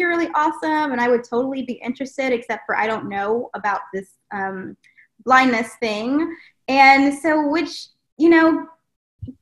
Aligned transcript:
you're 0.00 0.08
really 0.08 0.30
awesome 0.34 0.90
and 0.90 1.00
I 1.00 1.08
would 1.08 1.22
totally 1.22 1.62
be 1.62 1.74
interested, 1.74 2.32
except 2.32 2.66
for 2.66 2.76
I 2.76 2.88
don't 2.88 3.08
know 3.08 3.50
about 3.54 3.82
this 3.94 4.14
um, 4.32 4.76
blindness 5.24 5.74
thing. 5.78 6.34
And 6.66 7.14
so, 7.14 7.48
which, 7.48 7.86
you 8.16 8.30
know, 8.30 8.66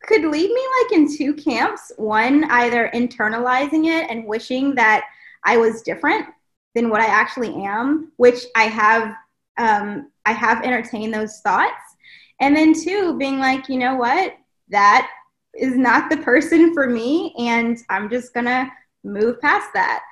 could 0.03 0.25
lead 0.25 0.51
me 0.51 0.67
like 0.83 0.93
in 0.93 1.17
two 1.17 1.35
camps. 1.35 1.93
One, 1.97 2.45
either 2.51 2.91
internalizing 2.93 3.87
it 3.87 4.11
and 4.11 4.27
wishing 4.27 4.75
that 4.75 5.05
I 5.45 5.57
was 5.57 5.83
different 5.83 6.27
than 6.75 6.91
what 6.91 7.01
I 7.01 7.07
actually 7.07 7.55
am, 7.65 8.13
which 8.17 8.45
I 8.57 8.65
have 8.65 9.15
um, 9.59 10.11
I 10.25 10.33
have 10.33 10.63
entertained 10.63 11.13
those 11.13 11.41
thoughts. 11.41 11.97
And 12.41 12.55
then 12.55 12.73
two, 12.73 13.19
being 13.19 13.39
like, 13.39 13.69
you 13.69 13.79
know 13.79 13.97
what, 13.97 14.37
that 14.69 15.11
is 15.59 15.77
not 15.77 16.09
the 16.09 16.19
person 16.19 16.73
for 16.73 16.89
me, 16.89 17.35
and 17.39 17.79
I'm 17.91 18.09
just 18.09 18.33
gonna 18.33 18.71
move 19.03 19.41
past 19.41 19.69
that. 19.75 20.03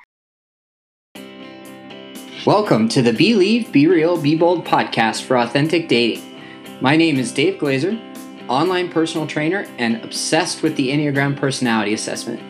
Welcome 2.46 2.88
to 2.90 3.02
the 3.02 3.12
Believe, 3.12 3.72
Be 3.72 3.88
Real, 3.88 4.16
Be 4.16 4.36
Bold 4.36 4.64
podcast 4.64 5.22
for 5.22 5.36
authentic 5.36 5.88
dating. 5.88 6.22
My 6.80 6.94
name 6.96 7.16
is 7.16 7.32
Dave 7.32 7.58
Glazer, 7.58 7.98
online 8.46 8.88
personal 8.88 9.26
trainer 9.26 9.66
and 9.78 9.96
obsessed 10.04 10.62
with 10.62 10.76
the 10.76 10.90
Enneagram 10.90 11.36
personality 11.36 11.92
assessment. 11.92 12.40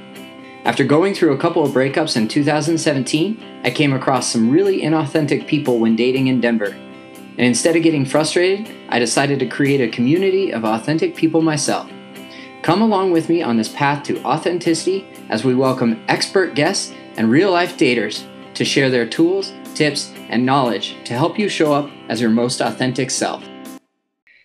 After 0.66 0.84
going 0.84 1.14
through 1.14 1.32
a 1.32 1.38
couple 1.38 1.64
of 1.64 1.73
breakups 1.73 2.14
in 2.14 2.28
2017, 2.28 3.62
I 3.64 3.70
came 3.70 3.95
across 3.95 4.30
some 4.30 4.51
really 4.51 4.82
inauthentic 4.82 5.46
people 5.46 5.78
when 5.78 5.96
dating 5.96 6.26
in 6.26 6.42
Denver. 6.42 6.76
And 7.38 7.46
instead 7.46 7.74
of 7.74 7.82
getting 7.82 8.04
frustrated, 8.04 8.70
I 8.90 8.98
decided 8.98 9.38
to 9.38 9.46
create 9.46 9.80
a 9.80 9.88
community 9.88 10.52
of 10.52 10.66
authentic 10.66 11.16
people 11.16 11.40
myself. 11.40 11.90
Come 12.60 12.82
along 12.82 13.12
with 13.12 13.30
me 13.30 13.42
on 13.42 13.56
this 13.56 13.73
path 13.73 14.04
to 14.09 14.23
authenticity 14.24 15.06
as 15.30 15.42
we 15.42 15.54
welcome 15.54 16.04
expert 16.09 16.54
guests 16.54 16.92
and 17.16 17.30
real 17.30 17.51
life 17.51 17.78
daters 17.78 18.26
to 18.52 18.65
share 18.66 18.90
their 18.90 19.06
tools, 19.06 19.52
tips, 19.76 20.10
and 20.30 20.44
knowledge 20.44 20.96
to 21.04 21.12
help 21.12 21.38
you 21.38 21.48
show 21.48 21.73
up 21.73 21.90
as 22.09 22.20
your 22.20 22.30
most 22.30 22.60
authentic 22.60 23.10
self. 23.10 23.45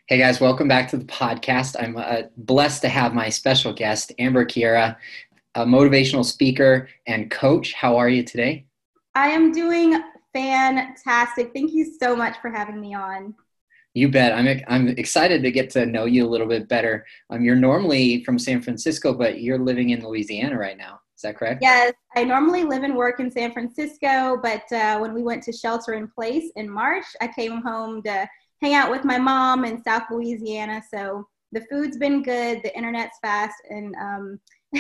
Hey 0.08 0.18
guys, 0.18 0.42
welcome 0.42 0.68
back 0.68 0.90
to 0.90 0.98
the 0.98 1.06
podcast. 1.06 1.78
I'm 1.80 1.96
uh, 1.96 2.24
blessed 2.36 2.82
to 2.82 2.90
have 2.90 3.14
my 3.14 3.30
special 3.30 3.72
guest, 3.72 4.12
Amber 4.20 4.46
Kierra, 4.46 4.98
a 5.56 5.66
motivational 5.66 6.26
speaker 6.26 6.90
and 7.08 7.32
coach. 7.32 7.72
How 7.74 7.96
are 7.96 8.10
you 8.10 8.24
today? 8.24 8.66
I 9.16 9.30
am 9.30 9.54
doing 9.54 10.02
fantastic. 10.34 11.52
Thank 11.54 11.72
you 11.72 11.94
so 11.98 12.14
much 12.14 12.38
for 12.42 12.50
having 12.50 12.82
me 12.82 12.94
on. 12.94 13.34
You 13.94 14.10
bet. 14.10 14.34
I'm 14.34 14.62
I'm 14.68 14.88
excited 14.90 15.44
to 15.44 15.52
get 15.52 15.70
to 15.72 15.86
know 15.86 16.06
you 16.06 16.26
a 16.26 16.30
little 16.30 16.48
bit 16.48 16.68
better. 16.68 17.06
Um, 17.30 17.44
you're 17.44 17.56
normally 17.58 18.24
from 18.24 18.40
San 18.40 18.62
Francisco, 18.62 19.14
but 19.14 19.42
you're 19.42 19.60
living 19.60 19.90
in 19.90 20.06
Louisiana 20.06 20.58
right 20.58 20.78
now. 20.78 21.02
Is 21.22 21.30
that 21.30 21.38
correct? 21.38 21.62
Yes, 21.62 21.94
I 22.16 22.24
normally 22.24 22.64
live 22.64 22.82
and 22.82 22.96
work 22.96 23.20
in 23.20 23.30
San 23.30 23.52
Francisco, 23.54 24.40
but 24.42 24.64
uh, 24.72 24.98
when 24.98 25.14
we 25.14 25.22
went 25.22 25.44
to 25.44 25.52
shelter 25.52 25.94
in 25.94 26.08
place 26.08 26.52
in 26.56 26.68
March, 26.68 27.06
I 27.22 27.28
came 27.28 27.62
home 27.62 28.02
to 28.02 28.28
hang 28.60 28.74
out 28.74 28.90
with 28.90 29.06
my 29.06 29.20
mom 29.20 29.64
in 29.64 29.84
South 29.84 30.02
Louisiana. 30.10 30.82
So 30.92 31.28
the 31.52 31.62
food's 31.70 31.98
been 31.98 32.24
good, 32.24 32.64
the 32.64 32.76
internet's 32.76 33.20
fast, 33.22 33.54
and 33.70 33.94
um, 34.02 34.40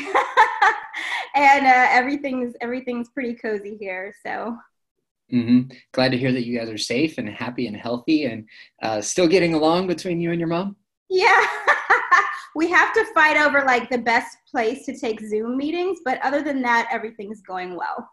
and 1.35 1.67
uh, 1.67 1.87
everything's 1.91 2.55
everything's 2.59 3.09
pretty 3.09 3.35
cozy 3.35 3.77
here. 3.79 4.11
So 4.25 4.57
Mm-hmm. 5.31 5.73
Glad 5.93 6.09
to 6.11 6.17
hear 6.17 6.31
that 6.31 6.45
you 6.45 6.57
guys 6.57 6.69
are 6.69 6.77
safe 6.77 7.17
and 7.19 7.29
happy 7.29 7.67
and 7.67 7.77
healthy 7.77 8.25
and 8.25 8.49
uh, 8.81 8.99
still 8.99 9.27
getting 9.27 9.53
along 9.53 9.87
between 9.87 10.19
you 10.19 10.31
and 10.31 10.39
your 10.39 10.49
mom. 10.49 10.75
Yeah, 11.11 11.45
we 12.55 12.69
have 12.69 12.93
to 12.93 13.05
fight 13.13 13.35
over 13.35 13.65
like 13.65 13.89
the 13.89 13.97
best 13.97 14.37
place 14.49 14.85
to 14.85 14.97
take 14.97 15.19
Zoom 15.19 15.57
meetings, 15.57 15.99
but 16.05 16.19
other 16.23 16.41
than 16.41 16.61
that, 16.61 16.87
everything's 16.89 17.41
going 17.41 17.75
well. 17.75 18.09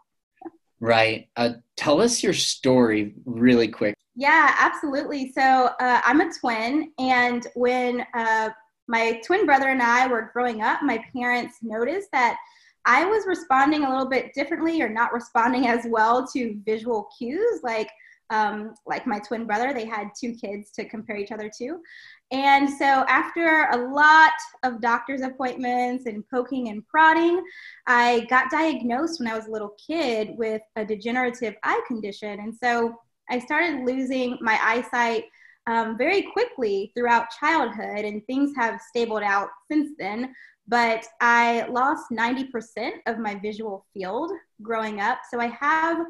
Right. 0.81 1.29
Uh, 1.37 1.51
tell 1.77 2.01
us 2.01 2.21
your 2.21 2.33
story 2.33 3.13
really 3.25 3.69
quick. 3.69 3.95
Yeah, 4.15 4.53
absolutely. 4.59 5.31
So 5.31 5.69
uh, 5.79 6.01
I'm 6.03 6.19
a 6.19 6.29
twin, 6.41 6.91
and 6.99 7.47
when 7.55 8.05
uh, 8.13 8.49
my 8.87 9.21
twin 9.25 9.45
brother 9.45 9.69
and 9.69 9.81
I 9.81 10.07
were 10.07 10.29
growing 10.33 10.61
up, 10.61 10.81
my 10.83 11.01
parents 11.13 11.59
noticed 11.61 12.09
that 12.11 12.37
I 12.85 13.05
was 13.05 13.25
responding 13.27 13.85
a 13.85 13.89
little 13.89 14.09
bit 14.09 14.33
differently 14.33 14.81
or 14.81 14.89
not 14.89 15.13
responding 15.13 15.67
as 15.73 15.85
well 15.87 16.27
to 16.33 16.59
visual 16.65 17.07
cues. 17.17 17.61
Like, 17.63 17.89
um, 18.29 18.73
like 18.85 19.07
my 19.07 19.19
twin 19.19 19.45
brother, 19.45 19.73
they 19.73 19.85
had 19.85 20.09
two 20.19 20.33
kids 20.33 20.71
to 20.71 20.85
compare 20.85 21.17
each 21.17 21.31
other 21.31 21.49
to. 21.59 21.79
And 22.31 22.69
so, 22.69 22.85
after 22.85 23.67
a 23.71 23.77
lot 23.91 24.33
of 24.63 24.81
doctor's 24.81 25.21
appointments 25.21 26.05
and 26.05 26.23
poking 26.29 26.69
and 26.69 26.85
prodding, 26.87 27.43
I 27.87 28.27
got 28.29 28.51
diagnosed 28.51 29.19
when 29.19 29.27
I 29.27 29.35
was 29.35 29.47
a 29.47 29.51
little 29.51 29.75
kid 29.85 30.37
with 30.37 30.61
a 30.75 30.85
degenerative 30.85 31.55
eye 31.63 31.81
condition. 31.87 32.39
And 32.39 32.53
so, 32.55 32.95
I 33.29 33.39
started 33.39 33.85
losing 33.85 34.37
my 34.41 34.59
eyesight 34.61 35.25
um, 35.67 35.97
very 35.97 36.23
quickly 36.33 36.91
throughout 36.95 37.27
childhood, 37.39 38.05
and 38.05 38.25
things 38.25 38.53
have 38.55 38.79
stabled 38.81 39.23
out 39.23 39.49
since 39.69 39.91
then 39.97 40.33
but 40.69 41.03
I 41.19 41.65
lost 41.71 42.11
90% 42.11 42.91
of 43.07 43.17
my 43.17 43.35
visual 43.35 43.87
field 43.91 44.31
growing 44.61 45.01
up. 45.01 45.19
So 45.29 45.39
I 45.39 45.47
have 45.47 46.05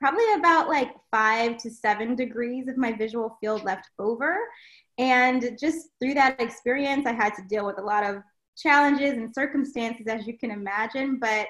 probably 0.00 0.32
about 0.38 0.68
like 0.68 0.94
five 1.10 1.58
to 1.58 1.70
seven 1.70 2.16
degrees 2.16 2.68
of 2.68 2.78
my 2.78 2.92
visual 2.92 3.36
field 3.40 3.64
left 3.64 3.90
over. 3.98 4.38
And 4.98 5.56
just 5.58 5.88
through 6.00 6.14
that 6.14 6.40
experience, 6.40 7.06
I 7.06 7.12
had 7.12 7.34
to 7.34 7.42
deal 7.48 7.64
with 7.64 7.78
a 7.78 7.82
lot 7.82 8.04
of 8.04 8.22
challenges 8.56 9.16
and 9.16 9.32
circumstances, 9.32 10.06
as 10.08 10.26
you 10.26 10.36
can 10.36 10.50
imagine. 10.50 11.18
But 11.20 11.46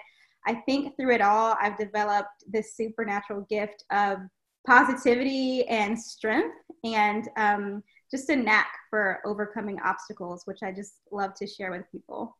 I 0.46 0.54
think 0.66 0.96
through 0.96 1.14
it 1.14 1.20
all, 1.22 1.56
I've 1.60 1.78
developed 1.78 2.44
this 2.46 2.76
supernatural 2.76 3.46
gift 3.48 3.84
of 3.90 4.18
positivity 4.66 5.66
and 5.68 5.98
strength 5.98 6.54
and 6.84 7.28
um, 7.36 7.82
just 8.10 8.28
a 8.28 8.36
knack 8.36 8.68
for 8.90 9.20
overcoming 9.24 9.78
obstacles, 9.84 10.42
which 10.44 10.62
I 10.62 10.72
just 10.72 10.94
love 11.10 11.34
to 11.34 11.46
share 11.46 11.70
with 11.70 11.90
people. 11.90 12.36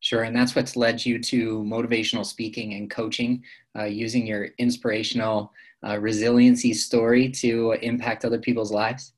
Sure, 0.00 0.22
and 0.22 0.34
that's 0.34 0.54
what's 0.54 0.76
led 0.76 1.04
you 1.04 1.18
to 1.20 1.62
motivational 1.64 2.24
speaking 2.24 2.74
and 2.74 2.88
coaching, 2.88 3.42
uh, 3.76 3.84
using 3.84 4.26
your 4.26 4.48
inspirational 4.58 5.52
uh, 5.86 5.98
resiliency 5.98 6.72
story 6.72 7.28
to 7.28 7.72
impact 7.82 8.24
other 8.24 8.38
people's 8.38 8.70
lives. 8.70 9.12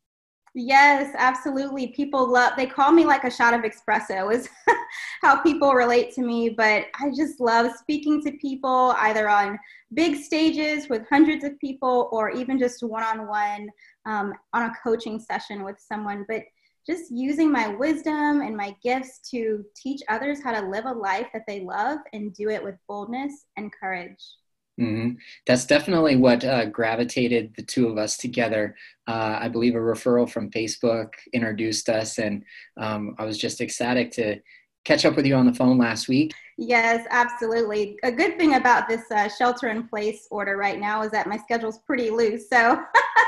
Yes, 0.54 1.14
absolutely. 1.16 1.88
People 1.88 2.30
love, 2.30 2.54
they 2.56 2.66
call 2.66 2.90
me 2.90 3.04
like 3.04 3.22
a 3.22 3.30
shot 3.30 3.54
of 3.54 3.60
espresso, 3.60 4.34
is 4.34 4.48
how 5.22 5.40
people 5.42 5.74
relate 5.74 6.12
to 6.14 6.22
me. 6.22 6.48
But 6.48 6.86
I 7.00 7.10
just 7.16 7.38
love 7.40 7.70
speaking 7.76 8.20
to 8.22 8.32
people 8.32 8.94
either 8.98 9.28
on 9.28 9.58
big 9.94 10.16
stages 10.16 10.88
with 10.88 11.08
hundreds 11.08 11.44
of 11.44 11.58
people 11.60 12.08
or 12.10 12.30
even 12.30 12.58
just 12.58 12.82
one 12.82 13.04
on 13.04 13.28
one 13.28 13.68
on 14.06 14.34
a 14.54 14.72
coaching 14.82 15.20
session 15.20 15.62
with 15.62 15.78
someone. 15.78 16.24
But 16.28 16.42
just 16.84 17.12
using 17.12 17.52
my 17.52 17.68
wisdom 17.68 18.40
and 18.40 18.56
my 18.56 18.74
gifts 18.82 19.20
to 19.30 19.64
teach 19.76 20.00
others 20.08 20.42
how 20.42 20.50
to 20.52 20.66
live 20.66 20.86
a 20.86 20.92
life 20.92 21.28
that 21.32 21.44
they 21.46 21.60
love 21.60 21.98
and 22.12 22.34
do 22.34 22.48
it 22.48 22.62
with 22.64 22.74
boldness 22.88 23.44
and 23.56 23.70
courage. 23.72 24.39
Mm-hmm. 24.80 25.16
That's 25.46 25.66
definitely 25.66 26.16
what 26.16 26.42
uh, 26.42 26.66
gravitated 26.66 27.52
the 27.56 27.62
two 27.62 27.88
of 27.88 27.98
us 27.98 28.16
together. 28.16 28.76
Uh, 29.06 29.38
I 29.40 29.48
believe 29.48 29.74
a 29.74 29.78
referral 29.78 30.30
from 30.30 30.50
Facebook 30.50 31.10
introduced 31.34 31.88
us, 31.88 32.18
and 32.18 32.44
um, 32.78 33.14
I 33.18 33.24
was 33.24 33.36
just 33.36 33.60
ecstatic 33.60 34.10
to 34.12 34.40
catch 34.84 35.04
up 35.04 35.16
with 35.16 35.26
you 35.26 35.34
on 35.34 35.46
the 35.46 35.54
phone 35.54 35.76
last 35.76 36.08
week. 36.08 36.32
Yes, 36.56 37.06
absolutely. 37.10 37.98
A 38.02 38.12
good 38.12 38.38
thing 38.38 38.54
about 38.54 38.88
this 38.88 39.02
uh, 39.10 39.28
shelter 39.28 39.68
in 39.68 39.88
place 39.88 40.26
order 40.30 40.56
right 40.56 40.78
now 40.78 41.02
is 41.02 41.10
that 41.10 41.26
my 41.26 41.36
schedule's 41.36 41.78
pretty 41.86 42.10
loose. 42.10 42.48
So 42.48 42.82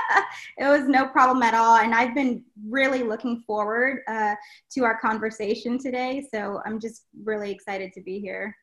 it 0.58 0.64
was 0.64 0.88
no 0.88 1.06
problem 1.06 1.42
at 1.42 1.54
all. 1.54 1.76
And 1.76 1.94
I've 1.94 2.14
been 2.14 2.44
really 2.68 3.02
looking 3.02 3.42
forward 3.46 4.00
uh, 4.08 4.34
to 4.72 4.84
our 4.84 4.98
conversation 4.98 5.78
today. 5.78 6.26
So 6.32 6.60
I'm 6.64 6.80
just 6.80 7.04
really 7.24 7.50
excited 7.50 7.92
to 7.94 8.02
be 8.02 8.18
here. 8.18 8.54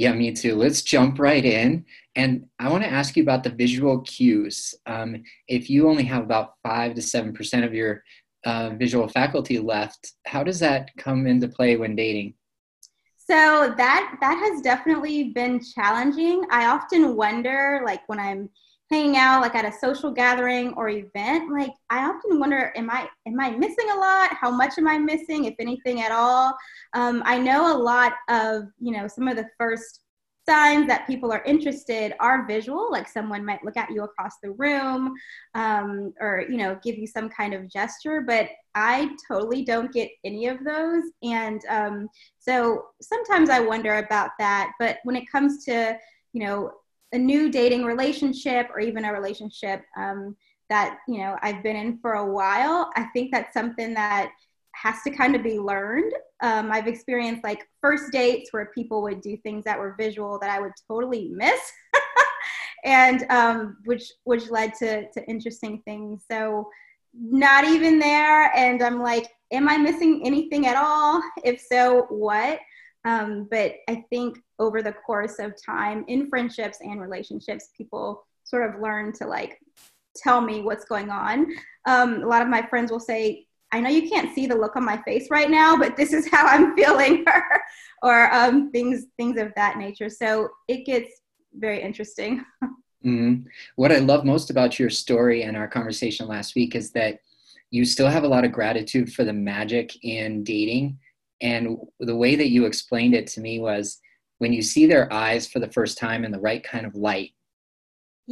Yeah, 0.00 0.14
me 0.14 0.32
too. 0.32 0.56
Let's 0.56 0.80
jump 0.80 1.18
right 1.18 1.44
in. 1.44 1.84
And 2.16 2.46
I 2.58 2.70
want 2.70 2.84
to 2.84 2.90
ask 2.90 3.18
you 3.18 3.22
about 3.22 3.44
the 3.44 3.50
visual 3.50 4.00
cues. 4.00 4.74
Um, 4.86 5.22
if 5.46 5.68
you 5.68 5.90
only 5.90 6.04
have 6.04 6.22
about 6.22 6.54
five 6.62 6.94
to 6.94 7.02
7% 7.02 7.66
of 7.66 7.74
your 7.74 8.02
uh, 8.46 8.70
visual 8.78 9.08
faculty 9.08 9.58
left, 9.58 10.14
how 10.24 10.42
does 10.42 10.58
that 10.60 10.88
come 10.96 11.26
into 11.26 11.48
play 11.48 11.76
when 11.76 11.96
dating? 11.96 12.32
So 13.18 13.74
that 13.76 14.16
that 14.22 14.38
has 14.38 14.62
definitely 14.62 15.34
been 15.34 15.60
challenging. 15.74 16.46
I 16.50 16.68
often 16.68 17.14
wonder, 17.14 17.82
like 17.84 18.00
when 18.06 18.18
I'm 18.18 18.48
hanging 18.90 19.16
out 19.16 19.40
like 19.40 19.54
at 19.54 19.64
a 19.64 19.78
social 19.78 20.10
gathering 20.10 20.74
or 20.74 20.88
event 20.88 21.50
like 21.52 21.70
i 21.90 22.04
often 22.04 22.40
wonder 22.40 22.72
am 22.76 22.90
i 22.90 23.08
am 23.26 23.38
i 23.38 23.50
missing 23.50 23.88
a 23.92 23.96
lot? 23.96 24.30
How 24.40 24.50
much 24.50 24.74
am 24.78 24.88
i 24.88 24.98
missing 24.98 25.44
if 25.44 25.54
anything 25.58 26.02
at 26.02 26.12
all? 26.12 26.54
Um, 26.94 27.22
i 27.24 27.38
know 27.38 27.74
a 27.74 27.78
lot 27.78 28.14
of 28.28 28.64
you 28.80 28.92
know 28.92 29.06
some 29.06 29.28
of 29.28 29.36
the 29.36 29.48
first 29.58 30.00
signs 30.48 30.88
that 30.88 31.06
people 31.06 31.30
are 31.30 31.44
interested 31.44 32.14
are 32.18 32.46
visual 32.46 32.90
like 32.90 33.08
someone 33.08 33.44
might 33.44 33.64
look 33.64 33.76
at 33.76 33.90
you 33.90 34.02
across 34.02 34.32
the 34.42 34.50
room 34.52 35.14
um, 35.54 36.12
or 36.20 36.44
you 36.48 36.56
know 36.56 36.78
give 36.82 36.96
you 36.96 37.06
some 37.06 37.28
kind 37.28 37.54
of 37.54 37.68
gesture 37.68 38.22
but 38.26 38.48
i 38.74 39.08
totally 39.28 39.64
don't 39.64 39.92
get 39.92 40.10
any 40.24 40.46
of 40.48 40.64
those. 40.64 41.04
And 41.22 41.60
um, 41.68 42.08
so 42.38 42.86
sometimes 43.00 43.50
i 43.50 43.60
wonder 43.60 43.98
about 43.98 44.30
that 44.38 44.72
but 44.80 44.98
when 45.04 45.14
it 45.14 45.30
comes 45.30 45.64
to 45.66 45.96
you 46.32 46.44
know 46.44 46.72
a 47.12 47.18
new 47.18 47.50
dating 47.50 47.84
relationship 47.84 48.68
or 48.72 48.80
even 48.80 49.04
a 49.04 49.12
relationship 49.12 49.82
um, 49.96 50.36
that 50.68 50.98
you 51.08 51.18
know 51.18 51.36
I've 51.42 51.62
been 51.62 51.76
in 51.76 51.98
for 51.98 52.14
a 52.14 52.32
while, 52.32 52.90
I 52.96 53.04
think 53.12 53.32
that's 53.32 53.52
something 53.52 53.94
that 53.94 54.30
has 54.74 55.02
to 55.02 55.10
kind 55.10 55.34
of 55.34 55.42
be 55.42 55.58
learned. 55.58 56.12
Um, 56.40 56.70
I've 56.70 56.86
experienced 56.86 57.44
like 57.44 57.66
first 57.80 58.12
dates 58.12 58.52
where 58.52 58.70
people 58.74 59.02
would 59.02 59.20
do 59.20 59.36
things 59.38 59.64
that 59.64 59.78
were 59.78 59.94
visual 59.98 60.38
that 60.38 60.50
I 60.50 60.60
would 60.60 60.72
totally 60.88 61.28
miss, 61.34 61.60
and 62.84 63.26
um, 63.30 63.78
which 63.84 64.10
which 64.24 64.50
led 64.50 64.74
to 64.74 65.10
to 65.10 65.24
interesting 65.28 65.82
things. 65.84 66.24
So 66.30 66.70
not 67.12 67.64
even 67.64 67.98
there, 67.98 68.56
and 68.56 68.82
I'm 68.82 69.02
like, 69.02 69.26
am 69.52 69.68
I 69.68 69.76
missing 69.76 70.22
anything 70.24 70.66
at 70.66 70.76
all? 70.76 71.20
If 71.44 71.60
so, 71.60 72.06
what? 72.08 72.60
Um, 73.04 73.48
but 73.50 73.76
I 73.88 74.04
think 74.10 74.38
over 74.58 74.82
the 74.82 74.92
course 74.92 75.38
of 75.38 75.54
time 75.62 76.04
in 76.08 76.28
friendships 76.28 76.78
and 76.82 77.00
relationships, 77.00 77.70
people 77.76 78.26
sort 78.44 78.68
of 78.68 78.80
learn 78.80 79.12
to 79.14 79.26
like 79.26 79.58
tell 80.16 80.40
me 80.40 80.62
what's 80.62 80.84
going 80.84 81.10
on. 81.10 81.46
Um, 81.86 82.22
a 82.22 82.26
lot 82.26 82.42
of 82.42 82.48
my 82.48 82.62
friends 82.62 82.90
will 82.90 83.00
say, 83.00 83.46
I 83.72 83.80
know 83.80 83.88
you 83.88 84.08
can't 84.08 84.34
see 84.34 84.46
the 84.46 84.56
look 84.56 84.76
on 84.76 84.84
my 84.84 85.00
face 85.02 85.28
right 85.30 85.48
now, 85.48 85.76
but 85.76 85.96
this 85.96 86.12
is 86.12 86.28
how 86.30 86.46
I'm 86.46 86.74
feeling, 86.74 87.24
or, 88.02 88.32
um, 88.34 88.70
things 88.72 89.06
things 89.16 89.40
of 89.40 89.52
that 89.56 89.78
nature. 89.78 90.10
So 90.10 90.48
it 90.68 90.84
gets 90.84 91.20
very 91.54 91.80
interesting. 91.82 92.44
Mm-hmm. 93.04 93.46
What 93.76 93.92
I 93.92 93.98
love 93.98 94.26
most 94.26 94.50
about 94.50 94.78
your 94.78 94.90
story 94.90 95.44
and 95.44 95.56
our 95.56 95.66
conversation 95.66 96.28
last 96.28 96.54
week 96.54 96.74
is 96.74 96.90
that 96.92 97.20
you 97.70 97.84
still 97.86 98.08
have 98.08 98.24
a 98.24 98.28
lot 98.28 98.44
of 98.44 98.52
gratitude 98.52 99.12
for 99.12 99.24
the 99.24 99.32
magic 99.32 100.04
in 100.04 100.44
dating. 100.44 100.98
And 101.40 101.78
the 101.98 102.16
way 102.16 102.36
that 102.36 102.50
you 102.50 102.66
explained 102.66 103.14
it 103.14 103.26
to 103.28 103.40
me 103.40 103.60
was 103.60 104.00
when 104.38 104.52
you 104.52 104.62
see 104.62 104.86
their 104.86 105.12
eyes 105.12 105.46
for 105.46 105.58
the 105.58 105.70
first 105.70 105.98
time 105.98 106.24
in 106.24 106.32
the 106.32 106.40
right 106.40 106.62
kind 106.62 106.86
of 106.86 106.94
light, 106.94 107.32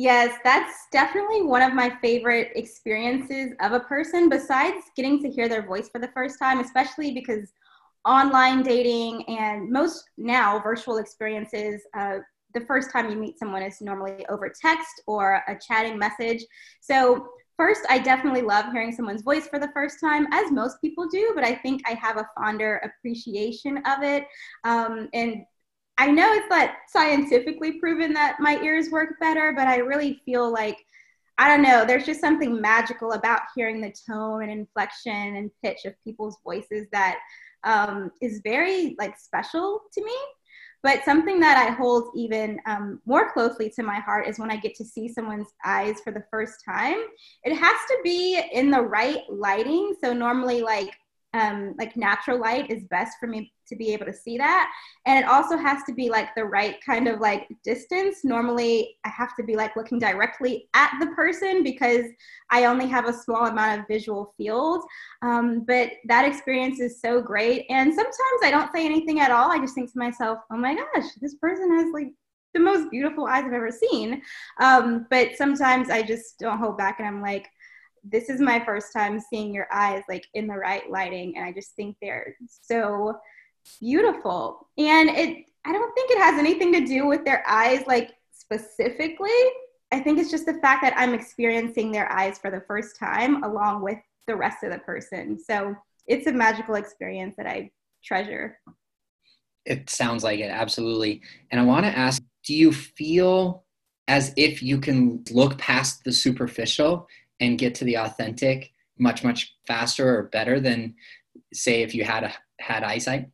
Yes, 0.01 0.39
that's 0.45 0.87
definitely 0.93 1.43
one 1.43 1.61
of 1.61 1.75
my 1.75 1.91
favorite 2.01 2.53
experiences 2.55 3.53
of 3.61 3.73
a 3.73 3.81
person, 3.81 4.29
besides 4.29 4.77
getting 4.95 5.21
to 5.25 5.29
hear 5.29 5.49
their 5.49 5.67
voice 5.67 5.89
for 5.89 5.99
the 5.99 6.07
first 6.15 6.39
time, 6.39 6.61
especially 6.61 7.11
because 7.11 7.53
online 8.05 8.63
dating 8.63 9.25
and 9.29 9.69
most 9.69 10.05
now 10.17 10.61
virtual 10.61 10.99
experiences, 10.99 11.83
uh, 11.97 12.19
the 12.55 12.61
first 12.61 12.93
time 12.93 13.11
you 13.11 13.17
meet 13.17 13.41
someone 13.41 13.61
is 13.61 13.81
normally 13.81 14.25
over 14.29 14.49
text 14.49 15.03
or 15.09 15.43
a 15.49 15.59
chatting 15.59 15.99
message. 15.99 16.45
So, 16.81 17.31
first, 17.59 17.83
I 17.91 17.99
definitely 17.99 18.43
love 18.43 18.73
hearing 18.73 18.93
someone's 18.93 19.23
voice 19.23 19.47
for 19.49 19.59
the 19.59 19.71
first 19.75 19.99
time, 20.01 20.27
as 20.33 20.51
most 20.51 20.81
people 20.81 21.07
do, 21.09 21.33
but 21.35 21.45
I 21.45 21.57
think 21.57 21.83
I 21.87 21.93
have 21.95 22.17
a 22.17 22.29
fonder 22.39 22.81
appreciation 22.85 23.79
of 23.79 24.03
it. 24.03 24.25
Um, 24.65 25.09
and 25.13 25.45
I 25.99 26.11
know 26.11 26.33
it's 26.33 26.49
not 26.49 26.71
scientifically 26.89 27.73
proven 27.73 28.15
that 28.15 28.37
my 28.39 28.61
ears 28.63 28.91
work 28.91 29.19
better, 29.21 29.53
but 29.55 29.67
I 29.67 29.79
really 29.79 30.23
feel 30.25 30.51
like 30.51 30.79
I 31.41 31.47
don't 31.47 31.63
know, 31.63 31.85
there's 31.85 32.05
just 32.05 32.21
something 32.21 32.61
magical 32.61 33.13
about 33.13 33.43
hearing 33.55 33.81
the 33.81 33.95
tone 34.09 34.43
and 34.43 34.51
inflection 34.51 35.37
and 35.37 35.51
pitch 35.63 35.85
of 35.85 35.95
people's 36.03 36.37
voices 36.43 36.89
that 36.91 37.19
um, 37.63 38.11
is 38.21 38.41
very 38.43 38.97
like 38.99 39.17
special 39.17 39.83
to 39.93 40.05
me. 40.05 40.17
But 40.83 41.05
something 41.05 41.41
that 41.41 41.57
I 41.57 41.73
hold 41.73 42.11
even 42.15 42.61
um, 42.67 43.01
more 43.05 43.33
closely 43.33 43.71
to 43.71 43.83
my 43.83 43.99
heart 44.01 44.29
is 44.29 44.39
when 44.39 44.51
I 44.51 44.57
get 44.57 44.75
to 44.77 44.85
see 44.85 45.09
someone's 45.09 45.49
eyes 45.65 45.97
for 46.05 46.13
the 46.13 46.25
first 46.31 46.63
time. 46.65 46.99
It 47.45 47.55
has 47.55 47.77
to 47.89 47.99
be 48.05 48.41
in 48.53 48.71
the 48.71 48.81
right 48.81 49.23
lighting. 49.29 49.95
So 50.03 50.13
normally, 50.13 50.63
like 50.63 50.97
um, 51.39 51.75
like 51.79 51.97
natural 51.97 52.41
light 52.41 52.71
is 52.71 52.85
best 52.85 53.19
for 53.21 53.27
me 53.27 53.53
to 53.69 53.77
be 53.77 53.93
able 53.93 54.07
to 54.07 54.13
see 54.13 54.39
that. 54.39 54.71
And 55.07 55.23
it 55.23 55.29
also 55.29 55.57
has 55.57 55.83
to 55.85 55.93
be 55.93 56.09
like 56.09 56.35
the 56.35 56.45
right 56.45 56.77
kind 56.85 57.07
of 57.07 57.21
like 57.21 57.49
distance. 57.65 58.25
Normally 58.25 58.97
i 59.05 59.09
have 59.09 59.37
to 59.37 59.43
be 59.43 59.57
like 59.57 59.77
looking 59.77 59.99
directly 59.99 60.69
at 60.75 60.93
the 61.01 61.09
person 61.09 61.63
because 61.63 62.07
i 62.51 62.65
only 62.65 62.87
have 62.87 63.07
a 63.09 63.13
small 63.13 63.47
amount 63.47 63.81
of 63.81 63.87
visual 63.87 64.35
field. 64.37 64.83
Um, 65.23 65.65
but 65.67 65.91
that 66.07 66.25
experience 66.25 66.81
is 66.81 67.01
so 67.01 67.21
great. 67.21 67.67
And 67.69 67.93
sometimes 67.93 68.41
i 68.43 68.51
don't 68.51 68.73
say 68.73 68.85
anything 68.85 69.21
at 69.21 69.31
all. 69.31 69.51
I 69.51 69.59
just 69.59 69.75
think 69.75 69.93
to 69.93 69.99
myself 69.99 70.39
oh 70.51 70.57
my 70.57 70.75
gosh 70.75 71.11
this 71.21 71.35
person 71.35 71.71
has 71.77 71.93
like 71.93 72.09
the 72.55 72.61
most 72.61 72.91
beautiful 72.91 73.27
eyes 73.27 73.45
i've 73.45 73.53
ever 73.53 73.71
seen. 73.71 74.23
Um, 74.61 75.07
but 75.11 75.37
sometimes 75.37 75.91
i 75.91 76.03
just 76.03 76.39
don't 76.39 76.59
hold 76.59 76.79
back 76.79 76.99
and 76.99 77.07
i'm 77.07 77.23
like 77.23 77.49
this 78.05 78.29
is 78.29 78.41
my 78.41 78.63
first 78.65 78.93
time 78.93 79.21
seeing 79.21 79.55
your 79.55 79.69
eyes 79.73 80.03
like 80.09 80.27
in 80.35 80.47
the 80.47 80.55
right 80.55 80.91
lighting 80.91 81.37
and 81.37 81.45
i 81.45 81.53
just 81.53 81.75
think 81.77 81.97
they're 82.01 82.37
so 82.45 83.19
beautiful. 83.81 84.69
And 84.79 85.11
it 85.11 85.47
i 85.67 85.73
don't 85.73 85.95
think 85.95 86.11
it 86.11 86.19
has 86.19 86.39
anything 86.39 86.73
to 86.73 86.87
do 86.87 87.07
with 87.07 87.25
their 87.25 87.45
eyes 87.49 87.85
like 87.87 88.13
specifically. 88.33 89.31
I 89.91 90.01
think 90.01 90.19
it's 90.19 90.31
just 90.31 90.47
the 90.47 90.61
fact 90.61 90.83
that 90.83 90.95
i'm 90.97 91.15
experiencing 91.15 91.93
their 91.93 92.11
eyes 92.13 92.39
for 92.39 92.51
the 92.51 92.63
first 92.67 92.99
time 92.99 93.43
along 93.43 93.83
with 93.83 93.99
the 94.27 94.37
rest 94.37 94.63
of 94.63 94.73
the 94.73 94.79
person. 94.79 95.39
So 95.39 95.75
it's 96.07 96.27
a 96.27 96.33
magical 96.33 96.77
experience 96.77 97.35
that 97.37 97.47
i 97.47 97.71
treasure. 98.03 98.59
It 99.65 99.91
sounds 99.91 100.25
like 100.25 100.41
it 100.41 100.51
absolutely. 100.51 101.23
And 101.51 101.61
i 101.61 101.65
want 101.65 101.85
to 101.85 101.97
ask 101.97 102.23
do 102.45 102.55
you 102.55 102.73
feel 102.73 103.65
as 104.07 104.33
if 104.37 104.63
you 104.63 104.79
can 104.79 105.23
look 105.31 105.59
past 105.59 106.03
the 106.05 106.13
superficial 106.13 107.07
and 107.41 107.59
get 107.59 107.75
to 107.75 107.85
the 107.85 107.97
authentic 107.97 108.73
much 108.99 109.23
much 109.23 109.57
faster 109.67 110.19
or 110.19 110.25
better 110.25 110.61
than 110.61 110.95
say 111.53 111.83
if 111.83 111.95
you 111.95 112.05
had 112.05 112.25
a, 112.25 112.33
had 112.61 112.83
eyesight 112.83 113.29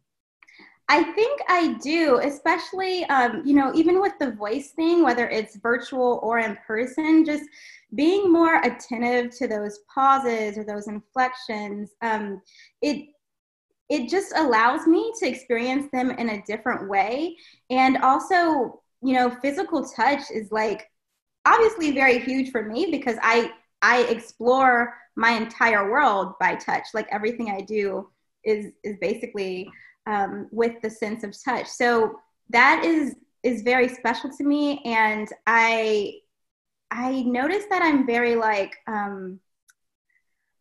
I 0.89 1.03
think 1.03 1.41
I 1.49 1.79
do, 1.83 2.19
especially, 2.23 3.05
um, 3.07 3.43
you 3.45 3.55
know, 3.55 3.73
even 3.75 4.01
with 4.01 4.13
the 4.21 4.33
voice 4.33 4.73
thing, 4.73 5.03
whether 5.03 5.29
it's 5.29 5.57
virtual 5.57 6.21
or 6.23 6.41
in 6.41 6.59
person, 6.67 7.25
just 7.25 7.45
being 7.95 8.31
more 8.31 8.61
attentive 8.61 9.35
to 9.39 9.49
those 9.49 9.81
pauses 9.93 10.59
or 10.59 10.65
those 10.65 10.89
inflections. 10.89 11.93
Um, 12.03 12.43
it 12.83 13.07
it 13.91 14.09
just 14.09 14.33
allows 14.37 14.87
me 14.87 15.13
to 15.21 15.29
experience 15.29 15.91
them 15.93 16.11
in 16.11 16.31
a 16.31 16.43
different 16.43 16.89
way, 16.89 17.37
and 17.71 17.99
also, 17.99 18.83
you 19.03 19.15
know, 19.15 19.31
physical 19.41 19.87
touch 19.87 20.23
is 20.31 20.53
like 20.53 20.87
obviously 21.47 21.93
very 21.93 22.19
huge 22.19 22.51
for 22.51 22.63
me 22.63 22.89
because 22.91 23.17
I 23.23 23.53
I 23.85 24.05
explore 24.05 24.95
my 25.15 25.33
entire 25.33 25.91
world 25.91 26.33
by 26.41 26.55
touch. 26.55 26.87
Like 26.95 27.07
everything 27.11 27.51
I 27.51 27.61
do 27.61 28.09
is 28.43 28.73
is 28.83 28.97
basically 28.99 29.71
um, 30.07 30.49
with 30.51 30.81
the 30.81 30.89
sense 30.89 31.23
of 31.23 31.37
touch. 31.45 31.67
So 31.67 32.19
that 32.49 32.83
is 32.83 33.17
is 33.43 33.61
very 33.61 33.89
special 33.89 34.31
to 34.39 34.45
me, 34.45 34.81
and 34.87 35.29
I 35.47 36.15
I 36.91 37.25
notice 37.25 37.65
that 37.69 37.83
I'm 37.83 38.07
very 38.07 38.37
like 38.37 38.75
um, 38.87 39.39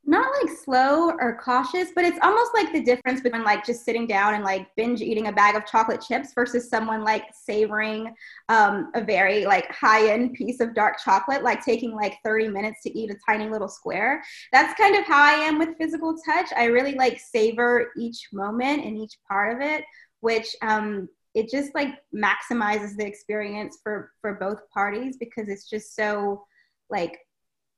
not 0.06 0.28
like 0.42 0.58
slow 0.58 1.12
or 1.12 1.40
cautious, 1.42 1.90
but 1.96 2.04
it's 2.04 2.20
almost 2.22 2.52
like 2.54 2.74
the 2.74 2.82
difference 2.82 3.22
between 3.22 3.44
like 3.44 3.66
just 3.66 3.86
sitting 3.86 4.06
down 4.06 4.34
and 4.34 4.44
like 4.44 4.68
binge 4.76 5.02
eating 5.02 5.28
a 5.28 5.32
bag 5.32 5.56
of 5.56 5.66
chocolate 5.66 6.02
chips 6.02 6.34
versus 6.36 6.70
someone 6.70 7.04
like 7.04 7.24
savoring 7.34 8.14
um, 8.50 8.92
a 8.96 9.04
very 9.04 9.46
like 9.46 9.72
high 9.72 10.12
end 10.12 10.34
piece 10.34 10.60
of 10.60 10.76
dark 10.76 10.98
chocolate, 11.04 11.42
like 11.42 11.64
taking 11.64 11.96
like 11.96 12.18
30 12.24 12.50
minutes 12.50 12.82
to 12.84 12.98
eat 12.98 13.12
a 13.12 13.18
tiny 13.26 13.50
little 13.50 13.70
square. 13.70 14.22
That's 14.52 14.78
kind 14.78 14.96
of 14.96 15.06
how 15.06 15.22
I 15.24 15.36
am 15.36 15.58
with 15.58 15.78
physical 15.78 16.18
touch. 16.26 16.50
I 16.56 16.66
really 16.66 16.96
like 16.96 17.20
savor 17.20 17.92
each 17.98 18.28
moment 18.34 18.84
and 18.84 18.98
each 18.98 19.18
part 19.28 19.56
of 19.56 19.62
it, 19.62 19.86
which 20.20 20.54
um, 20.62 21.08
it 21.34 21.50
just 21.50 21.74
like 21.74 21.96
maximizes 22.14 22.98
the 22.98 23.06
experience 23.06 23.80
for 23.82 24.12
for 24.22 24.34
both 24.34 24.60
parties 24.74 25.16
because 25.18 25.48
it's 25.48 25.70
just 25.70 25.96
so 25.96 26.44
like 26.90 27.18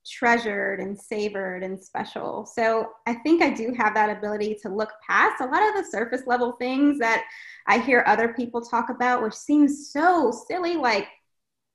treasured 0.06 0.80
and 0.80 1.00
savored 1.00 1.64
and 1.64 1.82
special. 1.82 2.46
So 2.46 2.92
I 3.08 3.16
think 3.16 3.42
I 3.42 3.50
do 3.50 3.74
have 3.78 3.94
that 3.96 4.16
ability 4.16 4.58
to 4.62 4.70
look 4.70 4.92
past 5.06 5.42
a 5.42 5.46
lot 5.46 5.68
of 5.68 5.76
the 5.76 5.90
surface 5.90 6.24
level 6.28 6.54
things 6.54 7.00
that 7.00 7.26
I 7.68 7.80
hear 7.80 8.04
other 8.06 8.34
people 8.34 8.62
talk 8.62 8.90
about, 8.90 9.24
which 9.24 9.34
seems 9.34 9.92
so 9.92 10.32
silly, 10.48 10.76
like 10.76 11.08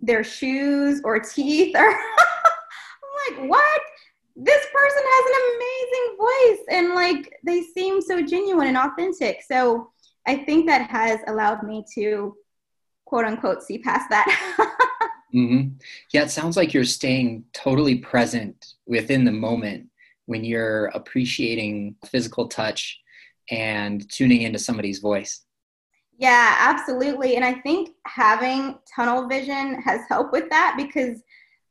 their 0.01 0.25
shoes 0.25 1.01
or 1.05 1.19
teeth 1.19 1.77
or 1.77 1.89
I'm 1.91 3.39
like, 3.39 3.51
what? 3.51 3.81
This 4.37 4.65
person 4.73 5.03
has 5.05 5.25
an 5.27 5.43
amazing 5.57 6.17
voice 6.19 6.67
and 6.71 6.95
like 6.95 7.37
they 7.45 7.63
seem 7.63 8.01
so 8.01 8.23
genuine 8.23 8.69
and 8.69 8.77
authentic. 8.77 9.43
So 9.47 9.91
I 10.27 10.37
think 10.37 10.67
that 10.67 10.89
has 10.89 11.21
allowed 11.27 11.63
me 11.63 11.85
to 11.97 12.35
quote 13.05 13.25
unquote 13.25 13.63
see 13.63 13.79
past 13.79 14.09
that. 14.11 14.27
Mm-hmm. 15.35 15.75
Yeah, 16.13 16.23
it 16.23 16.31
sounds 16.31 16.57
like 16.57 16.75
you're 16.75 16.85
staying 16.85 17.45
totally 17.53 17.99
present 17.99 18.75
within 18.87 19.25
the 19.25 19.33
moment 19.33 19.89
when 20.27 20.45
you're 20.45 20.87
appreciating 20.87 21.97
physical 22.07 22.49
touch 22.49 23.01
and 23.51 24.09
tuning 24.11 24.43
into 24.43 24.59
somebody's 24.59 24.99
voice. 24.99 25.45
Yeah, 26.19 26.57
absolutely. 26.59 27.37
And 27.37 27.45
I 27.45 27.55
think 27.55 27.91
having 28.07 28.79
tunnel 28.95 29.27
vision 29.27 29.81
has 29.83 30.03
helped 30.09 30.33
with 30.33 30.51
that 30.51 30.75
because 30.77 31.23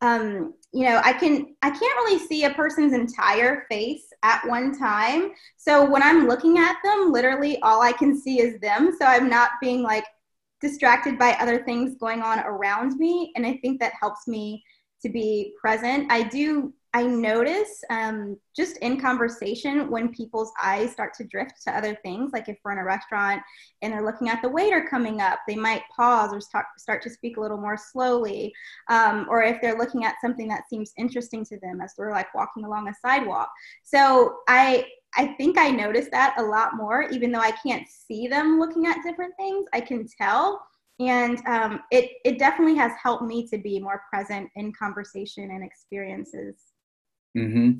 um, 0.01 0.53
you 0.71 0.85
know, 0.85 1.01
I 1.03 1.13
can 1.13 1.55
I 1.61 1.69
can't 1.69 1.81
really 1.81 2.19
see 2.19 2.43
a 2.43 2.53
person's 2.53 2.93
entire 2.93 3.65
face 3.69 4.13
at 4.23 4.45
one 4.47 4.77
time. 4.77 5.31
So 5.57 5.89
when 5.89 6.03
I'm 6.03 6.27
looking 6.27 6.57
at 6.59 6.77
them, 6.83 7.11
literally 7.11 7.59
all 7.61 7.81
I 7.81 7.91
can 7.91 8.19
see 8.19 8.39
is 8.39 8.59
them. 8.59 8.95
So 8.99 9.05
I'm 9.05 9.29
not 9.29 9.51
being 9.61 9.81
like 9.81 10.05
distracted 10.61 11.17
by 11.17 11.33
other 11.33 11.63
things 11.63 11.95
going 11.95 12.21
on 12.21 12.39
around 12.39 12.97
me. 12.97 13.31
And 13.35 13.45
I 13.45 13.57
think 13.61 13.79
that 13.79 13.93
helps 13.99 14.27
me 14.27 14.63
to 15.01 15.09
be 15.09 15.53
present. 15.59 16.11
I 16.11 16.23
do 16.23 16.73
I 16.95 17.03
notice 17.03 17.83
um, 17.91 18.37
just 18.55 18.77
in 18.77 18.99
conversation 18.99 19.91
when 19.91 20.09
people's 20.11 20.51
eyes 20.61 20.91
start 20.91 21.13
to 21.15 21.23
drift 21.23 21.53
to 21.63 21.77
other 21.77 21.95
things, 22.03 22.31
like 22.33 22.49
if 22.49 22.57
we're 22.63 22.71
in 22.71 22.79
a 22.79 22.83
restaurant 22.83 23.43
and 23.83 23.93
they're 23.93 24.05
looking 24.05 24.27
at 24.27 24.41
the 24.41 24.49
waiter 24.49 24.87
coming 24.89 25.21
up, 25.21 25.39
they 25.47 25.55
might 25.55 25.83
pause 25.95 26.33
or 26.33 26.41
start, 26.41 26.65
start 26.79 27.03
to 27.03 27.09
speak 27.11 27.37
a 27.37 27.41
little 27.41 27.59
more 27.59 27.77
slowly. 27.77 28.51
Um, 28.89 29.27
or 29.29 29.43
if 29.43 29.61
they're 29.61 29.77
looking 29.77 30.03
at 30.03 30.15
something 30.19 30.47
that 30.47 30.67
seems 30.67 30.91
interesting 30.97 31.45
to 31.45 31.59
them 31.59 31.79
as 31.79 31.93
we're 31.95 32.11
like 32.11 32.33
walking 32.33 32.65
along 32.65 32.87
a 32.87 32.93
sidewalk. 33.05 33.51
So 33.83 34.37
I, 34.47 34.85
I 35.15 35.35
think 35.37 35.59
I 35.59 35.69
notice 35.69 36.07
that 36.11 36.35
a 36.39 36.43
lot 36.43 36.75
more, 36.75 37.03
even 37.03 37.31
though 37.31 37.39
I 37.39 37.51
can't 37.51 37.87
see 37.87 38.27
them 38.27 38.59
looking 38.59 38.87
at 38.87 39.03
different 39.03 39.35
things, 39.37 39.67
I 39.73 39.81
can 39.81 40.07
tell 40.19 40.65
and 40.99 41.39
um, 41.45 41.79
it, 41.91 42.11
it 42.25 42.39
definitely 42.39 42.75
has 42.75 42.91
helped 43.01 43.23
me 43.23 43.47
to 43.47 43.57
be 43.57 43.79
more 43.79 44.01
present 44.09 44.49
in 44.55 44.73
conversation 44.73 45.51
and 45.51 45.63
experiences 45.63 46.55
Mm-hmm. 47.37 47.79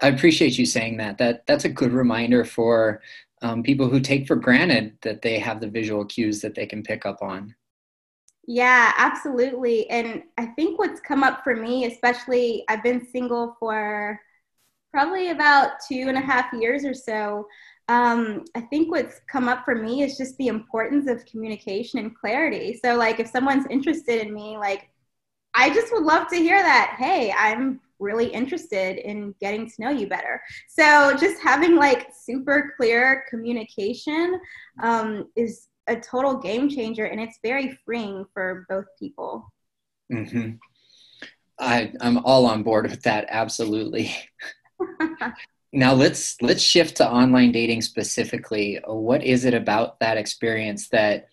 I 0.00 0.08
appreciate 0.08 0.58
you 0.58 0.66
saying 0.66 0.96
that. 0.96 1.18
That 1.18 1.46
that's 1.46 1.64
a 1.64 1.68
good 1.68 1.92
reminder 1.92 2.44
for 2.44 3.00
um, 3.42 3.62
people 3.62 3.88
who 3.88 4.00
take 4.00 4.26
for 4.26 4.36
granted 4.36 4.96
that 5.02 5.22
they 5.22 5.38
have 5.38 5.60
the 5.60 5.68
visual 5.68 6.04
cues 6.04 6.40
that 6.40 6.54
they 6.54 6.66
can 6.66 6.82
pick 6.82 7.06
up 7.06 7.22
on. 7.22 7.54
Yeah, 8.46 8.92
absolutely. 8.96 9.88
And 9.90 10.24
I 10.36 10.46
think 10.46 10.78
what's 10.78 11.00
come 11.00 11.22
up 11.22 11.44
for 11.44 11.54
me, 11.54 11.86
especially 11.86 12.64
I've 12.68 12.82
been 12.82 13.06
single 13.06 13.56
for 13.60 14.18
probably 14.92 15.30
about 15.30 15.72
two 15.88 16.06
and 16.08 16.18
a 16.18 16.20
half 16.20 16.52
years 16.52 16.84
or 16.84 16.94
so. 16.94 17.46
Um, 17.88 18.44
I 18.54 18.60
think 18.62 18.90
what's 18.90 19.20
come 19.30 19.48
up 19.48 19.64
for 19.64 19.74
me 19.74 20.02
is 20.02 20.16
just 20.16 20.36
the 20.38 20.48
importance 20.48 21.08
of 21.08 21.24
communication 21.26 21.98
and 21.98 22.16
clarity. 22.16 22.78
So, 22.82 22.96
like, 22.96 23.20
if 23.20 23.28
someone's 23.28 23.66
interested 23.70 24.20
in 24.20 24.32
me, 24.32 24.56
like, 24.56 24.88
I 25.54 25.70
just 25.70 25.92
would 25.92 26.04
love 26.04 26.28
to 26.28 26.36
hear 26.36 26.62
that. 26.62 26.96
Hey, 26.98 27.32
I'm 27.36 27.80
really 28.02 28.26
interested 28.26 28.98
in 28.98 29.34
getting 29.40 29.66
to 29.66 29.74
know 29.78 29.90
you 29.90 30.06
better. 30.06 30.42
So 30.68 31.16
just 31.16 31.40
having 31.42 31.76
like 31.76 32.08
super 32.12 32.74
clear 32.76 33.24
communication 33.30 34.38
um, 34.82 35.28
is 35.36 35.68
a 35.86 35.96
total 35.96 36.38
game 36.38 36.68
changer 36.68 37.06
and 37.06 37.20
it's 37.20 37.38
very 37.42 37.78
freeing 37.84 38.24
for 38.34 38.66
both 38.68 38.86
people. 38.98 39.52
Mm-hmm. 40.12 40.56
I, 41.58 41.92
I'm 42.00 42.18
all 42.18 42.46
on 42.46 42.62
board 42.62 42.90
with 42.90 43.02
that. 43.02 43.26
Absolutely. 43.28 44.14
now 45.72 45.94
let's 45.94 46.36
let's 46.42 46.62
shift 46.62 46.96
to 46.96 47.08
online 47.08 47.52
dating 47.52 47.82
specifically. 47.82 48.80
What 48.86 49.22
is 49.22 49.44
it 49.44 49.54
about 49.54 50.00
that 50.00 50.18
experience 50.18 50.88
that 50.88 51.28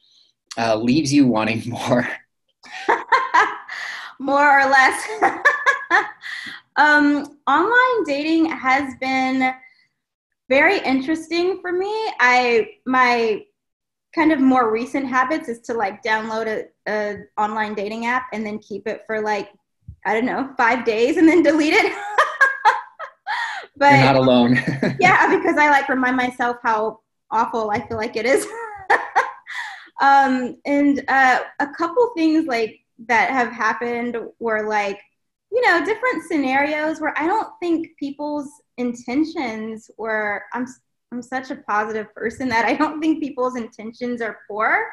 uh, 0.58 0.76
leaves 0.76 1.12
you 1.12 1.28
wanting 1.28 1.64
more? 1.70 2.08
more 4.20 4.60
or 4.60 4.70
less. 4.70 5.08
Um, 6.80 7.38
online 7.46 8.04
dating 8.06 8.46
has 8.46 8.94
been 9.02 9.54
very 10.48 10.80
interesting 10.80 11.60
for 11.62 11.74
me. 11.74 11.92
I 12.22 12.70
my 12.86 13.44
kind 14.16 14.32
of 14.32 14.40
more 14.40 14.72
recent 14.72 15.06
habits 15.06 15.50
is 15.50 15.60
to 15.60 15.74
like 15.74 16.02
download 16.02 16.48
a, 16.48 16.90
a 16.90 17.18
online 17.38 17.74
dating 17.74 18.06
app 18.06 18.28
and 18.32 18.46
then 18.46 18.60
keep 18.60 18.88
it 18.88 19.04
for 19.06 19.22
like 19.22 19.50
I 20.06 20.14
don't 20.14 20.26
know 20.26 20.54
five 20.56 20.86
days 20.86 21.18
and 21.18 21.28
then 21.28 21.44
delete 21.44 21.74
it. 21.74 21.94
but 23.76 23.92
You're 23.92 24.06
not 24.06 24.16
alone. 24.16 24.56
yeah, 25.02 25.36
because 25.36 25.58
I 25.58 25.70
like 25.70 25.90
remind 25.90 26.16
myself 26.16 26.58
how 26.64 27.02
awful 27.30 27.72
I 27.72 27.86
feel 27.90 27.98
like 27.98 28.16
it 28.16 28.26
is. 28.26 28.48
um, 30.02 30.56
and 30.66 31.04
uh, 31.10 31.40
a 31.60 31.68
couple 31.78 32.10
things 32.16 32.46
like 32.46 32.80
that 33.10 33.32
have 33.32 33.52
happened 33.52 34.16
were 34.40 34.66
like 34.66 35.02
you 35.52 35.66
know, 35.66 35.84
different 35.84 36.24
scenarios 36.28 37.02
where 37.02 37.18
I 37.18 37.26
don't 37.26 37.50
think 37.60 37.98
people's 37.98 38.50
intentions 38.78 39.90
were, 39.98 40.44
I'm, 40.54 40.66
I'm 41.12 41.22
such 41.22 41.50
a 41.50 41.58
positive 41.68 42.14
person 42.14 42.48
that 42.50 42.66
I 42.66 42.76
don't 42.76 43.02
think 43.02 43.22
people's 43.22 43.56
intentions 43.56 44.22
are 44.22 44.40
poor. 44.48 44.92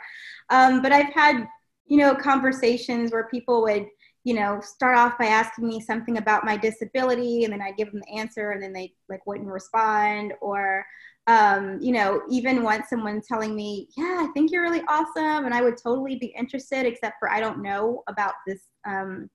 Um, 0.51 0.83
but 0.83 0.93
I've 0.93 1.13
had, 1.13 1.47
you 1.87 1.99
know, 1.99 2.15
conversations 2.15 3.13
where 3.13 3.29
people 3.29 3.63
would, 3.63 3.87
you 4.25 4.35
know, 4.35 4.61
start 4.61 4.97
off 4.97 5.19
by 5.19 5.27
asking 5.27 5.69
me 5.69 5.79
something 5.79 6.19
about 6.19 6.45
my 6.45 6.57
disability 6.57 7.45
and 7.45 7.53
then 7.53 7.63
I'd 7.63 7.77
give 7.77 7.93
them 7.93 8.01
the 8.05 8.19
answer 8.19 8.51
and 8.51 8.63
then 8.63 8.73
they 8.73 8.95
like 9.09 9.25
wouldn't 9.27 9.49
respond 9.49 10.33
or, 10.41 10.85
um, 11.29 11.79
you 11.81 11.93
know, 11.93 12.23
even 12.31 12.63
once 12.63 12.89
someone 12.89 13.21
telling 13.21 13.55
me, 13.55 13.89
yeah, 13.97 14.25
I 14.27 14.29
think 14.33 14.51
you're 14.51 14.63
really 14.63 14.83
awesome 14.89 15.45
and 15.45 15.53
I 15.53 15.61
would 15.61 15.77
totally 15.77 16.17
be 16.17 16.35
interested, 16.39 16.87
except 16.87 17.17
for 17.21 17.31
I 17.31 17.41
don't 17.41 17.63
know 17.63 18.03
about 18.09 18.35
this, 18.47 18.63
um, 18.85 19.29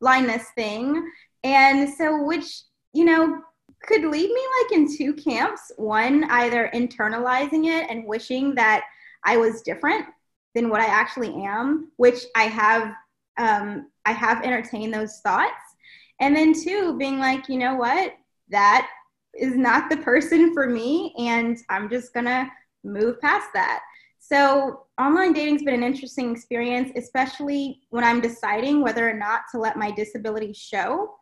blindness 0.00 0.44
thing. 0.54 1.10
And 1.44 1.88
so, 1.94 2.24
which, 2.24 2.62
you 2.92 3.04
know, 3.04 3.40
could 3.82 4.02
lead 4.02 4.30
me 4.30 4.42
like 4.62 4.72
in 4.72 4.96
two 4.96 5.14
camps 5.14 5.70
one, 5.76 6.24
either 6.30 6.70
internalizing 6.74 7.66
it 7.66 7.88
and 7.90 8.06
wishing 8.06 8.54
that 8.56 8.82
I 9.24 9.36
was 9.36 9.62
different 9.62 10.06
than 10.54 10.68
what 10.68 10.80
I 10.80 10.86
actually 10.86 11.34
am, 11.44 11.92
which 11.96 12.24
I 12.36 12.44
have. 12.44 12.92
Um, 13.38 13.90
I 14.04 14.12
have 14.12 14.42
entertained 14.42 14.92
those 14.92 15.20
thoughts. 15.20 15.52
And 16.20 16.34
then 16.34 16.52
two, 16.52 16.98
being 16.98 17.20
like, 17.20 17.48
you 17.48 17.56
know 17.56 17.76
what, 17.76 18.14
that 18.48 18.88
is 19.38 19.56
not 19.56 19.88
the 19.88 19.98
person 19.98 20.52
for 20.52 20.68
me, 20.68 21.14
and 21.18 21.56
I'm 21.68 21.88
just 21.88 22.12
gonna 22.12 22.50
move 22.82 23.20
past 23.20 23.48
that. 23.54 23.80
So, 24.20 24.86
online 25.00 25.32
dating's 25.32 25.62
been 25.62 25.74
an 25.74 25.82
interesting 25.82 26.32
experience, 26.32 26.90
especially 26.96 27.80
when 27.90 28.04
I'm 28.04 28.20
deciding 28.20 28.82
whether 28.82 29.08
or 29.08 29.14
not 29.14 29.42
to 29.52 29.58
let 29.58 29.76
my 29.76 29.90
disability 29.90 30.52
show. 30.52 31.14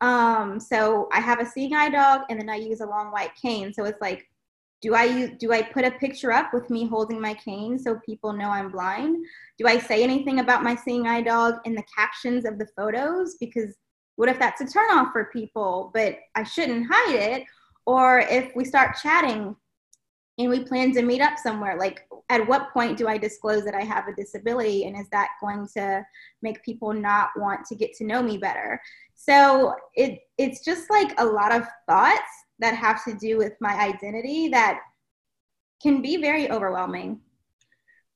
Um, 0.00 0.60
so, 0.60 1.08
I 1.12 1.20
have 1.20 1.40
a 1.40 1.46
seeing 1.46 1.74
eye 1.74 1.90
dog, 1.90 2.22
and 2.30 2.38
then 2.38 2.48
I 2.48 2.56
use 2.56 2.80
a 2.80 2.86
long 2.86 3.10
white 3.10 3.34
cane. 3.34 3.72
So 3.74 3.84
it's 3.84 4.00
like, 4.00 4.26
do 4.84 4.94
I 4.94 5.04
use, 5.04 5.30
do 5.38 5.50
I 5.50 5.62
put 5.62 5.86
a 5.86 5.92
picture 5.92 6.30
up 6.30 6.52
with 6.52 6.68
me 6.68 6.86
holding 6.86 7.18
my 7.18 7.32
cane 7.32 7.78
so 7.78 7.98
people 8.04 8.34
know 8.34 8.50
I'm 8.50 8.70
blind? 8.70 9.24
Do 9.58 9.66
I 9.66 9.78
say 9.78 10.02
anything 10.02 10.40
about 10.40 10.62
my 10.62 10.76
seeing 10.76 11.06
eye 11.06 11.22
dog 11.22 11.54
in 11.64 11.74
the 11.74 11.84
captions 11.96 12.44
of 12.44 12.58
the 12.58 12.66
photos? 12.76 13.36
Because 13.40 13.74
what 14.16 14.28
if 14.28 14.38
that's 14.38 14.60
a 14.60 14.66
turnoff 14.66 15.10
for 15.10 15.30
people? 15.32 15.90
But 15.94 16.18
I 16.34 16.42
shouldn't 16.42 16.86
hide 16.90 17.14
it. 17.14 17.44
Or 17.86 18.20
if 18.20 18.54
we 18.54 18.66
start 18.66 18.98
chatting 19.02 19.56
and 20.38 20.50
we 20.50 20.64
plan 20.64 20.92
to 20.92 21.02
meet 21.02 21.20
up 21.20 21.38
somewhere 21.38 21.78
like 21.78 22.06
at 22.28 22.46
what 22.46 22.72
point 22.72 22.96
do 22.96 23.06
i 23.06 23.16
disclose 23.18 23.64
that 23.64 23.74
i 23.74 23.82
have 23.82 24.08
a 24.08 24.14
disability? 24.14 24.84
And 24.84 24.96
is 24.96 25.08
that 25.10 25.28
going 25.40 25.68
to 25.76 26.04
make 26.42 26.64
people 26.64 26.92
not 26.92 27.30
want 27.36 27.64
to 27.66 27.74
get 27.74 27.92
to 27.94 28.04
know 28.04 28.22
me 28.22 28.38
better? 28.38 28.80
So 29.14 29.74
it 29.94 30.20
it's 30.38 30.64
just 30.64 30.90
like 30.90 31.14
a 31.18 31.24
lot 31.24 31.52
of 31.52 31.66
thoughts 31.88 32.20
that 32.58 32.74
have 32.74 33.04
to 33.04 33.14
do 33.14 33.38
with 33.38 33.52
my 33.60 33.74
identity 33.74 34.48
that 34.48 34.80
can 35.82 36.00
be 36.00 36.16
very 36.16 36.50
overwhelming. 36.50 37.20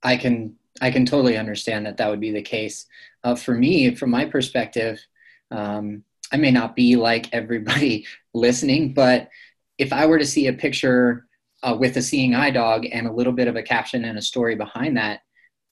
I 0.02 0.16
can 0.16 0.56
i 0.80 0.90
can 0.90 1.04
totally 1.04 1.36
understand 1.36 1.86
that 1.86 1.96
that 1.96 2.08
would 2.08 2.20
be 2.20 2.32
the 2.32 2.42
case. 2.42 2.86
Uh, 3.24 3.34
for 3.34 3.54
me 3.54 3.94
from 3.94 4.10
my 4.10 4.24
perspective 4.24 5.04
um, 5.50 6.04
i 6.32 6.36
may 6.36 6.52
not 6.52 6.76
be 6.76 6.94
like 6.94 7.28
everybody 7.32 8.06
listening 8.32 8.94
but 8.94 9.28
if 9.76 9.92
i 9.92 10.06
were 10.06 10.18
to 10.18 10.24
see 10.24 10.46
a 10.46 10.52
picture 10.52 11.27
uh, 11.62 11.76
with 11.78 11.96
a 11.96 12.02
seeing 12.02 12.34
eye 12.34 12.50
dog 12.50 12.86
and 12.90 13.06
a 13.06 13.12
little 13.12 13.32
bit 13.32 13.48
of 13.48 13.56
a 13.56 13.62
caption 13.62 14.04
and 14.04 14.18
a 14.18 14.22
story 14.22 14.54
behind 14.54 14.96
that, 14.96 15.20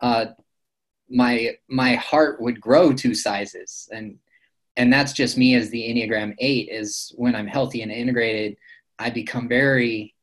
uh, 0.00 0.26
my 1.08 1.56
my 1.68 1.94
heart 1.94 2.40
would 2.40 2.60
grow 2.60 2.92
two 2.92 3.14
sizes, 3.14 3.88
and 3.92 4.18
and 4.76 4.92
that's 4.92 5.12
just 5.12 5.38
me 5.38 5.54
as 5.54 5.70
the 5.70 5.82
Enneagram 5.82 6.34
Eight. 6.38 6.68
Is 6.70 7.12
when 7.16 7.36
I'm 7.36 7.46
healthy 7.46 7.82
and 7.82 7.92
integrated, 7.92 8.56
I 8.98 9.10
become 9.10 9.48
very 9.48 10.14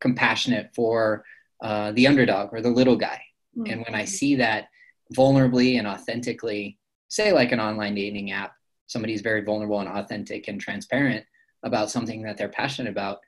compassionate 0.00 0.70
for 0.74 1.24
uh, 1.62 1.92
the 1.92 2.06
underdog 2.06 2.52
or 2.52 2.60
the 2.60 2.70
little 2.70 2.96
guy, 2.96 3.22
mm-hmm. 3.56 3.70
and 3.70 3.84
when 3.84 3.94
I 3.94 4.04
see 4.04 4.34
that 4.36 4.68
vulnerably 5.14 5.78
and 5.78 5.86
authentically, 5.86 6.78
say 7.08 7.32
like 7.32 7.52
an 7.52 7.60
online 7.60 7.94
dating 7.94 8.32
app, 8.32 8.54
somebody's 8.86 9.20
very 9.20 9.42
vulnerable 9.42 9.78
and 9.80 9.88
authentic 9.88 10.48
and 10.48 10.60
transparent 10.60 11.24
about 11.62 11.90
something 11.90 12.22
that 12.22 12.36
they're 12.36 12.48
passionate 12.48 12.90
about 12.90 13.18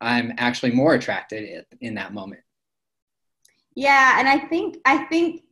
I'm 0.00 0.32
actually 0.38 0.72
more 0.72 0.94
attracted 0.94 1.66
in 1.80 1.94
that 1.94 2.14
moment. 2.14 2.42
Yeah, 3.74 4.18
and 4.18 4.28
I 4.28 4.38
think 4.38 4.78
I 4.84 5.04
think 5.04 5.42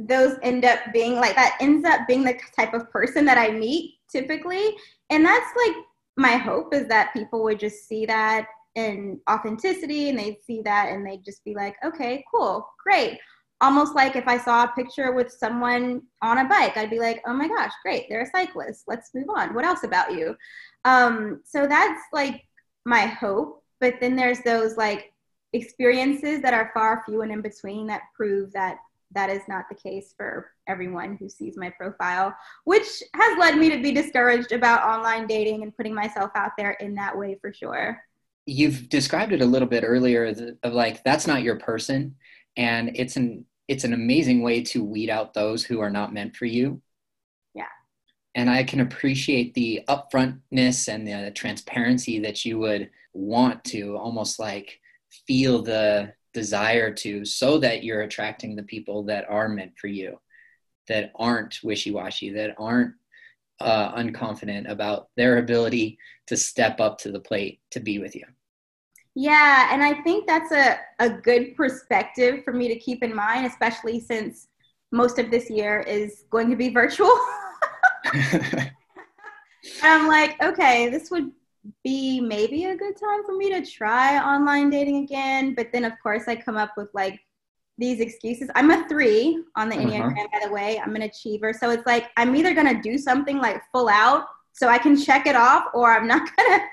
those 0.00 0.36
end 0.42 0.64
up 0.64 0.80
being 0.92 1.16
like 1.16 1.34
that 1.36 1.56
ends 1.60 1.86
up 1.86 2.06
being 2.06 2.24
the 2.24 2.38
type 2.56 2.74
of 2.74 2.90
person 2.90 3.24
that 3.26 3.38
I 3.38 3.50
meet 3.50 3.94
typically, 4.10 4.76
and 5.10 5.24
that's 5.24 5.50
like 5.66 5.76
my 6.16 6.36
hope 6.36 6.74
is 6.74 6.86
that 6.88 7.12
people 7.12 7.42
would 7.42 7.58
just 7.58 7.88
see 7.88 8.06
that 8.06 8.46
in 8.74 9.20
authenticity 9.30 10.08
and 10.08 10.18
they'd 10.18 10.42
see 10.44 10.62
that 10.62 10.88
and 10.90 11.06
they'd 11.06 11.24
just 11.24 11.44
be 11.44 11.54
like, 11.54 11.76
okay, 11.84 12.24
cool, 12.32 12.68
great. 12.82 13.18
Almost 13.60 13.94
like 13.94 14.16
if 14.16 14.26
I 14.26 14.36
saw 14.36 14.64
a 14.64 14.72
picture 14.76 15.12
with 15.12 15.30
someone 15.30 16.02
on 16.22 16.38
a 16.38 16.48
bike, 16.48 16.76
I'd 16.76 16.90
be 16.90 16.98
like, 16.98 17.22
oh 17.26 17.32
my 17.32 17.48
gosh, 17.48 17.72
great, 17.82 18.06
they're 18.08 18.22
a 18.22 18.30
cyclist. 18.30 18.84
Let's 18.86 19.10
move 19.14 19.28
on. 19.34 19.54
What 19.54 19.64
else 19.64 19.84
about 19.84 20.12
you? 20.12 20.36
Um, 20.84 21.40
so 21.44 21.66
that's 21.66 22.00
like 22.12 22.42
my 22.84 23.06
hope 23.06 23.63
but 23.84 24.00
then 24.00 24.16
there's 24.16 24.40
those 24.40 24.78
like 24.78 25.12
experiences 25.52 26.40
that 26.40 26.54
are 26.54 26.70
far 26.72 27.02
few 27.04 27.20
and 27.20 27.30
in 27.30 27.42
between 27.42 27.86
that 27.86 28.00
prove 28.16 28.50
that 28.54 28.78
that 29.12 29.28
is 29.28 29.42
not 29.46 29.66
the 29.68 29.74
case 29.74 30.14
for 30.16 30.50
everyone 30.66 31.18
who 31.20 31.28
sees 31.28 31.58
my 31.58 31.68
profile, 31.68 32.34
which 32.64 33.02
has 33.14 33.38
led 33.38 33.58
me 33.58 33.68
to 33.68 33.82
be 33.82 33.92
discouraged 33.92 34.52
about 34.52 34.82
online 34.88 35.26
dating 35.26 35.62
and 35.62 35.76
putting 35.76 35.94
myself 35.94 36.30
out 36.34 36.52
there 36.56 36.70
in 36.80 36.94
that 36.94 37.16
way 37.16 37.36
for 37.42 37.52
sure. 37.52 38.02
You've 38.46 38.88
described 38.88 39.32
it 39.32 39.42
a 39.42 39.46
little 39.46 39.68
bit 39.68 39.84
earlier 39.86 40.34
of 40.62 40.72
like 40.72 41.04
that's 41.04 41.26
not 41.26 41.42
your 41.42 41.56
person 41.56 42.16
and 42.56 42.90
it's 42.94 43.16
an 43.16 43.44
it's 43.68 43.84
an 43.84 43.92
amazing 43.92 44.40
way 44.40 44.62
to 44.62 44.82
weed 44.82 45.10
out 45.10 45.34
those 45.34 45.62
who 45.62 45.80
are 45.80 45.90
not 45.90 46.14
meant 46.14 46.36
for 46.36 46.46
you. 46.46 46.80
And 48.34 48.50
I 48.50 48.64
can 48.64 48.80
appreciate 48.80 49.54
the 49.54 49.82
upfrontness 49.88 50.88
and 50.88 51.06
the 51.06 51.30
transparency 51.30 52.18
that 52.20 52.44
you 52.44 52.58
would 52.58 52.90
want 53.12 53.62
to 53.64 53.96
almost 53.96 54.38
like 54.38 54.80
feel 55.26 55.62
the 55.62 56.12
desire 56.32 56.92
to 56.92 57.24
so 57.24 57.58
that 57.58 57.84
you're 57.84 58.02
attracting 58.02 58.56
the 58.56 58.62
people 58.64 59.04
that 59.04 59.24
are 59.30 59.48
meant 59.48 59.72
for 59.80 59.86
you 59.86 60.18
that 60.88 61.12
aren't 61.14 61.60
wishy-washy 61.62 62.30
that 62.30 62.54
aren't 62.58 62.92
uh, 63.60 63.92
unconfident 63.94 64.68
about 64.68 65.08
their 65.16 65.38
ability 65.38 65.96
to 66.26 66.36
step 66.36 66.80
up 66.80 66.98
to 66.98 67.12
the 67.12 67.20
plate 67.20 67.60
to 67.70 67.78
be 67.78 67.98
with 68.00 68.14
you. 68.16 68.24
Yeah 69.14 69.72
and 69.72 69.80
i 69.80 70.02
think 70.02 70.26
that's 70.26 70.50
a, 70.50 70.80
a 70.98 71.08
good 71.08 71.54
perspective 71.56 72.42
for 72.44 72.52
me 72.52 72.66
to 72.66 72.74
keep 72.74 73.04
in 73.04 73.14
mind 73.14 73.46
especially 73.46 74.00
since 74.00 74.48
most 74.90 75.20
of 75.20 75.30
this 75.30 75.48
year 75.48 75.80
is 75.82 76.24
going 76.30 76.50
to 76.50 76.56
be 76.56 76.68
virtual 76.68 77.16
i'm 79.82 80.06
like 80.08 80.40
okay 80.42 80.88
this 80.88 81.10
would 81.10 81.30
be 81.82 82.20
maybe 82.20 82.64
a 82.64 82.76
good 82.76 82.96
time 82.96 83.24
for 83.24 83.36
me 83.36 83.50
to 83.50 83.64
try 83.64 84.18
online 84.18 84.70
dating 84.70 85.04
again. 85.04 85.54
But 85.54 85.72
then, 85.72 85.84
of 85.84 85.92
course, 86.02 86.24
I 86.28 86.36
come 86.36 86.56
up 86.56 86.72
with 86.76 86.88
like 86.94 87.20
these 87.78 88.00
excuses. 88.00 88.50
I'm 88.54 88.70
a 88.70 88.86
three 88.88 89.42
on 89.56 89.68
the 89.68 89.76
uh-huh. 89.76 89.86
Enneagram, 89.86 90.32
by 90.32 90.40
the 90.46 90.52
way. 90.52 90.78
I'm 90.78 90.94
an 90.96 91.02
achiever. 91.02 91.52
So 91.52 91.70
it's 91.70 91.86
like 91.86 92.10
I'm 92.16 92.36
either 92.36 92.54
going 92.54 92.74
to 92.74 92.82
do 92.82 92.98
something 92.98 93.38
like 93.38 93.62
full 93.72 93.88
out 93.88 94.26
so 94.52 94.68
I 94.68 94.78
can 94.78 94.96
check 94.96 95.26
it 95.26 95.34
off, 95.34 95.66
or 95.74 95.92
I'm 95.92 96.06
not 96.06 96.28
going 96.36 96.60
to 96.60 96.64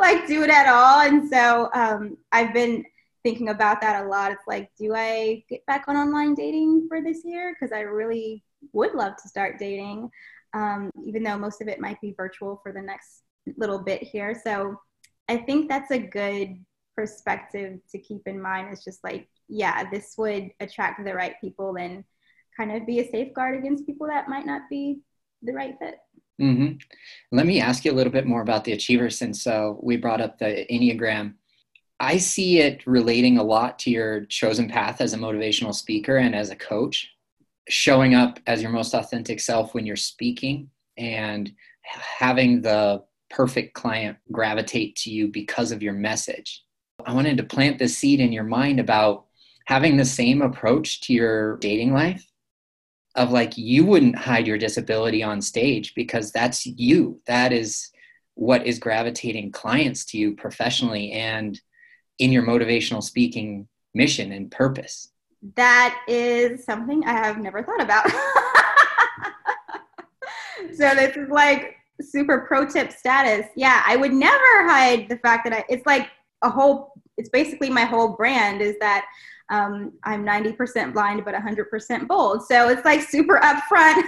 like 0.00 0.26
do 0.26 0.42
it 0.42 0.50
at 0.50 0.68
all. 0.68 1.00
And 1.00 1.28
so 1.28 1.70
um, 1.74 2.16
I've 2.32 2.52
been 2.52 2.84
thinking 3.24 3.48
about 3.48 3.80
that 3.80 4.04
a 4.04 4.08
lot. 4.08 4.30
It's 4.30 4.46
like, 4.46 4.70
do 4.78 4.94
I 4.94 5.42
get 5.48 5.66
back 5.66 5.86
on 5.88 5.96
online 5.96 6.34
dating 6.34 6.86
for 6.88 7.02
this 7.02 7.24
year? 7.24 7.52
Because 7.52 7.72
I 7.72 7.80
really 7.80 8.44
would 8.72 8.94
love 8.94 9.16
to 9.16 9.28
start 9.28 9.58
dating, 9.58 10.10
um, 10.56 10.90
even 11.04 11.22
though 11.22 11.38
most 11.38 11.60
of 11.60 11.68
it 11.68 11.80
might 11.80 12.00
be 12.00 12.14
virtual 12.16 12.60
for 12.62 12.72
the 12.72 12.80
next 12.80 13.24
little 13.58 13.78
bit 13.78 14.02
here. 14.02 14.34
So 14.42 14.80
I 15.28 15.36
think 15.36 15.68
that's 15.68 15.90
a 15.90 15.98
good 15.98 16.64
perspective 16.96 17.78
to 17.90 17.98
keep 17.98 18.22
in 18.26 18.40
mind. 18.40 18.68
It's 18.72 18.82
just 18.82 19.04
like, 19.04 19.28
yeah, 19.48 19.88
this 19.90 20.14
would 20.16 20.50
attract 20.60 21.04
the 21.04 21.14
right 21.14 21.34
people 21.40 21.76
and 21.76 22.04
kind 22.56 22.72
of 22.72 22.86
be 22.86 23.00
a 23.00 23.10
safeguard 23.10 23.58
against 23.58 23.86
people 23.86 24.06
that 24.06 24.30
might 24.30 24.46
not 24.46 24.62
be 24.70 25.00
the 25.42 25.52
right 25.52 25.74
fit. 25.78 25.96
Mm-hmm. 26.40 26.76
Let 27.32 27.46
me 27.46 27.60
ask 27.60 27.84
you 27.84 27.92
a 27.92 27.94
little 27.94 28.12
bit 28.12 28.26
more 28.26 28.40
about 28.40 28.64
the 28.64 28.72
achiever 28.72 29.10
since 29.10 29.46
uh, 29.46 29.72
we 29.80 29.98
brought 29.98 30.22
up 30.22 30.38
the 30.38 30.66
Enneagram. 30.70 31.34
I 32.00 32.16
see 32.16 32.60
it 32.60 32.86
relating 32.86 33.38
a 33.38 33.42
lot 33.42 33.78
to 33.80 33.90
your 33.90 34.24
chosen 34.26 34.68
path 34.68 35.00
as 35.00 35.12
a 35.12 35.18
motivational 35.18 35.74
speaker 35.74 36.16
and 36.16 36.34
as 36.34 36.50
a 36.50 36.56
coach, 36.56 37.10
showing 37.68 38.14
up 38.14 38.38
as 38.46 38.62
your 38.62 38.70
most 38.70 38.94
authentic 38.94 39.40
self 39.40 39.74
when 39.74 39.86
you're 39.86 39.96
speaking 39.96 40.70
and 40.96 41.52
having 41.82 42.62
the 42.62 43.02
perfect 43.30 43.74
client 43.74 44.16
gravitate 44.30 44.96
to 44.96 45.10
you 45.10 45.28
because 45.28 45.72
of 45.72 45.82
your 45.82 45.92
message. 45.92 46.62
I 47.04 47.12
wanted 47.12 47.36
to 47.38 47.44
plant 47.44 47.78
the 47.78 47.88
seed 47.88 48.20
in 48.20 48.32
your 48.32 48.44
mind 48.44 48.80
about 48.80 49.26
having 49.66 49.96
the 49.96 50.04
same 50.04 50.42
approach 50.42 51.02
to 51.02 51.12
your 51.12 51.56
dating 51.58 51.92
life 51.92 52.24
of 53.16 53.32
like 53.32 53.56
you 53.56 53.84
wouldn't 53.84 54.16
hide 54.16 54.46
your 54.46 54.58
disability 54.58 55.22
on 55.22 55.40
stage 55.40 55.94
because 55.94 56.30
that's 56.30 56.66
you. 56.66 57.20
That 57.26 57.52
is 57.52 57.90
what 58.34 58.66
is 58.66 58.78
gravitating 58.78 59.50
clients 59.50 60.04
to 60.06 60.18
you 60.18 60.36
professionally 60.36 61.12
and 61.12 61.60
in 62.18 62.30
your 62.30 62.42
motivational 62.42 63.02
speaking 63.02 63.66
mission 63.94 64.32
and 64.32 64.50
purpose. 64.50 65.10
That 65.54 66.02
is 66.08 66.64
something 66.64 67.04
I 67.04 67.12
have 67.12 67.38
never 67.38 67.62
thought 67.62 67.82
about. 67.82 68.10
so 70.74 70.94
this 70.94 71.16
is 71.16 71.28
like 71.28 71.76
super 72.00 72.44
pro 72.48 72.66
tip 72.66 72.92
status. 72.92 73.46
Yeah, 73.56 73.82
I 73.86 73.96
would 73.96 74.12
never 74.12 74.68
hide 74.68 75.08
the 75.08 75.18
fact 75.18 75.44
that 75.44 75.52
I, 75.52 75.64
it's 75.68 75.86
like 75.86 76.08
a 76.42 76.50
whole, 76.50 76.92
it's 77.16 77.28
basically 77.28 77.70
my 77.70 77.84
whole 77.84 78.08
brand 78.08 78.60
is 78.60 78.76
that 78.80 79.06
um, 79.48 79.92
I'm 80.04 80.24
90% 80.24 80.92
blind, 80.92 81.24
but 81.24 81.34
100% 81.34 82.08
bold. 82.08 82.44
So 82.46 82.68
it's 82.68 82.84
like 82.84 83.02
super 83.02 83.38
upfront 83.38 84.02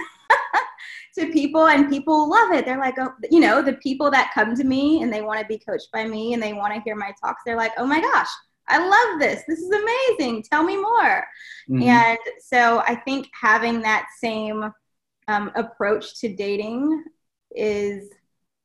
to 1.17 1.31
people 1.31 1.67
and 1.67 1.89
people 1.89 2.29
love 2.29 2.51
it. 2.51 2.65
They're 2.65 2.79
like, 2.79 2.95
oh, 2.99 3.13
you 3.31 3.39
know, 3.39 3.61
the 3.61 3.73
people 3.73 4.11
that 4.11 4.31
come 4.33 4.55
to 4.55 4.63
me 4.63 5.01
and 5.01 5.11
they 5.11 5.21
want 5.21 5.39
to 5.39 5.45
be 5.45 5.57
coached 5.57 5.89
by 5.93 6.05
me 6.05 6.33
and 6.33 6.43
they 6.43 6.53
want 6.53 6.73
to 6.73 6.81
hear 6.81 6.95
my 6.95 7.13
talks, 7.23 7.41
they're 7.45 7.55
like, 7.55 7.71
oh 7.77 7.85
my 7.85 8.01
gosh, 8.01 8.27
I 8.69 8.77
love 8.77 9.19
this. 9.19 9.43
This 9.47 9.59
is 9.59 9.71
amazing. 9.71 10.43
Tell 10.43 10.63
me 10.63 10.77
more. 10.77 11.25
Mm-hmm. 11.69 11.83
And 11.83 12.19
so 12.39 12.83
I 12.87 12.95
think 12.95 13.27
having 13.39 13.81
that 13.81 14.07
same 14.19 14.71
um, 15.27 15.51
approach 15.55 16.19
to 16.21 16.33
dating 16.35 17.03
is 17.55 18.09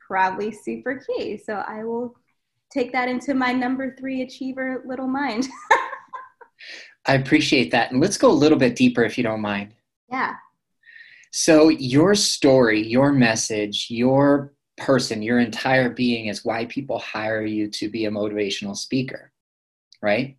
probably 0.00 0.52
super 0.52 1.02
key. 1.06 1.38
So 1.38 1.64
I 1.66 1.84
will 1.84 2.14
take 2.70 2.92
that 2.92 3.08
into 3.08 3.34
my 3.34 3.52
number 3.52 3.94
three 3.96 4.22
achiever 4.22 4.82
little 4.86 5.06
mind. 5.06 5.48
I 7.06 7.14
appreciate 7.14 7.70
that. 7.72 7.92
And 7.92 8.00
let's 8.00 8.18
go 8.18 8.30
a 8.30 8.32
little 8.32 8.58
bit 8.58 8.76
deeper 8.76 9.04
if 9.04 9.18
you 9.18 9.24
don't 9.24 9.40
mind. 9.40 9.74
Yeah. 10.10 10.34
So, 11.32 11.68
your 11.68 12.14
story, 12.14 12.80
your 12.86 13.12
message, 13.12 13.88
your 13.90 14.54
person, 14.76 15.20
your 15.20 15.40
entire 15.40 15.90
being 15.90 16.26
is 16.26 16.44
why 16.44 16.64
people 16.66 16.98
hire 17.00 17.44
you 17.44 17.68
to 17.70 17.88
be 17.88 18.04
a 18.04 18.10
motivational 18.10 18.76
speaker, 18.76 19.32
right? 20.04 20.36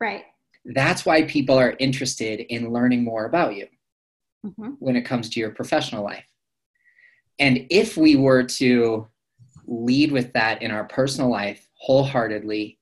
Right. 0.00 0.24
That's 0.64 1.04
why 1.04 1.22
people 1.22 1.58
are 1.58 1.76
interested 1.78 2.40
in 2.40 2.72
learning 2.72 3.04
more 3.04 3.24
about 3.26 3.56
you 3.56 3.66
mm-hmm. 4.46 4.70
when 4.78 4.96
it 4.96 5.02
comes 5.02 5.28
to 5.30 5.40
your 5.40 5.50
professional 5.50 6.04
life. 6.04 6.26
And 7.38 7.66
if 7.70 7.96
we 7.96 8.16
were 8.16 8.42
to 8.44 9.08
lead 9.66 10.12
with 10.12 10.32
that 10.32 10.62
in 10.62 10.70
our 10.70 10.84
personal 10.84 11.30
life 11.30 11.68
wholeheartedly, 11.74 12.78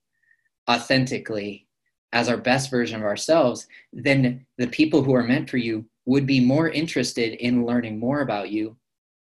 authentically, 0.70 1.66
as 2.12 2.28
our 2.28 2.36
best 2.36 2.70
version 2.70 3.00
of 3.00 3.06
ourselves, 3.06 3.66
then 3.92 4.46
the 4.56 4.68
people 4.68 5.02
who 5.02 5.14
are 5.14 5.22
meant 5.22 5.50
for 5.50 5.58
you 5.58 5.84
would 6.06 6.26
be 6.26 6.40
more 6.40 6.68
interested 6.68 7.34
in 7.34 7.66
learning 7.66 7.98
more 7.98 8.20
about 8.20 8.50
you 8.50 8.76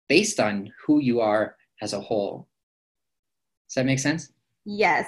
based 0.07 0.39
on 0.39 0.71
who 0.85 0.99
you 0.99 1.19
are 1.19 1.55
as 1.81 1.93
a 1.93 1.99
whole. 1.99 2.47
Does 3.67 3.75
that 3.75 3.85
make 3.85 3.99
sense? 3.99 4.31
Yes, 4.65 5.07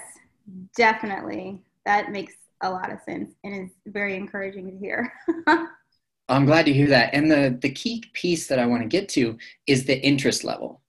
definitely. 0.75 1.63
That 1.87 2.11
makes 2.11 2.33
a 2.59 2.69
lot 2.69 2.91
of 2.91 2.99
sense 3.05 3.33
and 3.45 3.55
is 3.55 3.71
very 3.87 4.17
encouraging 4.17 4.69
to 4.69 4.77
hear. 4.77 5.09
I'm 6.29 6.45
glad 6.45 6.65
to 6.65 6.73
hear 6.73 6.87
that. 6.87 7.13
And 7.13 7.31
the, 7.31 7.57
the 7.61 7.71
key 7.71 8.03
piece 8.11 8.47
that 8.47 8.59
I 8.59 8.65
want 8.65 8.81
to 8.81 8.89
get 8.89 9.07
to 9.09 9.37
is 9.67 9.85
the 9.85 9.97
interest 10.05 10.43
level. 10.43 10.81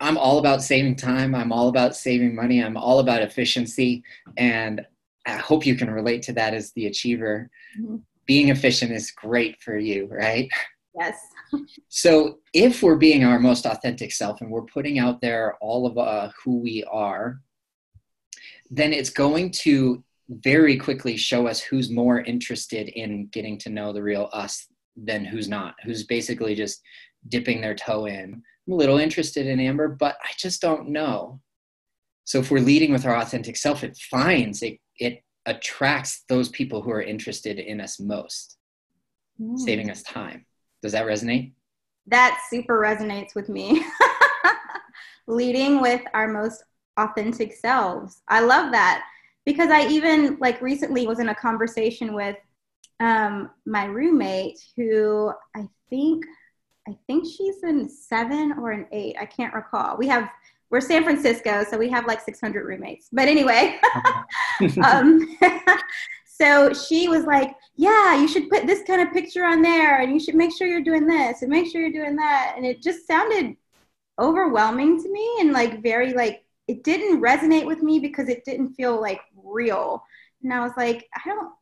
I'm 0.00 0.18
all 0.18 0.38
about 0.38 0.60
saving 0.60 0.96
time. 0.96 1.36
I'm 1.36 1.52
all 1.52 1.68
about 1.68 1.94
saving 1.94 2.34
money. 2.34 2.64
I'm 2.64 2.76
all 2.76 2.98
about 2.98 3.22
efficiency. 3.22 4.02
And 4.36 4.84
I 5.24 5.36
hope 5.36 5.64
you 5.64 5.76
can 5.76 5.88
relate 5.88 6.22
to 6.22 6.32
that 6.32 6.52
as 6.52 6.72
the 6.72 6.86
achiever. 6.86 7.48
Mm-hmm. 7.80 7.98
Being 8.26 8.48
efficient 8.48 8.90
is 8.90 9.12
great 9.12 9.62
for 9.62 9.78
you, 9.78 10.08
right? 10.10 10.50
Yes. 10.98 11.16
so 11.88 12.38
if 12.52 12.82
we're 12.82 12.96
being 12.96 13.22
our 13.22 13.38
most 13.38 13.66
authentic 13.66 14.10
self 14.10 14.40
and 14.40 14.50
we're 14.50 14.62
putting 14.62 14.98
out 14.98 15.20
there 15.20 15.54
all 15.60 15.86
of 15.86 15.96
uh, 15.96 16.30
who 16.42 16.58
we 16.58 16.82
are, 16.90 17.40
then 18.72 18.92
it's 18.92 19.10
going 19.10 19.50
to 19.50 20.02
very 20.28 20.78
quickly 20.78 21.16
show 21.16 21.46
us 21.46 21.60
who's 21.60 21.90
more 21.90 22.20
interested 22.22 22.88
in 22.88 23.26
getting 23.26 23.58
to 23.58 23.68
know 23.70 23.92
the 23.92 24.02
real 24.02 24.30
us 24.32 24.66
than 24.96 25.26
who's 25.26 25.46
not, 25.46 25.74
who's 25.84 26.04
basically 26.04 26.54
just 26.54 26.80
dipping 27.28 27.60
their 27.60 27.74
toe 27.74 28.06
in. 28.06 28.42
I'm 28.66 28.72
a 28.72 28.76
little 28.76 28.96
interested 28.96 29.46
in 29.46 29.60
Amber, 29.60 29.88
but 29.88 30.16
I 30.24 30.30
just 30.38 30.62
don't 30.62 30.88
know. 30.88 31.40
So 32.24 32.38
if 32.38 32.50
we're 32.50 32.60
leading 32.60 32.92
with 32.92 33.04
our 33.04 33.16
authentic 33.16 33.58
self, 33.58 33.84
it 33.84 33.96
finds 34.10 34.62
it 34.62 34.78
it 34.96 35.22
attracts 35.44 36.24
those 36.28 36.48
people 36.48 36.80
who 36.80 36.92
are 36.92 37.02
interested 37.02 37.58
in 37.58 37.80
us 37.80 38.00
most, 38.00 38.56
mm. 39.40 39.58
saving 39.58 39.90
us 39.90 40.02
time. 40.02 40.46
Does 40.82 40.92
that 40.92 41.04
resonate? 41.04 41.52
That 42.06 42.40
super 42.48 42.80
resonates 42.80 43.34
with 43.34 43.48
me. 43.48 43.84
leading 45.26 45.80
with 45.80 46.02
our 46.14 46.28
most 46.28 46.62
authentic 46.96 47.54
selves. 47.54 48.22
I 48.28 48.40
love 48.40 48.72
that 48.72 49.04
because 49.44 49.70
I 49.70 49.86
even 49.88 50.36
like 50.40 50.60
recently 50.60 51.06
was 51.06 51.18
in 51.18 51.30
a 51.30 51.34
conversation 51.34 52.14
with 52.14 52.36
um, 53.00 53.50
my 53.66 53.84
roommate 53.84 54.58
who 54.76 55.32
I 55.56 55.66
think 55.90 56.24
I 56.88 56.96
think 57.06 57.24
she's 57.24 57.62
in 57.62 57.88
seven 57.88 58.54
or 58.58 58.72
an 58.72 58.86
eight. 58.90 59.16
I 59.20 59.26
can't 59.26 59.54
recall. 59.54 59.96
We 59.96 60.08
have 60.08 60.28
we're 60.70 60.80
San 60.80 61.04
Francisco, 61.04 61.64
so 61.68 61.76
we 61.76 61.90
have 61.90 62.06
like 62.06 62.20
600 62.22 62.64
roommates. 62.64 63.08
But 63.12 63.28
anyway, 63.28 63.78
um, 64.84 65.36
so 65.40 65.76
So 66.42 66.72
she 66.72 67.08
was 67.08 67.24
like, 67.24 67.54
Yeah, 67.76 68.16
you 68.18 68.26
should 68.26 68.48
put 68.48 68.66
this 68.66 68.82
kind 68.84 69.00
of 69.00 69.12
picture 69.12 69.44
on 69.44 69.62
there, 69.62 70.00
and 70.00 70.12
you 70.12 70.18
should 70.18 70.34
make 70.34 70.56
sure 70.56 70.66
you're 70.66 70.82
doing 70.82 71.06
this 71.06 71.42
and 71.42 71.50
make 71.50 71.70
sure 71.70 71.80
you're 71.80 71.92
doing 72.04 72.16
that. 72.16 72.54
And 72.56 72.66
it 72.66 72.82
just 72.82 73.06
sounded 73.06 73.56
overwhelming 74.18 75.02
to 75.02 75.10
me 75.10 75.36
and 75.40 75.52
like 75.52 75.82
very 75.82 76.14
like 76.14 76.41
it 76.68 76.84
didn't 76.84 77.20
resonate 77.20 77.66
with 77.66 77.82
me 77.82 77.98
because 77.98 78.28
it 78.28 78.44
didn't 78.44 78.74
feel 78.74 79.00
like 79.00 79.20
real. 79.36 80.02
And 80.42 80.52
I 80.52 80.60
was 80.60 80.72
like, 80.76 81.08
I 81.14 81.28
don't 81.28 81.52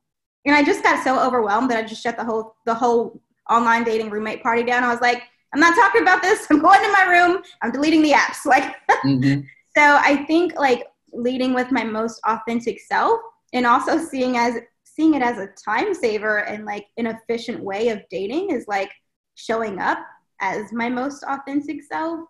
and 0.47 0.55
I 0.57 0.63
just 0.63 0.83
got 0.83 1.05
so 1.05 1.21
overwhelmed 1.21 1.71
that 1.71 1.83
I 1.83 1.87
just 1.87 2.03
shut 2.03 2.17
the 2.17 2.25
whole 2.25 2.57
the 2.65 2.75
whole 2.75 3.21
online 3.49 3.85
dating 3.85 4.11
roommate 4.11 4.43
party 4.43 4.63
down. 4.63 4.85
I 4.85 4.89
was 4.89 5.01
like, 5.01 5.23
I'm 5.53 5.61
not 5.61 5.75
talking 5.75 6.03
about 6.03 6.23
this. 6.23 6.47
I'm 6.51 6.61
going 6.61 6.81
to 6.81 6.93
my 6.93 7.05
room. 7.05 7.43
I'm 7.63 7.73
deleting 7.73 8.03
the 8.03 8.13
apps. 8.13 8.39
Like 8.47 8.75
mm-hmm. 9.05 9.41
so 9.77 9.99
I 10.01 10.25
think 10.27 10.55
like 10.59 10.87
leading 11.13 11.55
with 11.55 11.71
my 11.71 11.85
most 11.85 12.21
authentic 12.27 12.81
self 12.81 13.21
and 13.53 13.67
also 13.67 13.99
seeing 13.99 14.37
as 14.37 14.59
seeing 14.85 15.15
it 15.15 15.23
as 15.23 15.39
a 15.39 15.49
time 15.63 15.95
saver 15.95 16.45
and 16.45 16.65
like 16.65 16.87
an 16.97 17.07
efficient 17.07 17.63
way 17.63 17.89
of 17.89 18.03
dating 18.11 18.51
is 18.51 18.67
like 18.67 18.91
showing 19.35 19.79
up 19.79 19.99
as 20.41 20.73
my 20.73 20.89
most 20.89 21.23
authentic 21.25 21.83
self 21.83 22.21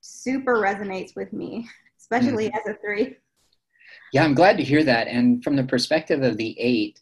super 0.00 0.56
resonates 0.56 1.16
with 1.16 1.32
me, 1.32 1.66
especially 2.14 2.48
mm-hmm. 2.48 2.68
as 2.68 2.76
a 2.76 2.78
three. 2.80 3.16
Yeah, 4.12 4.24
I'm 4.24 4.34
glad 4.34 4.56
to 4.58 4.64
hear 4.64 4.84
that. 4.84 5.08
And 5.08 5.42
from 5.42 5.56
the 5.56 5.64
perspective 5.64 6.22
of 6.22 6.36
the 6.36 6.58
eight, 6.58 7.00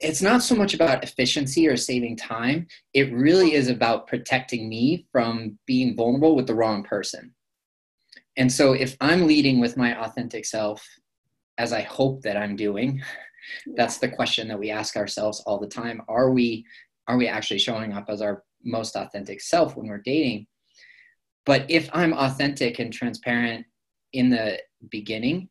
it's 0.00 0.22
not 0.22 0.42
so 0.42 0.54
much 0.54 0.74
about 0.74 1.02
efficiency 1.02 1.66
or 1.66 1.76
saving 1.76 2.16
time. 2.16 2.66
It 2.94 3.12
really 3.12 3.54
is 3.54 3.68
about 3.68 4.06
protecting 4.06 4.68
me 4.68 5.06
from 5.12 5.58
being 5.66 5.96
vulnerable 5.96 6.36
with 6.36 6.46
the 6.46 6.54
wrong 6.54 6.82
person. 6.82 7.34
And 8.36 8.50
so 8.50 8.72
if 8.72 8.96
I'm 9.00 9.26
leading 9.26 9.60
with 9.60 9.76
my 9.76 9.98
authentic 10.02 10.46
self, 10.46 10.86
as 11.58 11.72
I 11.72 11.82
hope 11.82 12.22
that 12.22 12.36
I'm 12.36 12.56
doing, 12.56 13.02
that's 13.74 13.98
the 13.98 14.08
question 14.08 14.48
that 14.48 14.58
we 14.58 14.70
ask 14.70 14.96
ourselves 14.96 15.42
all 15.46 15.58
the 15.58 15.66
time. 15.66 16.02
Are 16.08 16.30
we 16.30 16.64
are 17.08 17.16
we 17.16 17.26
actually 17.26 17.58
showing 17.58 17.92
up 17.92 18.04
as 18.08 18.22
our 18.22 18.44
most 18.62 18.94
authentic 18.94 19.40
self 19.40 19.76
when 19.76 19.88
we're 19.88 19.98
dating? 19.98 20.46
But 21.44 21.68
if 21.68 21.90
I'm 21.92 22.12
authentic 22.12 22.78
and 22.78 22.92
transparent 22.92 23.66
in 24.12 24.30
the 24.30 24.58
beginning, 24.90 25.48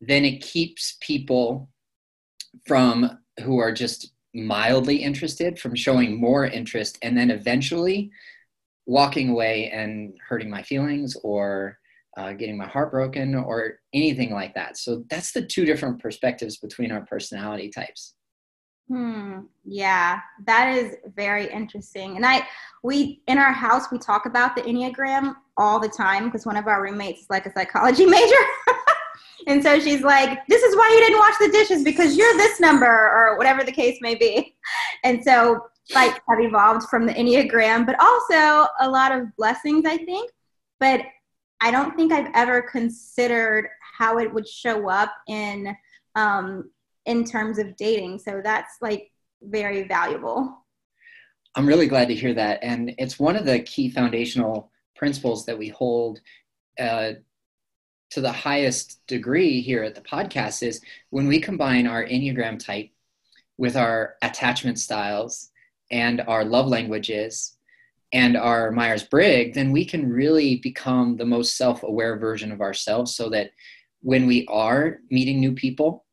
then 0.00 0.24
it 0.24 0.42
keeps 0.42 0.96
people 1.00 1.68
from 2.66 3.18
who 3.42 3.58
are 3.58 3.72
just 3.72 4.12
mildly 4.34 4.96
interested 4.96 5.58
from 5.58 5.74
showing 5.74 6.20
more 6.20 6.46
interest 6.46 6.98
and 7.02 7.16
then 7.16 7.30
eventually 7.30 8.10
walking 8.86 9.30
away 9.30 9.70
and 9.70 10.14
hurting 10.26 10.50
my 10.50 10.62
feelings 10.62 11.16
or 11.22 11.78
uh, 12.16 12.32
getting 12.32 12.56
my 12.56 12.66
heart 12.66 12.90
broken 12.90 13.34
or 13.34 13.78
anything 13.94 14.32
like 14.32 14.54
that. 14.54 14.76
So 14.76 15.04
that's 15.08 15.32
the 15.32 15.46
two 15.46 15.64
different 15.64 16.00
perspectives 16.00 16.58
between 16.58 16.90
our 16.90 17.02
personality 17.02 17.70
types. 17.70 18.14
Hmm. 18.90 19.42
Yeah, 19.64 20.18
that 20.46 20.76
is 20.76 20.96
very 21.14 21.48
interesting. 21.48 22.16
And 22.16 22.26
I, 22.26 22.44
we 22.82 23.22
in 23.28 23.38
our 23.38 23.52
house 23.52 23.84
we 23.92 23.98
talk 23.98 24.26
about 24.26 24.56
the 24.56 24.62
enneagram 24.62 25.36
all 25.56 25.78
the 25.78 25.88
time 25.88 26.24
because 26.24 26.44
one 26.44 26.56
of 26.56 26.66
our 26.66 26.82
roommates 26.82 27.20
is 27.20 27.30
like 27.30 27.46
a 27.46 27.52
psychology 27.52 28.04
major. 28.18 28.34
and 29.46 29.62
so 29.62 29.78
she's 29.78 30.02
like, 30.02 30.44
"This 30.48 30.64
is 30.64 30.74
why 30.74 30.90
you 30.92 31.06
didn't 31.06 31.20
wash 31.20 31.38
the 31.38 31.52
dishes 31.52 31.84
because 31.84 32.16
you're 32.16 32.36
this 32.36 32.58
number 32.58 32.84
or 32.84 33.38
whatever 33.38 33.62
the 33.62 33.70
case 33.70 33.98
may 34.00 34.16
be." 34.16 34.56
And 35.04 35.22
so 35.22 35.66
fights 35.92 36.18
have 36.28 36.40
evolved 36.40 36.88
from 36.88 37.06
the 37.06 37.14
enneagram, 37.14 37.86
but 37.86 37.94
also 38.00 38.66
a 38.80 38.90
lot 38.90 39.12
of 39.12 39.28
blessings, 39.36 39.84
I 39.86 39.98
think. 39.98 40.32
But 40.80 41.02
I 41.60 41.70
don't 41.70 41.94
think 41.94 42.12
I've 42.12 42.32
ever 42.34 42.60
considered 42.62 43.68
how 43.96 44.18
it 44.18 44.34
would 44.34 44.48
show 44.48 44.88
up 44.88 45.12
in 45.28 45.76
um, 46.16 46.70
in 47.10 47.24
terms 47.24 47.58
of 47.58 47.76
dating. 47.76 48.20
So 48.20 48.40
that's 48.42 48.76
like 48.80 49.10
very 49.42 49.82
valuable. 49.82 50.64
I'm 51.56 51.66
really 51.66 51.88
glad 51.88 52.08
to 52.08 52.14
hear 52.14 52.32
that. 52.34 52.60
And 52.62 52.94
it's 52.98 53.18
one 53.18 53.34
of 53.36 53.44
the 53.44 53.58
key 53.60 53.90
foundational 53.90 54.70
principles 54.94 55.44
that 55.46 55.58
we 55.58 55.68
hold 55.68 56.20
uh, 56.78 57.12
to 58.10 58.20
the 58.20 58.32
highest 58.32 59.04
degree 59.08 59.60
here 59.60 59.82
at 59.82 59.94
the 59.94 60.00
podcast 60.00 60.62
is 60.62 60.80
when 61.10 61.26
we 61.26 61.40
combine 61.40 61.86
our 61.86 62.04
Enneagram 62.04 62.64
type 62.64 62.90
with 63.58 63.76
our 63.76 64.14
attachment 64.22 64.78
styles 64.78 65.50
and 65.90 66.20
our 66.22 66.44
love 66.44 66.68
languages 66.68 67.56
and 68.12 68.36
our 68.36 68.70
Myers 68.70 69.04
Briggs, 69.04 69.54
then 69.54 69.72
we 69.72 69.84
can 69.84 70.08
really 70.08 70.56
become 70.56 71.16
the 71.16 71.26
most 71.26 71.56
self 71.56 71.82
aware 71.82 72.16
version 72.16 72.52
of 72.52 72.60
ourselves 72.60 73.14
so 73.14 73.28
that 73.30 73.50
when 74.02 74.26
we 74.26 74.46
are 74.48 74.98
meeting 75.10 75.40
new 75.40 75.52
people, 75.52 76.04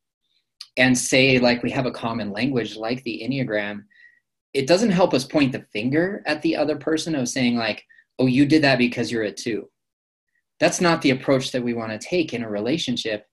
and 0.77 0.97
say 0.97 1.39
like 1.39 1.63
we 1.63 1.71
have 1.71 1.85
a 1.85 1.91
common 1.91 2.31
language 2.31 2.75
like 2.75 3.03
the 3.03 3.21
enneagram 3.23 3.83
it 4.53 4.67
doesn't 4.67 4.91
help 4.91 5.13
us 5.13 5.23
point 5.23 5.51
the 5.51 5.65
finger 5.73 6.23
at 6.25 6.41
the 6.41 6.55
other 6.55 6.75
person 6.75 7.15
of 7.15 7.29
saying 7.29 7.55
like 7.55 7.83
oh 8.19 8.25
you 8.25 8.45
did 8.45 8.63
that 8.63 8.77
because 8.77 9.11
you're 9.11 9.23
a 9.23 9.31
two. 9.31 9.69
That's 10.59 10.81
not 10.81 11.01
the 11.01 11.11
approach 11.11 11.51
that 11.51 11.61
we 11.61 11.75
want 11.75 11.91
to 11.91 12.07
take 12.07 12.33
in 12.33 12.43
a 12.43 12.49
relationship 12.49 13.25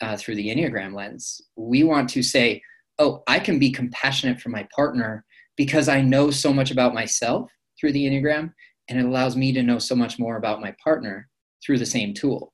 uh, 0.00 0.16
through 0.16 0.36
the 0.36 0.48
enneagram 0.48 0.94
lens. 0.94 1.42
We 1.56 1.82
want 1.84 2.08
to 2.10 2.22
say 2.22 2.62
oh 3.00 3.22
i 3.26 3.38
can 3.38 3.58
be 3.58 3.72
compassionate 3.72 4.40
for 4.40 4.50
my 4.50 4.66
partner 4.74 5.24
because 5.56 5.88
i 5.88 6.00
know 6.00 6.30
so 6.30 6.52
much 6.52 6.70
about 6.70 6.94
myself 6.94 7.50
through 7.78 7.92
the 7.92 8.06
enneagram 8.06 8.52
and 8.88 8.98
it 8.98 9.04
allows 9.04 9.36
me 9.36 9.52
to 9.52 9.62
know 9.62 9.78
so 9.78 9.96
much 9.96 10.18
more 10.18 10.36
about 10.36 10.60
my 10.60 10.74
partner 10.82 11.28
through 11.64 11.78
the 11.78 11.86
same 11.86 12.12
tool. 12.14 12.52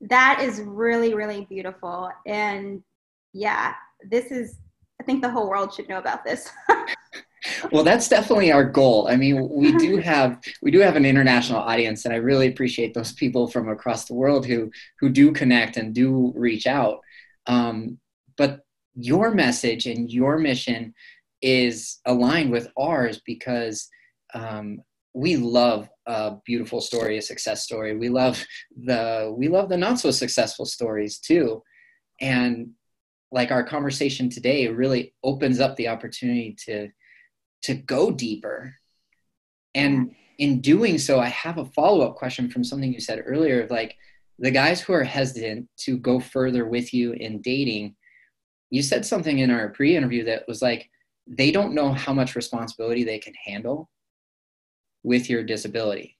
That 0.00 0.40
is 0.42 0.60
really 0.64 1.14
really 1.14 1.46
beautiful. 1.48 2.10
And 2.26 2.82
yeah, 3.32 3.74
this 4.08 4.30
is, 4.30 4.58
I 5.00 5.04
think 5.04 5.22
the 5.22 5.30
whole 5.30 5.48
world 5.48 5.72
should 5.72 5.88
know 5.88 5.98
about 5.98 6.24
this. 6.24 6.48
well 7.72 7.84
that's 7.84 8.08
definitely 8.08 8.52
our 8.52 8.64
goal. 8.64 9.08
I 9.08 9.16
mean 9.16 9.48
we 9.48 9.76
do 9.76 9.96
have 10.12 10.40
we 10.62 10.70
do 10.70 10.78
have 10.80 10.96
an 10.96 11.04
international 11.04 11.60
audience 11.60 12.04
and 12.04 12.14
i 12.14 12.18
really 12.18 12.46
appreciate 12.48 12.94
those 12.94 13.12
people 13.12 13.48
from 13.48 13.68
across 13.68 14.04
the 14.04 14.14
world 14.14 14.46
who 14.46 14.70
who 15.00 15.08
do 15.08 15.32
connect 15.32 15.76
and 15.76 15.94
do 15.94 16.32
reach 16.36 16.66
out. 16.66 17.00
Um, 17.46 17.98
but 18.36 18.60
your 18.94 19.30
message 19.30 19.86
and 19.86 20.10
your 20.10 20.38
mission 20.38 20.94
is 21.40 22.00
aligned 22.06 22.52
with 22.52 22.68
ours 22.78 23.20
because 23.24 23.88
um, 24.34 24.80
we 25.14 25.36
love 25.36 25.88
a 26.06 26.36
beautiful 26.44 26.80
story 26.80 27.18
a 27.18 27.22
success 27.22 27.62
story. 27.62 27.96
We 27.96 28.08
love 28.08 28.44
the 28.84 29.34
we 29.36 29.48
love 29.48 29.68
the 29.68 29.76
not 29.76 29.98
so 29.98 30.10
successful 30.10 30.64
stories 30.64 31.18
too. 31.18 31.62
And 32.20 32.70
like 33.32 33.50
our 33.50 33.64
conversation 33.64 34.28
today 34.28 34.68
really 34.68 35.14
opens 35.24 35.58
up 35.58 35.76
the 35.76 35.88
opportunity 35.88 36.56
to 36.66 36.88
to 37.62 37.74
go 37.74 38.10
deeper. 38.10 38.74
And 39.74 40.14
in 40.38 40.60
doing 40.60 40.98
so 40.98 41.20
i 41.20 41.28
have 41.28 41.58
a 41.58 41.64
follow-up 41.64 42.16
question 42.16 42.50
from 42.50 42.64
something 42.64 42.92
you 42.92 43.00
said 43.00 43.22
earlier 43.24 43.66
like 43.70 43.96
the 44.38 44.50
guys 44.50 44.80
who 44.80 44.92
are 44.92 45.04
hesitant 45.04 45.68
to 45.76 45.96
go 45.98 46.18
further 46.18 46.64
with 46.64 46.92
you 46.92 47.12
in 47.12 47.40
dating 47.42 47.94
you 48.70 48.82
said 48.82 49.04
something 49.04 49.38
in 49.38 49.50
our 49.50 49.68
pre-interview 49.68 50.24
that 50.24 50.42
was 50.48 50.62
like 50.62 50.90
they 51.26 51.52
don't 51.52 51.74
know 51.74 51.92
how 51.92 52.12
much 52.12 52.34
responsibility 52.34 53.04
they 53.04 53.18
can 53.18 53.34
handle 53.44 53.88
with 55.04 55.30
your 55.30 55.44
disability. 55.44 56.18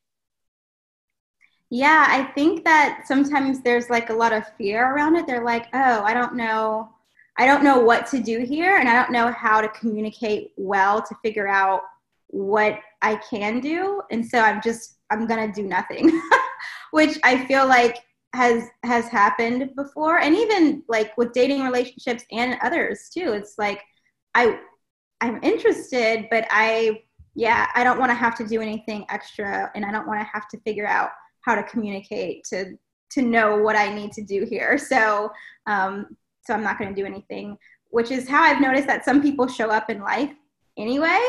Yeah 1.70 2.04
i 2.08 2.24
think 2.34 2.64
that 2.64 3.04
sometimes 3.06 3.62
there's 3.62 3.90
like 3.90 4.10
a 4.10 4.14
lot 4.14 4.32
of 4.32 4.46
fear 4.56 4.94
around 4.94 5.16
it. 5.16 5.26
They're 5.26 5.44
like 5.44 5.66
oh 5.72 6.02
i 6.02 6.14
don't 6.14 6.36
know 6.36 6.90
I 7.38 7.46
don't 7.46 7.64
know 7.64 7.80
what 7.80 8.06
to 8.08 8.20
do 8.20 8.40
here 8.40 8.76
and 8.76 8.88
I 8.88 8.94
don't 8.94 9.12
know 9.12 9.32
how 9.32 9.60
to 9.60 9.68
communicate 9.68 10.52
well 10.56 11.00
to 11.00 11.14
figure 11.22 11.48
out 11.48 11.80
what 12.28 12.78
I 13.00 13.16
can 13.16 13.60
do. 13.60 14.02
And 14.10 14.24
so 14.24 14.38
I'm 14.38 14.60
just 14.62 14.98
I'm 15.10 15.26
going 15.26 15.52
to 15.52 15.60
do 15.60 15.66
nothing. 15.66 16.10
Which 16.90 17.18
I 17.22 17.46
feel 17.46 17.66
like 17.66 17.98
has 18.34 18.64
has 18.84 19.08
happened 19.08 19.70
before 19.76 20.18
and 20.18 20.34
even 20.34 20.82
like 20.88 21.16
with 21.18 21.32
dating 21.32 21.62
relationships 21.62 22.24
and 22.32 22.58
others 22.62 23.10
too. 23.12 23.32
It's 23.32 23.54
like 23.58 23.82
I 24.34 24.58
I'm 25.20 25.38
interested 25.42 26.26
but 26.30 26.46
I 26.50 27.02
yeah, 27.34 27.68
I 27.74 27.84
don't 27.84 27.98
want 27.98 28.10
to 28.10 28.14
have 28.14 28.34
to 28.36 28.46
do 28.46 28.60
anything 28.60 29.06
extra 29.08 29.70
and 29.74 29.84
I 29.84 29.92
don't 29.92 30.06
want 30.06 30.20
to 30.20 30.30
have 30.32 30.48
to 30.48 30.60
figure 30.60 30.86
out 30.86 31.10
how 31.42 31.54
to 31.54 31.62
communicate 31.62 32.44
to 32.44 32.76
to 33.10 33.22
know 33.22 33.58
what 33.58 33.76
I 33.76 33.94
need 33.94 34.12
to 34.12 34.22
do 34.22 34.44
here. 34.48 34.78
So 34.88 35.30
um, 35.66 36.16
so 36.42 36.54
I'm 36.54 36.62
not 36.62 36.78
going 36.78 36.94
to 36.94 37.00
do 37.00 37.06
anything, 37.06 37.56
which 37.90 38.10
is 38.10 38.28
how 38.28 38.42
I've 38.42 38.60
noticed 38.60 38.86
that 38.86 39.04
some 39.04 39.22
people 39.22 39.46
show 39.46 39.70
up 39.70 39.90
in 39.90 40.00
life 40.00 40.32
anyway, 40.76 41.20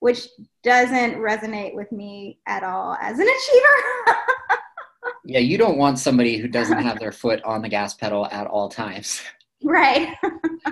which 0.00 0.28
doesn't 0.62 1.16
resonate 1.16 1.74
with 1.74 1.90
me 1.92 2.38
at 2.46 2.62
all 2.62 2.96
as 3.00 3.18
an 3.18 3.26
achiever. 3.36 4.18
yeah, 5.24 5.38
you 5.38 5.56
don't 5.56 5.78
want 5.78 5.98
somebody 5.98 6.38
who 6.38 6.48
doesn't 6.48 6.78
have 6.78 6.98
their 6.98 7.12
foot 7.22 7.42
on 7.44 7.62
the 7.62 7.68
gas 7.68 7.94
pedal 7.94 8.26
at 8.26 8.46
all 8.46 8.68
times. 8.68 9.22
Right. 9.62 10.14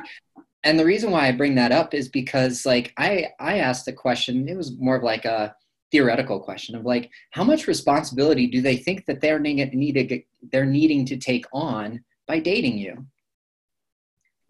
and 0.65 0.79
the 0.79 0.85
reason 0.85 1.11
why 1.11 1.29
I 1.29 1.33
bring 1.33 1.55
that 1.55 1.73
up 1.73 1.95
is 1.95 2.09
because 2.09 2.67
like 2.67 2.93
I 2.99 3.29
I 3.41 3.59
asked 3.59 3.89
a 3.89 3.93
question, 3.93 4.49
it 4.49 4.57
was 4.57 4.79
more 4.79 4.97
of 4.97 5.03
like 5.03 5.25
a 5.25 5.55
theoretical 5.91 6.41
question 6.41 6.75
of 6.75 6.85
like 6.85 7.09
how 7.31 7.45
much 7.45 7.69
responsibility 7.69 8.49
do 8.49 8.61
they 8.61 8.77
think 8.77 9.07
that 9.07 9.21
they're 9.21 9.39
needing 9.39 10.25
they're 10.51 10.67
needing 10.67 11.07
to 11.07 11.17
take 11.17 11.47
on 11.53 12.03
by 12.27 12.39
dating 12.39 12.79
you? 12.79 13.07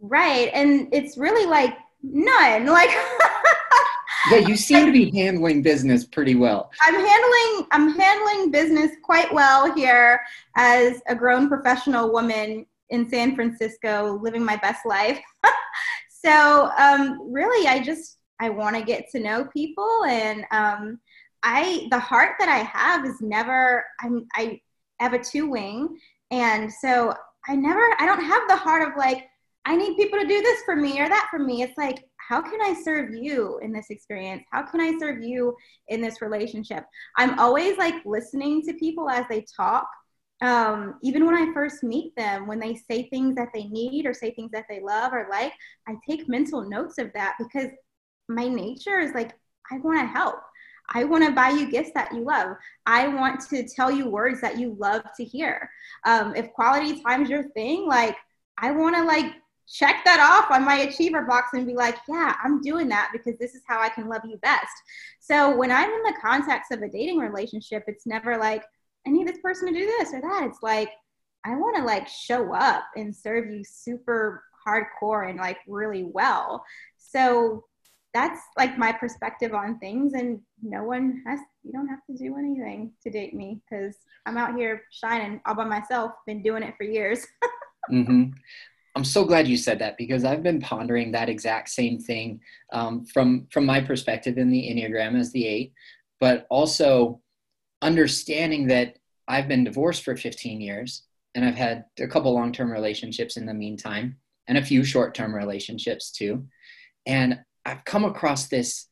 Right. 0.06 0.50
And 0.52 0.88
it's 0.92 1.16
really 1.16 1.46
like 1.46 1.76
none. 2.02 2.66
Like 2.74 2.90
Yeah, 4.30 4.38
you 4.38 4.56
seem 4.56 4.86
to 4.86 4.92
be 4.92 5.10
handling 5.10 5.60
business 5.62 6.04
pretty 6.06 6.34
well. 6.34 6.70
I'm 6.82 6.94
handling 6.94 7.66
I'm 7.72 7.98
handling 7.98 8.50
business 8.50 8.90
quite 9.02 9.32
well 9.32 9.74
here 9.74 10.20
as 10.56 11.02
a 11.08 11.14
grown 11.14 11.48
professional 11.48 12.10
woman 12.10 12.66
in 12.90 13.08
San 13.08 13.34
Francisco 13.34 14.18
living 14.22 14.44
my 14.44 14.56
best 14.56 14.86
life. 14.86 15.20
so 16.08 16.70
um, 16.78 17.32
really 17.32 17.66
I 17.66 17.82
just 17.82 18.18
I 18.40 18.50
want 18.50 18.76
to 18.76 18.82
get 18.82 19.10
to 19.10 19.20
know 19.20 19.46
people 19.46 20.04
and 20.06 20.44
um, 20.50 21.00
I 21.42 21.86
the 21.90 21.98
heart 21.98 22.36
that 22.38 22.48
I 22.48 22.58
have 22.58 23.06
is 23.06 23.20
never 23.20 23.84
I'm 24.00 24.26
I 24.34 24.60
have 25.00 25.14
a 25.14 25.18
two 25.18 25.48
wing 25.48 25.98
and 26.30 26.72
so 26.72 27.14
I 27.46 27.56
never 27.56 27.82
I 27.98 28.06
don't 28.06 28.24
have 28.24 28.48
the 28.48 28.56
heart 28.56 28.88
of 28.88 28.96
like 28.96 29.28
I 29.66 29.76
need 29.76 29.96
people 29.96 30.18
to 30.18 30.26
do 30.26 30.42
this 30.42 30.62
for 30.64 30.76
me 30.76 31.00
or 31.00 31.08
that 31.08 31.28
for 31.30 31.38
me. 31.38 31.62
It's 31.62 31.76
like, 31.78 32.04
how 32.28 32.40
can 32.40 32.60
I 32.60 32.74
serve 32.82 33.14
you 33.14 33.58
in 33.62 33.72
this 33.72 33.86
experience? 33.90 34.44
How 34.50 34.62
can 34.62 34.80
I 34.80 34.98
serve 34.98 35.22
you 35.22 35.54
in 35.88 36.00
this 36.00 36.22
relationship? 36.22 36.84
I'm 37.16 37.38
always 37.38 37.76
like 37.78 37.94
listening 38.04 38.62
to 38.62 38.74
people 38.74 39.08
as 39.08 39.24
they 39.28 39.44
talk. 39.56 39.86
Um, 40.42 40.96
even 41.02 41.24
when 41.24 41.34
I 41.34 41.52
first 41.54 41.82
meet 41.82 42.14
them, 42.16 42.46
when 42.46 42.58
they 42.58 42.74
say 42.74 43.08
things 43.08 43.34
that 43.36 43.48
they 43.54 43.64
need 43.64 44.06
or 44.06 44.12
say 44.12 44.32
things 44.32 44.50
that 44.52 44.66
they 44.68 44.80
love 44.80 45.12
or 45.12 45.28
like, 45.30 45.52
I 45.88 45.94
take 46.08 46.28
mental 46.28 46.68
notes 46.68 46.98
of 46.98 47.12
that 47.14 47.36
because 47.38 47.68
my 48.28 48.48
nature 48.48 49.00
is 49.00 49.12
like, 49.12 49.32
I 49.70 49.78
want 49.78 50.00
to 50.00 50.06
help. 50.06 50.36
I 50.90 51.04
want 51.04 51.24
to 51.24 51.32
buy 51.32 51.48
you 51.48 51.70
gifts 51.70 51.92
that 51.94 52.12
you 52.12 52.24
love. 52.24 52.56
I 52.84 53.08
want 53.08 53.40
to 53.48 53.66
tell 53.66 53.90
you 53.90 54.08
words 54.08 54.40
that 54.42 54.58
you 54.58 54.76
love 54.78 55.02
to 55.16 55.24
hear. 55.24 55.70
Um, 56.04 56.34
if 56.36 56.52
quality 56.52 57.00
time 57.00 57.22
is 57.22 57.30
your 57.30 57.48
thing, 57.50 57.86
like, 57.86 58.16
I 58.58 58.70
want 58.70 58.94
to 58.96 59.02
like 59.02 59.32
check 59.72 60.04
that 60.04 60.20
off 60.20 60.50
on 60.50 60.64
my 60.64 60.80
achiever 60.80 61.22
box 61.22 61.50
and 61.52 61.66
be 61.66 61.74
like, 61.74 61.96
yeah, 62.08 62.34
I'm 62.42 62.60
doing 62.60 62.88
that 62.88 63.10
because 63.12 63.38
this 63.38 63.54
is 63.54 63.62
how 63.66 63.80
I 63.80 63.88
can 63.88 64.08
love 64.08 64.22
you 64.24 64.36
best. 64.38 64.72
So 65.20 65.56
when 65.56 65.70
I'm 65.70 65.90
in 65.90 66.02
the 66.02 66.18
context 66.20 66.70
of 66.72 66.82
a 66.82 66.88
dating 66.88 67.18
relationship, 67.18 67.84
it's 67.86 68.06
never 68.06 68.36
like, 68.36 68.64
I 69.06 69.10
need 69.10 69.28
this 69.28 69.38
person 69.42 69.72
to 69.72 69.78
do 69.78 69.86
this 69.98 70.12
or 70.12 70.20
that. 70.20 70.44
It's 70.44 70.62
like, 70.62 70.90
I 71.44 71.54
want 71.56 71.76
to 71.76 71.84
like 71.84 72.08
show 72.08 72.54
up 72.54 72.84
and 72.96 73.14
serve 73.14 73.50
you 73.50 73.62
super 73.64 74.42
hardcore 74.66 75.28
and 75.28 75.38
like 75.38 75.58
really 75.66 76.04
well. 76.04 76.64
So 76.96 77.64
that's 78.14 78.40
like 78.56 78.78
my 78.78 78.92
perspective 78.92 79.52
on 79.52 79.78
things 79.78 80.14
and 80.14 80.40
no 80.62 80.84
one 80.84 81.22
has 81.26 81.40
you 81.64 81.72
don't 81.72 81.88
have 81.88 81.98
to 82.06 82.16
do 82.16 82.38
anything 82.38 82.92
to 83.02 83.10
date 83.10 83.34
me 83.34 83.60
because 83.68 83.96
i'm 84.24 84.38
out 84.38 84.56
here 84.56 84.82
shining 84.90 85.40
all 85.44 85.54
by 85.54 85.64
myself 85.64 86.12
been 86.26 86.42
doing 86.42 86.62
it 86.62 86.74
for 86.78 86.84
years 86.84 87.26
mm-hmm. 87.92 88.30
I'm 88.94 89.04
so 89.04 89.24
glad 89.24 89.48
you 89.48 89.56
said 89.56 89.80
that 89.80 89.96
because 89.96 90.24
I've 90.24 90.42
been 90.42 90.60
pondering 90.60 91.12
that 91.12 91.28
exact 91.28 91.68
same 91.68 91.98
thing 91.98 92.40
um, 92.72 93.04
from 93.04 93.46
from 93.50 93.66
my 93.66 93.80
perspective 93.80 94.38
in 94.38 94.50
the 94.50 94.68
Enneagram 94.70 95.18
as 95.18 95.32
the 95.32 95.46
eight, 95.46 95.72
but 96.20 96.46
also 96.48 97.20
understanding 97.82 98.68
that 98.68 98.96
I've 99.26 99.48
been 99.48 99.64
divorced 99.64 100.04
for 100.04 100.16
15 100.16 100.60
years 100.60 101.02
and 101.34 101.44
I've 101.44 101.56
had 101.56 101.86
a 101.98 102.06
couple 102.06 102.32
long 102.32 102.52
term 102.52 102.70
relationships 102.70 103.36
in 103.36 103.46
the 103.46 103.54
meantime 103.54 104.16
and 104.46 104.58
a 104.58 104.64
few 104.64 104.84
short 104.84 105.14
term 105.14 105.34
relationships 105.34 106.12
too, 106.12 106.46
and 107.06 107.40
I've 107.64 107.84
come 107.84 108.04
across 108.04 108.48
this 108.48 108.88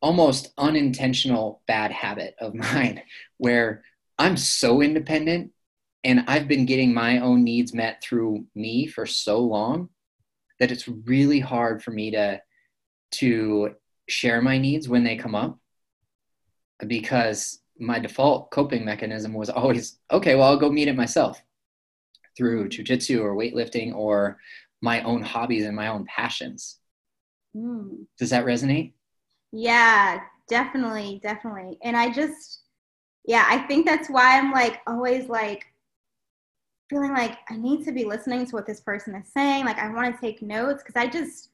almost 0.00 0.52
unintentional 0.58 1.62
bad 1.66 1.90
habit 1.90 2.34
of 2.38 2.54
mine 2.54 3.02
where 3.38 3.82
I'm 4.18 4.36
so 4.36 4.80
independent 4.80 5.50
and 6.04 6.24
I've 6.28 6.46
been 6.46 6.66
getting 6.66 6.92
my 6.92 7.18
own 7.18 7.42
needs 7.42 7.74
met 7.74 8.02
through 8.02 8.44
me 8.54 8.86
for 8.86 9.06
so 9.06 9.40
long 9.40 9.88
that 10.60 10.70
it's 10.70 10.86
really 10.86 11.40
hard 11.40 11.82
for 11.82 11.90
me 11.90 12.10
to 12.12 12.40
to 13.12 13.70
share 14.08 14.42
my 14.42 14.58
needs 14.58 14.88
when 14.88 15.04
they 15.04 15.16
come 15.16 15.34
up 15.34 15.58
because 16.86 17.60
my 17.78 17.98
default 17.98 18.50
coping 18.50 18.84
mechanism 18.84 19.32
was 19.32 19.48
always 19.50 19.98
okay 20.10 20.34
well 20.34 20.48
i'll 20.48 20.56
go 20.58 20.70
meet 20.70 20.88
it 20.88 20.96
myself 20.96 21.42
through 22.36 22.68
jujitsu 22.68 23.20
or 23.20 23.34
weightlifting 23.34 23.94
or 23.94 24.38
my 24.82 25.00
own 25.02 25.22
hobbies 25.22 25.64
and 25.64 25.74
my 25.74 25.88
own 25.88 26.04
passions. 26.04 26.78
Mm. 27.56 28.06
does 28.18 28.30
that 28.30 28.44
resonate? 28.44 28.92
Yeah 29.52 30.20
definitely 30.48 31.20
definitely. 31.22 31.78
And 31.82 31.96
i 31.96 32.12
just 32.12 32.62
yeah 33.24 33.46
i 33.48 33.58
think 33.58 33.86
that's 33.86 34.10
why 34.10 34.38
i'm 34.38 34.52
like 34.52 34.80
always 34.86 35.28
like 35.28 35.64
feeling 36.94 37.12
like 37.12 37.38
I 37.50 37.56
need 37.56 37.84
to 37.86 37.92
be 37.92 38.04
listening 38.04 38.46
to 38.46 38.52
what 38.52 38.66
this 38.66 38.80
person 38.80 39.16
is 39.16 39.26
saying. 39.32 39.64
Like 39.64 39.78
I 39.78 39.92
want 39.92 40.14
to 40.14 40.20
take 40.20 40.42
notes 40.42 40.84
because 40.84 40.94
I 40.94 41.08
just 41.08 41.50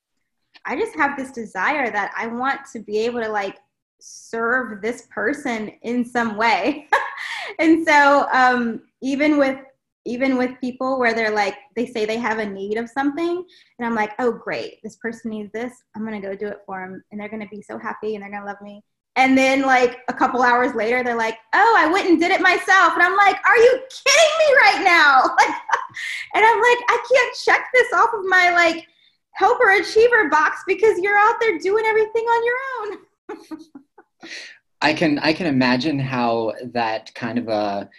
I 0.66 0.76
just 0.76 0.94
have 0.96 1.16
this 1.16 1.30
desire 1.30 1.90
that 1.90 2.12
I 2.14 2.26
want 2.26 2.60
to 2.72 2.80
be 2.80 2.98
able 2.98 3.22
to 3.22 3.28
like 3.28 3.56
serve 4.00 4.82
this 4.82 5.06
person 5.10 5.68
in 5.80 6.04
some 6.04 6.36
way. 6.36 6.88
and 7.58 7.86
so 7.86 8.26
um, 8.32 8.82
even 9.00 9.38
with 9.38 9.58
even 10.04 10.36
with 10.36 10.60
people 10.60 10.98
where 10.98 11.14
they're 11.14 11.34
like 11.34 11.56
they 11.74 11.86
say 11.86 12.04
they 12.04 12.18
have 12.18 12.38
a 12.38 12.46
need 12.46 12.78
of 12.78 12.88
something 12.88 13.44
and 13.78 13.86
i'm 13.86 13.94
like 13.94 14.12
oh 14.18 14.32
great 14.32 14.78
this 14.82 14.96
person 14.96 15.30
needs 15.30 15.52
this 15.52 15.74
i'm 15.94 16.06
gonna 16.06 16.18
go 16.18 16.34
do 16.34 16.46
it 16.46 16.60
for 16.64 16.80
them 16.80 17.04
and 17.12 17.20
they're 17.20 17.28
gonna 17.28 17.46
be 17.50 17.60
so 17.60 17.78
happy 17.78 18.14
and 18.14 18.22
they're 18.22 18.30
gonna 18.30 18.46
love 18.46 18.60
me 18.62 18.82
and 19.20 19.36
then 19.36 19.60
like 19.60 19.98
a 20.08 20.14
couple 20.14 20.42
hours 20.42 20.74
later, 20.74 21.04
they're 21.04 21.14
like, 21.14 21.36
"Oh, 21.52 21.74
I 21.78 21.92
went 21.92 22.08
and 22.08 22.18
did 22.18 22.30
it 22.30 22.40
myself." 22.40 22.94
And 22.94 23.02
I'm 23.02 23.16
like, 23.18 23.36
"Are 23.46 23.56
you 23.56 23.82
kidding 23.90 24.34
me 24.38 24.54
right 24.62 24.82
now?" 24.82 25.22
and 26.34 26.42
I'm 26.42 26.56
like, 26.56 26.78
"I 26.88 27.04
can't 27.12 27.36
check 27.44 27.66
this 27.74 27.92
off 27.92 28.08
of 28.14 28.24
my 28.24 28.50
like 28.54 28.86
helper 29.32 29.72
achiever 29.72 30.30
box 30.30 30.62
because 30.66 30.98
you're 31.00 31.18
out 31.18 31.34
there 31.38 31.58
doing 31.58 31.84
everything 31.84 32.24
on 32.24 32.44
your 32.46 32.58
own." 32.78 34.28
I 34.80 34.94
can 34.94 35.18
I 35.18 35.34
can 35.34 35.48
imagine 35.48 35.98
how 35.98 36.54
that 36.72 37.14
kind 37.14 37.38
of 37.38 37.48
a 37.48 37.90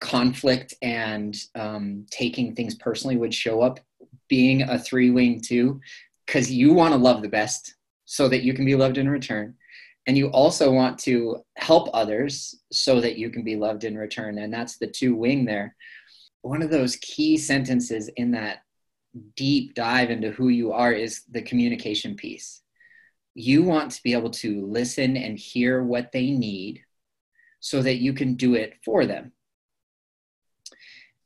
conflict 0.00 0.72
and 0.80 1.36
um, 1.54 2.06
taking 2.10 2.54
things 2.54 2.74
personally 2.76 3.18
would 3.18 3.34
show 3.34 3.60
up 3.60 3.78
being 4.28 4.62
a 4.62 4.78
three 4.78 5.10
wing 5.10 5.38
too, 5.38 5.82
because 6.26 6.50
you 6.50 6.72
want 6.72 6.94
to 6.94 6.98
love 6.98 7.20
the 7.20 7.28
best 7.28 7.74
so 8.06 8.26
that 8.30 8.42
you 8.42 8.54
can 8.54 8.64
be 8.64 8.74
loved 8.74 8.96
in 8.96 9.06
return 9.06 9.54
and 10.06 10.18
you 10.18 10.28
also 10.28 10.72
want 10.72 10.98
to 11.00 11.44
help 11.56 11.88
others 11.94 12.56
so 12.72 13.00
that 13.00 13.16
you 13.16 13.30
can 13.30 13.44
be 13.44 13.56
loved 13.56 13.84
in 13.84 13.96
return. 13.96 14.38
And 14.38 14.52
that's 14.52 14.78
the 14.78 14.86
two 14.86 15.14
wing 15.14 15.44
there. 15.44 15.76
One 16.42 16.62
of 16.62 16.70
those 16.70 16.96
key 16.96 17.36
sentences 17.36 18.08
in 18.16 18.32
that 18.32 18.62
deep 19.36 19.74
dive 19.74 20.10
into 20.10 20.30
who 20.32 20.48
you 20.48 20.72
are 20.72 20.92
is 20.92 21.22
the 21.30 21.42
communication 21.42 22.16
piece. 22.16 22.62
You 23.34 23.62
want 23.62 23.92
to 23.92 24.02
be 24.02 24.12
able 24.12 24.30
to 24.30 24.66
listen 24.66 25.16
and 25.16 25.38
hear 25.38 25.82
what 25.82 26.10
they 26.12 26.30
need 26.30 26.82
so 27.60 27.80
that 27.80 27.98
you 27.98 28.12
can 28.12 28.34
do 28.34 28.54
it 28.54 28.74
for 28.84 29.06
them. 29.06 29.32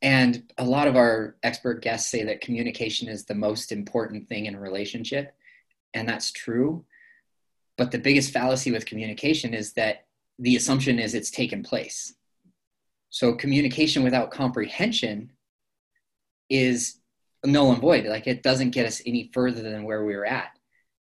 And 0.03 0.53
a 0.59 0.65
lot 0.65 0.87
of 0.87 0.97
our 0.97 1.37
expert 1.43 1.83
guests 1.83 2.11
say 2.11 2.25
that 2.25 2.43
communication 2.43 3.09
is 3.09 3.25
the 3.25 3.35
most 3.35 3.73
important 3.73 4.29
thing 4.29 4.45
in 4.45 4.55
a 4.55 4.61
relationship 4.61 5.35
and 5.95 6.07
that's 6.07 6.31
true 6.31 6.85
but 7.77 7.91
the 7.91 7.99
biggest 7.99 8.33
fallacy 8.33 8.71
with 8.71 8.87
communication 8.87 9.55
is 9.55 9.73
that 9.75 10.07
the 10.39 10.57
assumption 10.57 10.99
is 10.99 11.15
it's 11.15 11.31
taken 11.31 11.63
place. 11.63 12.15
So 13.11 13.35
communication 13.35 14.03
without 14.03 14.31
comprehension 14.31 15.33
is 16.51 17.01
null 17.45 17.73
and 17.73 17.81
void. 17.81 18.07
Like 18.07 18.27
it 18.27 18.43
doesn't 18.43 18.71
get 18.71 18.87
us 18.87 19.01
any 19.07 19.31
further 19.33 19.63
than 19.63 19.85
where 19.85 20.05
we 20.05 20.17
were 20.17 20.27
at. 20.27 20.51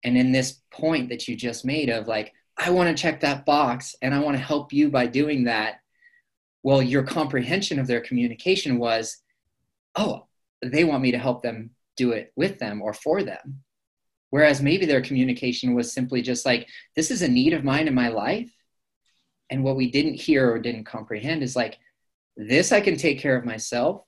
And 0.05 0.16
in 0.16 0.33
this 0.33 0.61
point 0.72 1.09
that 1.11 1.29
you 1.29 1.37
just 1.37 1.64
made 1.64 1.88
of 1.88 2.09
like, 2.09 2.33
I 2.57 2.70
want 2.70 2.94
to 2.94 3.01
check 3.01 3.20
that 3.20 3.46
box 3.46 3.94
and 4.03 4.14
I 4.14 4.18
want 4.18 4.37
to 4.37 4.42
help 4.42 4.72
you 4.72 4.90
by 4.90 5.07
doing 5.07 5.44
that. 5.44 5.77
Well, 6.62 6.83
your 6.83 7.03
comprehension 7.03 7.79
of 7.79 7.87
their 7.87 8.01
communication 8.01 8.79
was, 8.79 9.18
oh, 9.96 10.27
they 10.62 10.85
want 10.85 11.03
me 11.03 11.12
to 11.12 11.18
help 11.18 11.42
them 11.42 11.70
do 11.96 12.12
it 12.12 12.33
with 12.37 12.59
them 12.59 12.83
or 12.83 12.94
for 12.94 13.22
them. 13.22 13.62
Whereas 14.32 14.62
maybe 14.62 14.86
their 14.86 15.02
communication 15.02 15.74
was 15.74 15.92
simply 15.92 16.22
just 16.22 16.46
like, 16.46 16.66
this 16.96 17.10
is 17.10 17.20
a 17.20 17.28
need 17.28 17.52
of 17.52 17.64
mine 17.64 17.86
in 17.86 17.92
my 17.92 18.08
life. 18.08 18.50
And 19.50 19.62
what 19.62 19.76
we 19.76 19.90
didn't 19.90 20.14
hear 20.14 20.50
or 20.50 20.58
didn't 20.58 20.84
comprehend 20.84 21.42
is 21.42 21.54
like, 21.54 21.78
this 22.34 22.72
I 22.72 22.80
can 22.80 22.96
take 22.96 23.20
care 23.20 23.36
of 23.36 23.44
myself, 23.44 24.06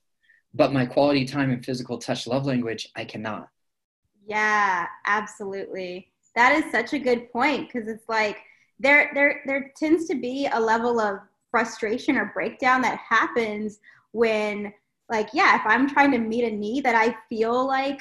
but 0.54 0.72
my 0.72 0.86
quality 0.86 1.26
time 1.26 1.50
and 1.50 1.62
physical 1.62 1.98
touch 1.98 2.26
love 2.26 2.46
language, 2.46 2.88
I 2.96 3.04
cannot. 3.04 3.50
Yeah, 4.26 4.86
absolutely. 5.04 6.10
That 6.36 6.52
is 6.56 6.72
such 6.72 6.94
a 6.94 6.98
good 6.98 7.30
point 7.30 7.70
because 7.70 7.86
it's 7.86 8.08
like 8.08 8.38
there 8.80 9.10
there 9.12 9.42
there 9.44 9.72
tends 9.76 10.06
to 10.06 10.14
be 10.14 10.48
a 10.50 10.58
level 10.58 11.00
of 11.00 11.18
frustration 11.50 12.16
or 12.16 12.30
breakdown 12.32 12.80
that 12.80 12.98
happens 12.98 13.78
when 14.12 14.72
like 15.10 15.28
yeah, 15.34 15.56
if 15.56 15.66
I'm 15.66 15.86
trying 15.86 16.12
to 16.12 16.18
meet 16.18 16.44
a 16.44 16.50
need 16.50 16.86
that 16.86 16.94
I 16.94 17.14
feel 17.28 17.66
like 17.66 18.00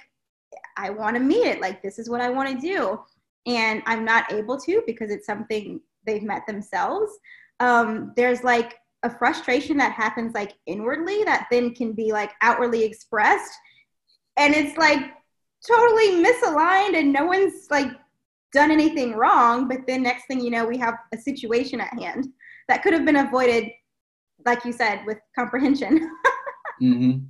I 0.78 0.90
want 0.90 1.16
to 1.16 1.22
meet 1.22 1.46
it. 1.46 1.62
Like, 1.62 1.82
this 1.82 2.00
is 2.00 2.10
what 2.10 2.22
I 2.22 2.30
want 2.30 2.50
to 2.50 2.60
do. 2.60 3.00
And 3.46 3.84
I'm 3.86 4.06
not 4.06 4.32
able 4.32 4.60
to 4.62 4.82
because 4.86 5.12
it's 5.12 5.26
something 5.26 5.82
they've 6.06 6.24
met 6.24 6.48
themselves. 6.48 7.12
Um, 7.60 8.14
there's 8.16 8.44
like 8.44 8.76
a 9.04 9.10
frustration 9.10 9.78
that 9.78 9.92
happens 9.92 10.34
like 10.34 10.54
inwardly 10.66 11.24
that 11.26 11.48
then 11.52 11.76
can 11.76 11.94
be 11.94 12.12
like 12.12 12.32
outwardly 12.42 12.84
expressed. 12.84 13.54
And 14.38 14.54
it's 14.54 14.78
like, 14.78 15.12
totally 15.66 16.24
misaligned 16.24 16.96
and 16.96 17.14
no 17.14 17.26
one's 17.26 17.68
like 17.70 17.90
done 18.52 18.72
anything 18.72 19.14
wrong. 19.14 19.68
But 19.68 19.80
then 19.88 20.04
next 20.04 20.26
thing 20.28 20.42
you 20.42 20.52
know, 20.52 20.66
we 20.66 20.78
have 20.78 20.96
a 21.14 21.18
situation 21.18 21.82
at 21.82 21.94
hand 22.00 22.28
that 22.68 22.84
could 22.84 22.94
have 22.94 23.06
been 23.06 23.18
avoided, 23.18 23.70
like 24.46 24.64
you 24.66 24.74
said, 24.74 25.02
with 25.06 25.18
comprehension. 25.38 26.00
mm-hmm. 26.82 27.26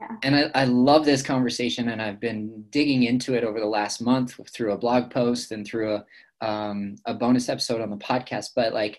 Yeah. 0.00 0.16
And 0.22 0.34
I, 0.34 0.50
I 0.54 0.64
love 0.64 1.04
this 1.04 1.22
conversation, 1.22 1.90
and 1.90 2.00
I've 2.00 2.20
been 2.20 2.64
digging 2.70 3.02
into 3.02 3.34
it 3.34 3.44
over 3.44 3.60
the 3.60 3.66
last 3.66 4.00
month 4.00 4.40
through 4.50 4.72
a 4.72 4.78
blog 4.78 5.10
post 5.10 5.52
and 5.52 5.66
through 5.66 5.94
a 5.94 6.04
um, 6.46 6.96
a 7.04 7.12
bonus 7.12 7.50
episode 7.50 7.82
on 7.82 7.90
the 7.90 7.96
podcast. 7.96 8.50
But 8.56 8.72
like 8.72 8.98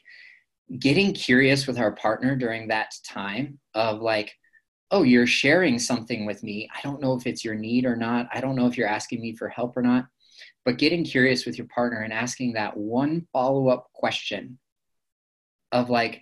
getting 0.77 1.13
curious 1.13 1.65
with 1.65 1.79
our 1.79 1.91
partner 1.93 2.35
during 2.35 2.67
that 2.67 2.93
time 3.03 3.59
of 3.73 4.01
like, 4.01 4.37
oh, 4.91 5.03
you're 5.03 5.25
sharing 5.25 5.79
something 5.79 6.25
with 6.25 6.43
me. 6.43 6.69
I 6.75 6.81
don't 6.83 7.01
know 7.01 7.15
if 7.15 7.25
it's 7.25 7.43
your 7.43 7.55
need 7.55 7.85
or 7.85 7.95
not. 7.95 8.27
I 8.31 8.41
don't 8.41 8.55
know 8.55 8.67
if 8.67 8.77
you're 8.77 8.87
asking 8.87 9.21
me 9.21 9.35
for 9.35 9.49
help 9.49 9.75
or 9.75 9.81
not. 9.81 10.05
But 10.65 10.77
getting 10.77 11.03
curious 11.03 11.45
with 11.45 11.57
your 11.57 11.67
partner 11.67 12.01
and 12.01 12.13
asking 12.13 12.53
that 12.53 12.77
one 12.77 13.25
follow 13.33 13.69
up 13.69 13.89
question 13.93 14.59
of 15.71 15.89
like, 15.89 16.21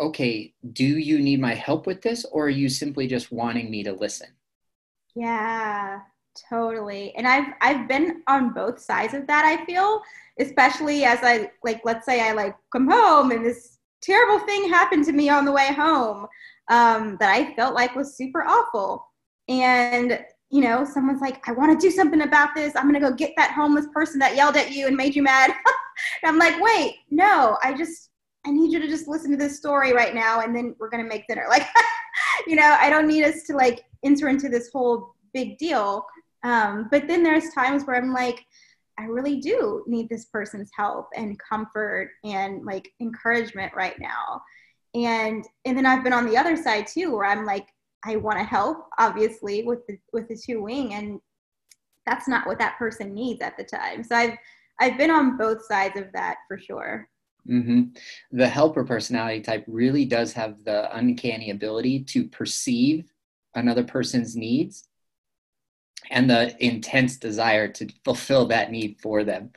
okay, 0.00 0.54
do 0.72 0.84
you 0.84 1.18
need 1.18 1.40
my 1.40 1.54
help 1.54 1.86
with 1.86 2.02
this 2.02 2.24
or 2.24 2.46
are 2.46 2.50
you 2.50 2.68
simply 2.68 3.06
just 3.06 3.32
wanting 3.32 3.70
me 3.70 3.82
to 3.84 3.92
listen? 3.92 4.28
Yeah, 5.14 6.00
totally. 6.48 7.14
And 7.16 7.28
I've 7.28 7.52
I've 7.60 7.88
been 7.88 8.22
on 8.26 8.54
both 8.54 8.80
sides 8.80 9.14
of 9.14 9.26
that, 9.26 9.44
I 9.44 9.64
feel, 9.66 10.02
especially 10.38 11.04
as 11.04 11.20
I 11.22 11.50
like 11.62 11.82
let's 11.84 12.06
say 12.06 12.20
I 12.20 12.32
like 12.32 12.56
come 12.72 12.88
home 12.90 13.30
and 13.30 13.44
this 13.44 13.78
terrible 14.02 14.44
thing 14.46 14.68
happened 14.68 15.04
to 15.06 15.12
me 15.12 15.28
on 15.28 15.44
the 15.44 15.52
way 15.52 15.72
home 15.72 16.26
um, 16.68 17.16
that 17.20 17.30
I 17.30 17.54
felt 17.54 17.74
like 17.74 17.94
was 17.94 18.16
super 18.16 18.42
awful. 18.42 19.06
And 19.48 20.24
you 20.52 20.60
know, 20.60 20.84
someone's 20.84 21.22
like, 21.22 21.48
I 21.48 21.52
want 21.52 21.72
to 21.72 21.86
do 21.86 21.90
something 21.90 22.20
about 22.20 22.54
this. 22.54 22.76
I'm 22.76 22.82
going 22.82 23.02
to 23.02 23.08
go 23.08 23.16
get 23.16 23.32
that 23.38 23.52
homeless 23.52 23.86
person 23.92 24.18
that 24.18 24.36
yelled 24.36 24.56
at 24.56 24.70
you 24.70 24.86
and 24.86 24.94
made 24.94 25.16
you 25.16 25.22
mad. 25.22 25.50
and 26.22 26.30
I'm 26.30 26.38
like, 26.38 26.62
wait, 26.62 26.96
no, 27.10 27.56
I 27.64 27.72
just, 27.72 28.10
I 28.46 28.50
need 28.50 28.72
you 28.72 28.80
to 28.80 28.88
just 28.88 29.08
listen 29.08 29.30
to 29.30 29.36
this 29.36 29.56
story 29.56 29.92
right 29.92 30.14
now 30.14 30.40
and 30.40 30.54
then 30.54 30.74
we're 30.78 30.90
going 30.90 31.02
to 31.02 31.08
make 31.08 31.26
dinner. 31.26 31.46
Like, 31.48 31.68
you 32.46 32.56
know, 32.56 32.76
I 32.80 32.90
don't 32.90 33.06
need 33.06 33.24
us 33.24 33.42
to 33.44 33.54
like 33.54 33.84
enter 34.04 34.28
into 34.28 34.48
this 34.48 34.70
whole 34.72 35.14
big 35.32 35.58
deal. 35.58 36.04
Um, 36.44 36.88
but 36.90 37.06
then 37.06 37.22
there's 37.22 37.50
times 37.50 37.84
where 37.84 37.96
I'm 37.96 38.12
like, 38.12 38.44
I 38.98 39.04
really 39.04 39.40
do 39.40 39.84
need 39.86 40.08
this 40.08 40.26
person's 40.26 40.70
help 40.76 41.08
and 41.16 41.38
comfort 41.38 42.10
and 42.24 42.64
like 42.64 42.92
encouragement 43.00 43.72
right 43.74 43.98
now. 43.98 44.42
And 44.94 45.44
and 45.64 45.76
then 45.76 45.86
I've 45.86 46.04
been 46.04 46.12
on 46.12 46.26
the 46.26 46.36
other 46.36 46.56
side 46.56 46.86
too 46.86 47.12
where 47.12 47.24
I'm 47.24 47.46
like 47.46 47.66
I 48.04 48.16
want 48.16 48.38
to 48.38 48.44
help 48.44 48.88
obviously 48.98 49.62
with 49.62 49.86
the 49.86 49.96
with 50.12 50.28
the 50.28 50.36
two 50.36 50.62
wing 50.62 50.92
and 50.94 51.20
that's 52.04 52.28
not 52.28 52.46
what 52.46 52.58
that 52.58 52.78
person 52.78 53.14
needs 53.14 53.40
at 53.40 53.56
the 53.56 53.64
time. 53.64 54.04
So 54.04 54.14
I've 54.14 54.36
I've 54.80 54.98
been 54.98 55.10
on 55.10 55.38
both 55.38 55.64
sides 55.64 55.98
of 55.98 56.12
that 56.12 56.38
for 56.48 56.58
sure. 56.58 57.08
Mm-hmm. 57.48 57.82
The 58.30 58.48
helper 58.48 58.84
personality 58.84 59.40
type 59.40 59.64
really 59.66 60.04
does 60.04 60.32
have 60.34 60.64
the 60.64 60.94
uncanny 60.96 61.50
ability 61.50 62.04
to 62.04 62.28
perceive 62.28 63.12
another 63.54 63.84
person's 63.84 64.36
needs 64.36 64.88
and 66.10 66.28
the 66.28 66.54
intense 66.64 67.16
desire 67.16 67.68
to 67.68 67.88
fulfill 68.04 68.46
that 68.46 68.70
need 68.70 68.98
for 69.00 69.24
them. 69.24 69.50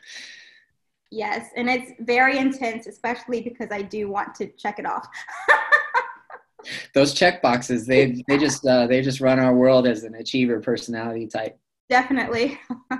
Yes, 1.11 1.49
and 1.55 1.69
it's 1.69 1.91
very 1.99 2.37
intense, 2.37 2.87
especially 2.87 3.41
because 3.41 3.67
I 3.71 3.81
do 3.83 4.09
want 4.09 4.35
to 4.35 4.47
check 4.47 4.79
it 4.79 4.85
off. 4.85 5.07
Those 6.95 7.13
check 7.13 7.41
boxes, 7.43 7.85
they 7.85 8.23
they 8.27 8.39
just 8.39 8.65
uh, 8.65 8.87
they 8.87 9.01
just 9.01 9.21
run 9.21 9.39
our 9.39 9.53
world 9.53 9.85
as 9.85 10.03
an 10.03 10.15
achiever 10.15 10.59
personality 10.59 11.27
type. 11.27 11.59
Definitely. 11.89 12.59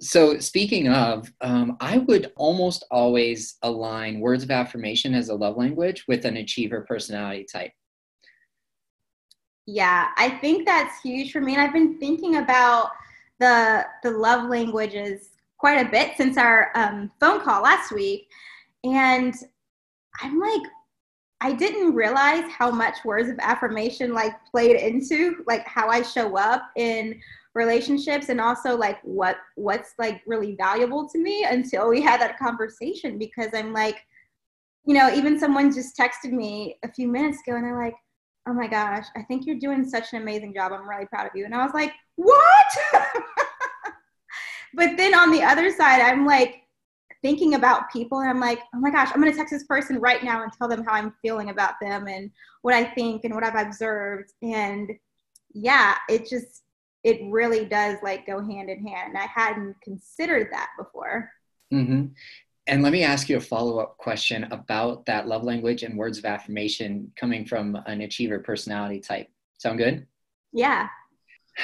so 0.00 0.38
speaking 0.38 0.88
of, 0.88 1.32
um, 1.40 1.76
I 1.80 1.98
would 1.98 2.32
almost 2.36 2.84
always 2.90 3.56
align 3.62 4.20
words 4.20 4.44
of 4.44 4.50
affirmation 4.50 5.14
as 5.14 5.28
a 5.28 5.34
love 5.34 5.56
language 5.56 6.04
with 6.06 6.24
an 6.24 6.36
achiever 6.36 6.82
personality 6.86 7.44
type. 7.50 7.72
Yeah, 9.66 10.08
I 10.16 10.30
think 10.30 10.66
that's 10.66 11.02
huge 11.02 11.32
for 11.32 11.40
me. 11.40 11.54
And 11.54 11.62
I've 11.62 11.72
been 11.72 11.98
thinking 11.98 12.36
about 12.36 12.90
the 13.40 13.84
the 14.02 14.10
love 14.10 14.48
languages 14.48 15.30
quite 15.58 15.86
a 15.86 15.90
bit 15.90 16.16
since 16.16 16.38
our 16.38 16.70
um, 16.74 17.10
phone 17.20 17.40
call 17.40 17.62
last 17.62 17.92
week, 17.92 18.28
and 18.84 19.34
I'm 20.22 20.38
like, 20.38 20.62
I 21.40 21.52
didn't 21.52 21.94
realize 21.94 22.50
how 22.50 22.70
much 22.70 23.04
words 23.04 23.28
of 23.28 23.38
affirmation 23.40 24.14
like 24.14 24.32
played 24.50 24.76
into 24.76 25.44
like 25.46 25.66
how 25.66 25.88
I 25.88 26.02
show 26.02 26.36
up 26.36 26.70
in 26.76 27.20
relationships 27.58 28.28
and 28.28 28.40
also 28.40 28.76
like 28.76 28.98
what 29.02 29.36
what's 29.56 29.92
like 29.98 30.22
really 30.26 30.54
valuable 30.56 31.08
to 31.08 31.18
me 31.18 31.44
until 31.44 31.88
we 31.88 32.00
had 32.00 32.20
that 32.20 32.38
conversation 32.38 33.18
because 33.18 33.50
I'm 33.52 33.72
like 33.72 33.98
you 34.86 34.94
know 34.94 35.12
even 35.12 35.38
someone 35.38 35.74
just 35.74 35.96
texted 35.96 36.32
me 36.32 36.78
a 36.84 36.92
few 36.92 37.08
minutes 37.08 37.38
ago 37.44 37.56
and 37.56 37.64
they're 37.64 37.82
like 37.82 37.94
oh 38.48 38.54
my 38.54 38.66
gosh, 38.66 39.04
I 39.14 39.22
think 39.22 39.46
you're 39.46 39.58
doing 39.58 39.84
such 39.84 40.12
an 40.12 40.22
amazing 40.22 40.54
job. 40.54 40.72
I'm 40.72 40.88
really 40.88 41.06
proud 41.06 41.26
of 41.26 41.32
you. 41.34 41.44
And 41.44 41.54
I 41.54 41.62
was 41.62 41.74
like, 41.74 41.92
what? 42.16 42.66
but 44.74 44.96
then 44.96 45.14
on 45.14 45.30
the 45.30 45.42
other 45.42 45.70
side, 45.70 46.00
I'm 46.00 46.24
like 46.24 46.62
thinking 47.20 47.54
about 47.54 47.90
people 47.92 48.20
and 48.20 48.30
I'm 48.30 48.40
like, 48.40 48.60
oh 48.74 48.80
my 48.80 48.90
gosh, 48.90 49.10
I'm 49.12 49.20
going 49.20 49.30
to 49.30 49.36
text 49.36 49.52
this 49.52 49.64
person 49.64 49.98
right 49.98 50.24
now 50.24 50.42
and 50.42 50.52
tell 50.52 50.68
them 50.68 50.84
how 50.84 50.94
I'm 50.94 51.12
feeling 51.20 51.50
about 51.50 51.74
them 51.80 52.08
and 52.08 52.30
what 52.62 52.74
I 52.74 52.84
think 52.84 53.24
and 53.24 53.34
what 53.34 53.44
I've 53.44 53.66
observed. 53.66 54.32
And 54.40 54.92
yeah, 55.52 55.96
it 56.08 56.26
just, 56.28 56.62
it 57.04 57.20
really 57.30 57.64
does 57.64 57.98
like 58.02 58.26
go 58.26 58.40
hand 58.40 58.70
in 58.70 58.86
hand. 58.86 59.14
And 59.14 59.18
I 59.18 59.26
hadn't 59.26 59.76
considered 59.82 60.48
that 60.52 60.70
before. 60.78 61.30
Mm-hmm. 61.72 62.06
And 62.66 62.82
let 62.82 62.92
me 62.92 63.02
ask 63.02 63.28
you 63.28 63.36
a 63.36 63.40
follow 63.40 63.78
up 63.78 63.96
question 63.96 64.44
about 64.50 65.06
that 65.06 65.26
love 65.26 65.42
language 65.42 65.82
and 65.82 65.96
words 65.96 66.18
of 66.18 66.24
affirmation 66.24 67.12
coming 67.16 67.46
from 67.46 67.76
an 67.86 68.02
achiever 68.02 68.40
personality 68.40 69.00
type. 69.00 69.28
Sound 69.58 69.78
good? 69.78 70.06
Yeah. 70.52 70.88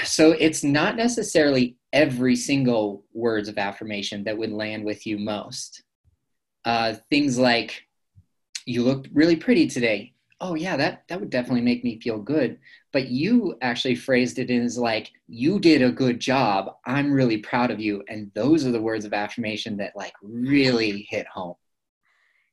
So 0.04 0.32
it's 0.32 0.64
not 0.64 0.96
necessarily 0.96 1.76
every 1.92 2.36
single 2.36 3.04
words 3.12 3.48
of 3.48 3.58
affirmation 3.58 4.24
that 4.24 4.36
would 4.36 4.50
land 4.50 4.84
with 4.84 5.06
you 5.06 5.18
most. 5.18 5.82
Uh, 6.64 6.94
things 7.10 7.38
like, 7.38 7.86
you 8.66 8.82
look 8.82 9.06
really 9.12 9.36
pretty 9.36 9.66
today 9.66 10.14
oh 10.40 10.54
yeah 10.54 10.76
that 10.76 11.04
that 11.08 11.20
would 11.20 11.30
definitely 11.30 11.60
make 11.60 11.84
me 11.84 11.98
feel 12.00 12.18
good 12.18 12.58
but 12.94 13.08
you 13.08 13.58
actually 13.60 13.96
phrased 13.96 14.38
it 14.38 14.50
as 14.50 14.78
like 14.78 15.12
you 15.28 15.58
did 15.58 15.82
a 15.82 15.92
good 15.92 16.18
job. 16.18 16.76
I'm 16.86 17.12
really 17.12 17.38
proud 17.38 17.70
of 17.70 17.80
you. 17.80 18.02
And 18.08 18.30
those 18.34 18.64
are 18.64 18.70
the 18.70 18.80
words 18.80 19.04
of 19.04 19.12
affirmation 19.12 19.76
that 19.78 19.94
like 19.94 20.14
really 20.22 21.06
hit 21.10 21.26
home. 21.26 21.56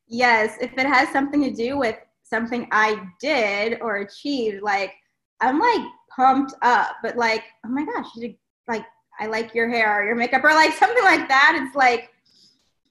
Yes 0.07 0.57
if 0.59 0.73
it 0.73 0.85
has 0.85 1.07
something 1.09 1.41
to 1.43 1.51
do 1.51 1.77
with 1.77 1.95
something 2.23 2.67
i 2.71 3.01
did 3.19 3.77
or 3.81 3.97
achieved 3.97 4.61
like 4.61 4.93
i'm 5.41 5.59
like 5.59 5.81
pumped 6.15 6.53
up 6.61 6.95
but 7.03 7.17
like 7.17 7.43
oh 7.65 7.69
my 7.69 7.85
gosh 7.85 8.07
you 8.15 8.21
did, 8.21 8.35
like 8.69 8.85
i 9.19 9.25
like 9.25 9.53
your 9.53 9.69
hair 9.69 9.99
or 9.99 10.05
your 10.05 10.15
makeup 10.15 10.43
or 10.43 10.53
like 10.53 10.73
something 10.77 11.03
like 11.03 11.27
that 11.27 11.61
it's 11.61 11.75
like 11.75 12.09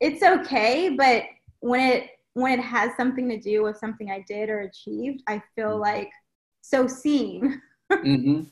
it's 0.00 0.22
okay 0.22 0.90
but 0.90 1.24
when 1.60 1.80
it 1.80 2.10
when 2.34 2.58
it 2.58 2.62
has 2.62 2.90
something 2.96 3.28
to 3.28 3.38
do 3.38 3.62
with 3.62 3.76
something 3.76 4.10
I 4.10 4.24
did 4.26 4.50
or 4.50 4.60
achieved, 4.60 5.22
I 5.26 5.42
feel 5.54 5.70
mm-hmm. 5.70 5.80
like 5.80 6.10
so 6.60 6.86
seen. 6.86 7.60
mm-hmm. 7.92 8.42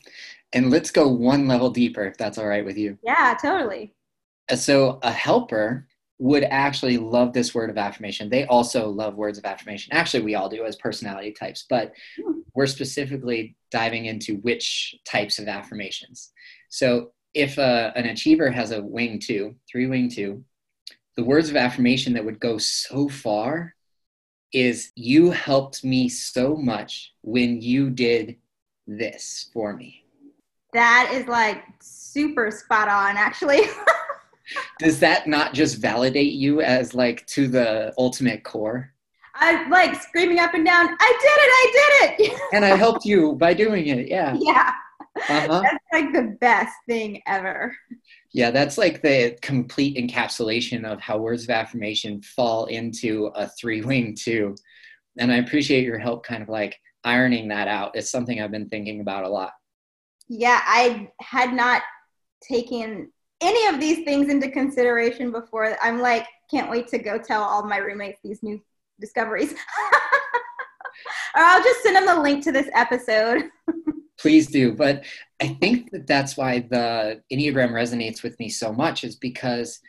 And 0.53 0.71
let's 0.71 0.91
go 0.91 1.07
one 1.07 1.47
level 1.47 1.69
deeper, 1.69 2.05
if 2.05 2.17
that's 2.17 2.37
all 2.37 2.47
right 2.47 2.65
with 2.65 2.77
you. 2.77 2.97
Yeah, 3.03 3.37
totally. 3.41 3.93
So, 4.55 4.99
a 5.03 5.11
helper 5.11 5.87
would 6.17 6.43
actually 6.43 6.97
love 6.97 7.33
this 7.33 7.53
word 7.53 7.69
of 7.69 7.77
affirmation. 7.77 8.29
They 8.29 8.45
also 8.45 8.89
love 8.89 9.15
words 9.15 9.37
of 9.37 9.45
affirmation. 9.45 9.93
Actually, 9.93 10.23
we 10.23 10.35
all 10.35 10.49
do 10.49 10.65
as 10.65 10.75
personality 10.75 11.31
types, 11.31 11.65
but 11.69 11.93
hmm. 12.21 12.39
we're 12.55 12.65
specifically 12.65 13.55
diving 13.71 14.05
into 14.05 14.37
which 14.37 14.95
types 15.05 15.39
of 15.39 15.47
affirmations. 15.47 16.31
So, 16.69 17.11
if 17.35 17.59
uh, 17.59 17.91
an 17.95 18.05
achiever 18.05 18.49
has 18.49 18.71
a 18.71 18.81
wing 18.81 19.19
two, 19.19 19.55
three 19.71 19.85
wing 19.85 20.09
two, 20.09 20.43
the 21.15 21.23
words 21.23 21.49
of 21.49 21.55
affirmation 21.55 22.13
that 22.13 22.25
would 22.25 22.39
go 22.39 22.57
so 22.57 23.07
far 23.07 23.75
is 24.53 24.91
you 24.95 25.31
helped 25.31 25.83
me 25.83 26.09
so 26.09 26.55
much 26.55 27.13
when 27.21 27.61
you 27.61 27.89
did 27.89 28.35
this 28.87 29.49
for 29.53 29.75
me. 29.75 30.03
That 30.73 31.11
is 31.13 31.27
like 31.27 31.63
super 31.81 32.51
spot 32.51 32.87
on, 32.87 33.17
actually. 33.17 33.61
Does 34.79 34.99
that 34.99 35.27
not 35.27 35.53
just 35.53 35.77
validate 35.77 36.33
you 36.33 36.61
as 36.61 36.93
like 36.93 37.25
to 37.27 37.47
the 37.47 37.93
ultimate 37.97 38.43
core? 38.43 38.93
I 39.35 39.67
like 39.69 40.01
screaming 40.01 40.39
up 40.39 40.53
and 40.53 40.65
down, 40.65 40.87
I 40.99 41.17
did 41.21 41.29
it, 41.31 42.17
I 42.17 42.17
did 42.17 42.31
it. 42.31 42.41
and 42.53 42.65
I 42.65 42.75
helped 42.75 43.05
you 43.05 43.33
by 43.33 43.53
doing 43.53 43.87
it. 43.87 44.07
Yeah. 44.07 44.35
Yeah. 44.39 44.73
Uh-huh. 45.17 45.61
That's 45.61 45.85
like 45.91 46.13
the 46.13 46.37
best 46.39 46.73
thing 46.87 47.21
ever. 47.27 47.75
Yeah, 48.33 48.51
that's 48.51 48.77
like 48.77 49.01
the 49.01 49.37
complete 49.41 49.97
encapsulation 49.97 50.85
of 50.85 50.99
how 51.01 51.17
words 51.17 51.43
of 51.43 51.49
affirmation 51.49 52.21
fall 52.21 52.65
into 52.65 53.27
a 53.35 53.47
three 53.47 53.81
wing 53.81 54.15
two. 54.15 54.55
And 55.17 55.31
I 55.31 55.37
appreciate 55.37 55.83
your 55.83 55.99
help 55.99 56.25
kind 56.25 56.43
of 56.43 56.49
like 56.49 56.79
ironing 57.03 57.47
that 57.49 57.67
out. 57.67 57.91
It's 57.95 58.11
something 58.11 58.41
I've 58.41 58.51
been 58.51 58.69
thinking 58.69 59.01
about 59.01 59.23
a 59.23 59.29
lot. 59.29 59.53
Yeah, 60.27 60.61
I 60.63 61.09
had 61.19 61.53
not 61.53 61.81
taken 62.41 63.11
any 63.41 63.73
of 63.73 63.79
these 63.79 64.03
things 64.05 64.29
into 64.29 64.49
consideration 64.51 65.31
before. 65.31 65.75
I'm 65.81 65.99
like, 65.99 66.27
can't 66.51 66.69
wait 66.69 66.87
to 66.89 66.97
go 66.97 67.17
tell 67.17 67.41
all 67.43 67.63
my 67.63 67.77
roommates 67.77 68.19
these 68.23 68.43
new 68.43 68.61
discoveries. 68.99 69.53
or 71.35 71.41
I'll 71.41 71.63
just 71.63 71.81
send 71.83 71.95
them 71.95 72.05
the 72.05 72.21
link 72.21 72.43
to 72.43 72.51
this 72.51 72.69
episode. 72.73 73.49
Please 74.19 74.47
do. 74.47 74.73
But 74.73 75.05
I 75.41 75.47
think 75.47 75.91
that 75.91 76.07
that's 76.07 76.35
why 76.35 76.59
the 76.59 77.21
Enneagram 77.31 77.71
resonates 77.71 78.21
with 78.21 78.37
me 78.39 78.49
so 78.49 78.73
much 78.73 79.03
is 79.03 79.15
because 79.15 79.79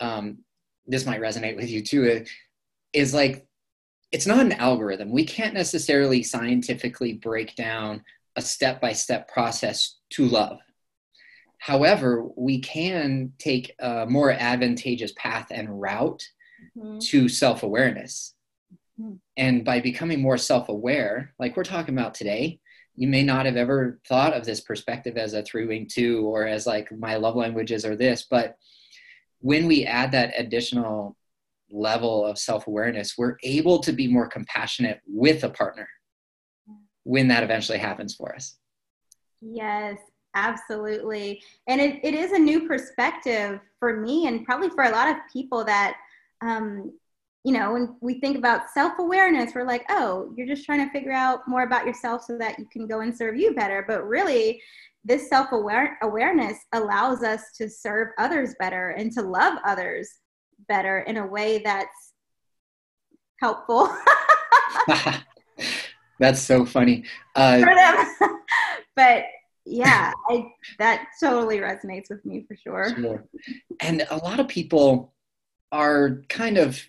um, 0.00 0.38
this 0.86 1.06
might 1.06 1.20
resonate 1.20 1.56
with 1.56 1.70
you 1.70 1.82
too. 1.82 2.24
Is 2.92 3.14
like, 3.14 3.46
it's 4.12 4.26
not 4.26 4.44
an 4.44 4.52
algorithm. 4.52 5.10
We 5.10 5.24
can't 5.24 5.54
necessarily 5.54 6.22
scientifically 6.22 7.14
break 7.14 7.54
down 7.54 8.02
a 8.36 8.42
step 8.42 8.80
by 8.80 8.92
step 8.92 9.28
process 9.28 9.96
to 10.10 10.26
love. 10.26 10.58
However, 11.58 12.24
we 12.36 12.60
can 12.60 13.32
take 13.38 13.74
a 13.80 14.06
more 14.06 14.30
advantageous 14.30 15.12
path 15.16 15.48
and 15.50 15.80
route 15.80 16.28
mm-hmm. 16.76 16.98
to 16.98 17.28
self 17.28 17.62
awareness. 17.62 18.34
Mm-hmm. 19.00 19.14
And 19.36 19.64
by 19.64 19.80
becoming 19.80 20.20
more 20.20 20.38
self 20.38 20.68
aware, 20.68 21.34
like 21.38 21.56
we're 21.56 21.64
talking 21.64 21.94
about 21.94 22.14
today, 22.14 22.60
you 22.96 23.08
may 23.08 23.22
not 23.22 23.46
have 23.46 23.56
ever 23.56 24.00
thought 24.08 24.32
of 24.32 24.44
this 24.44 24.60
perspective 24.60 25.16
as 25.16 25.34
a 25.34 25.42
three 25.42 25.66
wing 25.66 25.86
two 25.90 26.26
or 26.26 26.46
as 26.46 26.66
like 26.66 26.90
my 26.98 27.16
love 27.16 27.36
languages 27.36 27.84
or 27.84 27.94
this. 27.94 28.26
But 28.28 28.56
when 29.40 29.66
we 29.66 29.84
add 29.84 30.12
that 30.12 30.32
additional 30.36 31.16
level 31.70 32.24
of 32.24 32.38
self 32.38 32.66
awareness, 32.66 33.16
we're 33.18 33.36
able 33.42 33.80
to 33.80 33.92
be 33.92 34.08
more 34.08 34.26
compassionate 34.26 35.00
with 35.06 35.44
a 35.44 35.50
partner 35.50 35.88
when 37.04 37.28
that 37.28 37.42
eventually 37.42 37.78
happens 37.78 38.14
for 38.14 38.34
us. 38.34 38.56
Yes, 39.40 39.98
absolutely. 40.34 41.42
And 41.68 41.80
it, 41.80 42.00
it 42.02 42.14
is 42.14 42.32
a 42.32 42.38
new 42.38 42.66
perspective 42.66 43.60
for 43.78 44.00
me 44.00 44.26
and 44.26 44.44
probably 44.44 44.70
for 44.70 44.84
a 44.84 44.90
lot 44.90 45.08
of 45.08 45.16
people 45.32 45.64
that, 45.64 45.96
um, 46.40 46.92
you 47.46 47.52
know, 47.52 47.74
when 47.74 47.94
we 48.00 48.18
think 48.18 48.36
about 48.36 48.68
self 48.74 48.94
awareness, 48.98 49.54
we're 49.54 49.62
like, 49.62 49.84
oh, 49.88 50.32
you're 50.36 50.48
just 50.48 50.64
trying 50.64 50.84
to 50.84 50.90
figure 50.90 51.12
out 51.12 51.46
more 51.46 51.62
about 51.62 51.86
yourself 51.86 52.24
so 52.24 52.36
that 52.38 52.58
you 52.58 52.66
can 52.72 52.88
go 52.88 53.02
and 53.02 53.16
serve 53.16 53.36
you 53.36 53.54
better. 53.54 53.84
But 53.86 54.04
really, 54.04 54.60
this 55.04 55.28
self 55.28 55.50
awareness 55.52 56.58
allows 56.72 57.22
us 57.22 57.52
to 57.58 57.70
serve 57.70 58.08
others 58.18 58.56
better 58.58 58.90
and 58.90 59.12
to 59.12 59.22
love 59.22 59.58
others 59.64 60.10
better 60.68 60.98
in 61.02 61.18
a 61.18 61.26
way 61.26 61.58
that's 61.58 62.14
helpful. 63.40 63.96
that's 66.18 66.42
so 66.42 66.66
funny. 66.66 67.04
Uh, 67.36 67.60
for 67.60 67.74
them. 67.76 68.40
but 68.96 69.22
yeah, 69.64 70.10
I, 70.28 70.46
that 70.80 71.06
totally 71.22 71.58
resonates 71.58 72.10
with 72.10 72.24
me 72.26 72.44
for 72.48 72.56
sure. 72.56 72.92
sure. 72.96 73.24
And 73.78 74.04
a 74.10 74.16
lot 74.16 74.40
of 74.40 74.48
people 74.48 75.14
are 75.70 76.22
kind 76.28 76.58
of 76.58 76.82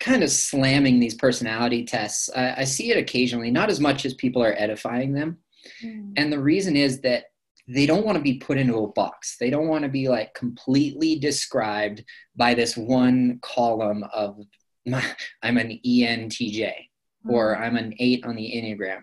kind 0.00 0.22
of 0.22 0.30
slamming 0.30 1.00
these 1.00 1.14
personality 1.14 1.84
tests. 1.84 2.30
I, 2.34 2.60
I 2.60 2.64
see 2.64 2.90
it 2.90 2.98
occasionally, 2.98 3.50
not 3.50 3.70
as 3.70 3.80
much 3.80 4.04
as 4.04 4.14
people 4.14 4.42
are 4.42 4.54
edifying 4.56 5.12
them. 5.12 5.38
Mm. 5.82 6.12
And 6.16 6.32
the 6.32 6.40
reason 6.40 6.76
is 6.76 7.00
that 7.00 7.24
they 7.68 7.86
don't 7.86 8.04
want 8.04 8.18
to 8.18 8.22
be 8.22 8.38
put 8.38 8.58
into 8.58 8.78
a 8.78 8.92
box. 8.92 9.36
They 9.38 9.50
don't 9.50 9.68
want 9.68 9.82
to 9.84 9.88
be 9.88 10.08
like 10.08 10.34
completely 10.34 11.18
described 11.18 12.04
by 12.36 12.54
this 12.54 12.76
one 12.76 13.38
column 13.42 14.04
of 14.12 14.38
my, 14.86 15.04
I'm 15.42 15.58
an 15.58 15.80
ENTJ 15.86 16.68
mm-hmm. 16.68 17.30
or 17.30 17.56
I'm 17.56 17.76
an 17.76 17.94
eight 17.98 18.24
on 18.24 18.36
the 18.36 18.52
Enneagram. 18.54 19.02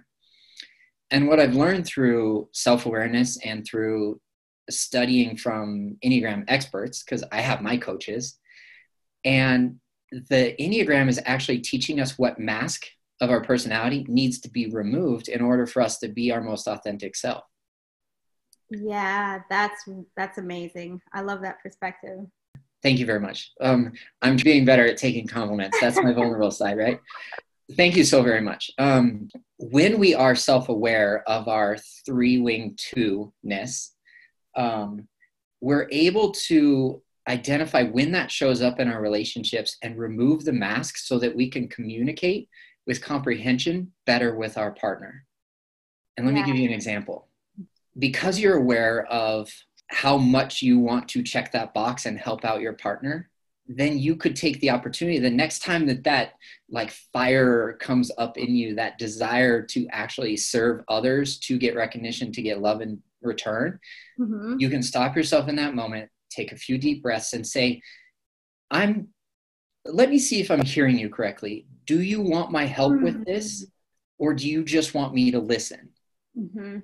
And 1.12 1.28
what 1.28 1.40
I've 1.40 1.56
learned 1.56 1.88
through 1.88 2.50
self 2.52 2.86
awareness 2.86 3.38
and 3.44 3.66
through 3.66 4.22
studying 4.70 5.36
from 5.36 5.98
Enneagram 6.06 6.44
experts, 6.48 7.04
because 7.04 7.24
I 7.32 7.42
have 7.42 7.62
my 7.62 7.78
coaches, 7.78 8.38
and 9.26 9.80
the 10.12 10.56
Enneagram 10.60 11.10
is 11.10 11.22
actually 11.26 11.60
teaching 11.60 12.00
us 12.00 12.18
what 12.18 12.40
mask 12.40 12.86
of 13.22 13.30
our 13.30 13.42
personality 13.42 14.06
needs 14.08 14.40
to 14.40 14.50
be 14.50 14.68
removed 14.68 15.28
in 15.28 15.42
order 15.42 15.68
for 15.68 15.82
us 15.82 15.98
to 16.00 16.08
be 16.08 16.32
our 16.32 16.42
most 16.42 16.68
authentic 16.68 17.16
self. 17.16 17.44
Yeah, 18.72 19.40
that's 19.50 19.84
that's 20.16 20.38
amazing. 20.38 21.02
I 21.14 21.22
love 21.22 21.42
that 21.42 21.60
perspective. 21.62 22.20
Thank 22.82 23.00
you 23.00 23.06
very 23.06 23.20
much. 23.20 23.52
Um, 23.60 23.92
I'm 24.22 24.38
being 24.38 24.64
better 24.64 24.86
at 24.86 24.98
taking 24.98 25.28
compliments. 25.28 25.78
That's 25.82 25.98
my 25.98 26.14
vulnerable 26.14 26.52
side, 26.52 26.78
right? 26.78 27.00
Thank 27.76 27.98
you 27.98 28.04
so 28.04 28.24
very 28.24 28.42
much. 28.42 28.72
Um, 28.78 29.30
when 29.58 30.00
we 30.00 30.16
are 30.16 30.34
self-aware 30.34 31.24
of 31.28 31.48
our 31.48 31.78
three-wing 32.06 32.78
two-ness, 32.78 33.94
um, 34.56 35.08
we're 35.62 35.88
able 35.92 36.32
to 36.32 37.02
identify 37.30 37.84
when 37.84 38.12
that 38.12 38.32
shows 38.32 38.62
up 38.62 38.80
in 38.80 38.88
our 38.88 39.02
relationships 39.02 39.78
and 39.84 39.98
remove 39.98 40.44
the 40.44 40.54
mask 40.54 40.98
so 40.98 41.20
that 41.20 41.36
we 41.36 41.50
can 41.50 41.68
communicate 41.68 42.50
with 42.88 43.02
comprehension 43.02 43.92
better 44.06 44.36
with 44.36 44.58
our 44.58 44.72
partner. 44.72 45.26
And 46.18 46.26
let 46.26 46.36
yeah. 46.36 46.42
me 46.42 46.48
give 46.48 46.56
you 46.58 46.68
an 46.68 46.74
example 46.74 47.28
because 47.98 48.40
you're 48.40 48.58
aware 48.58 49.06
of 49.06 49.52
how 49.88 50.18
much 50.18 50.62
you 50.62 50.80
want 50.80 51.08
to 51.10 51.24
check 51.24 51.52
that 51.52 51.74
box 51.74 52.06
and 52.06 52.18
help 52.18 52.46
out 52.46 52.62
your 52.62 52.74
partner 52.74 53.30
then 53.72 54.00
you 54.00 54.16
could 54.16 54.36
take 54.36 54.60
the 54.62 54.70
opportunity 54.72 55.20
the 55.20 55.30
next 55.30 55.64
time 55.64 55.86
that 55.86 56.04
that 56.04 56.34
like 56.70 56.90
fire 57.14 57.78
comes 57.80 58.12
up 58.18 58.36
in 58.36 58.56
you 58.56 58.76
that 58.76 58.98
desire 58.98 59.62
to 59.62 59.88
actually 59.92 60.36
serve 60.36 60.84
others 60.88 61.38
to 61.38 61.58
get 61.58 61.76
recognition 61.76 62.32
to 62.32 62.42
get 62.42 62.62
love 62.62 62.82
in 62.82 63.02
return 63.22 63.80
mm-hmm. 64.20 64.56
you 64.58 64.70
can 64.70 64.82
stop 64.82 65.16
yourself 65.16 65.48
in 65.48 65.56
that 65.56 65.76
moment 65.76 66.10
take 66.30 66.52
a 66.52 66.58
few 66.58 66.78
deep 66.78 67.02
breaths 67.02 67.34
and 67.34 67.46
say 67.46 67.82
i'm 68.72 69.08
let 69.86 70.10
me 70.10 70.20
see 70.20 70.40
if 70.40 70.52
i'm 70.52 70.64
hearing 70.64 70.98
you 70.98 71.10
correctly. 71.10 71.66
Do 71.86 72.02
you 72.02 72.22
want 72.22 72.52
my 72.52 72.66
help 72.66 72.94
mm-hmm. 72.94 73.04
with 73.04 73.26
this 73.26 73.66
or 74.18 74.34
do 74.34 74.48
you 74.48 74.64
just 74.64 74.94
want 74.94 75.14
me 75.14 75.32
to 75.32 75.40
listen? 75.40 75.90
Mm-hmm. 76.38 76.80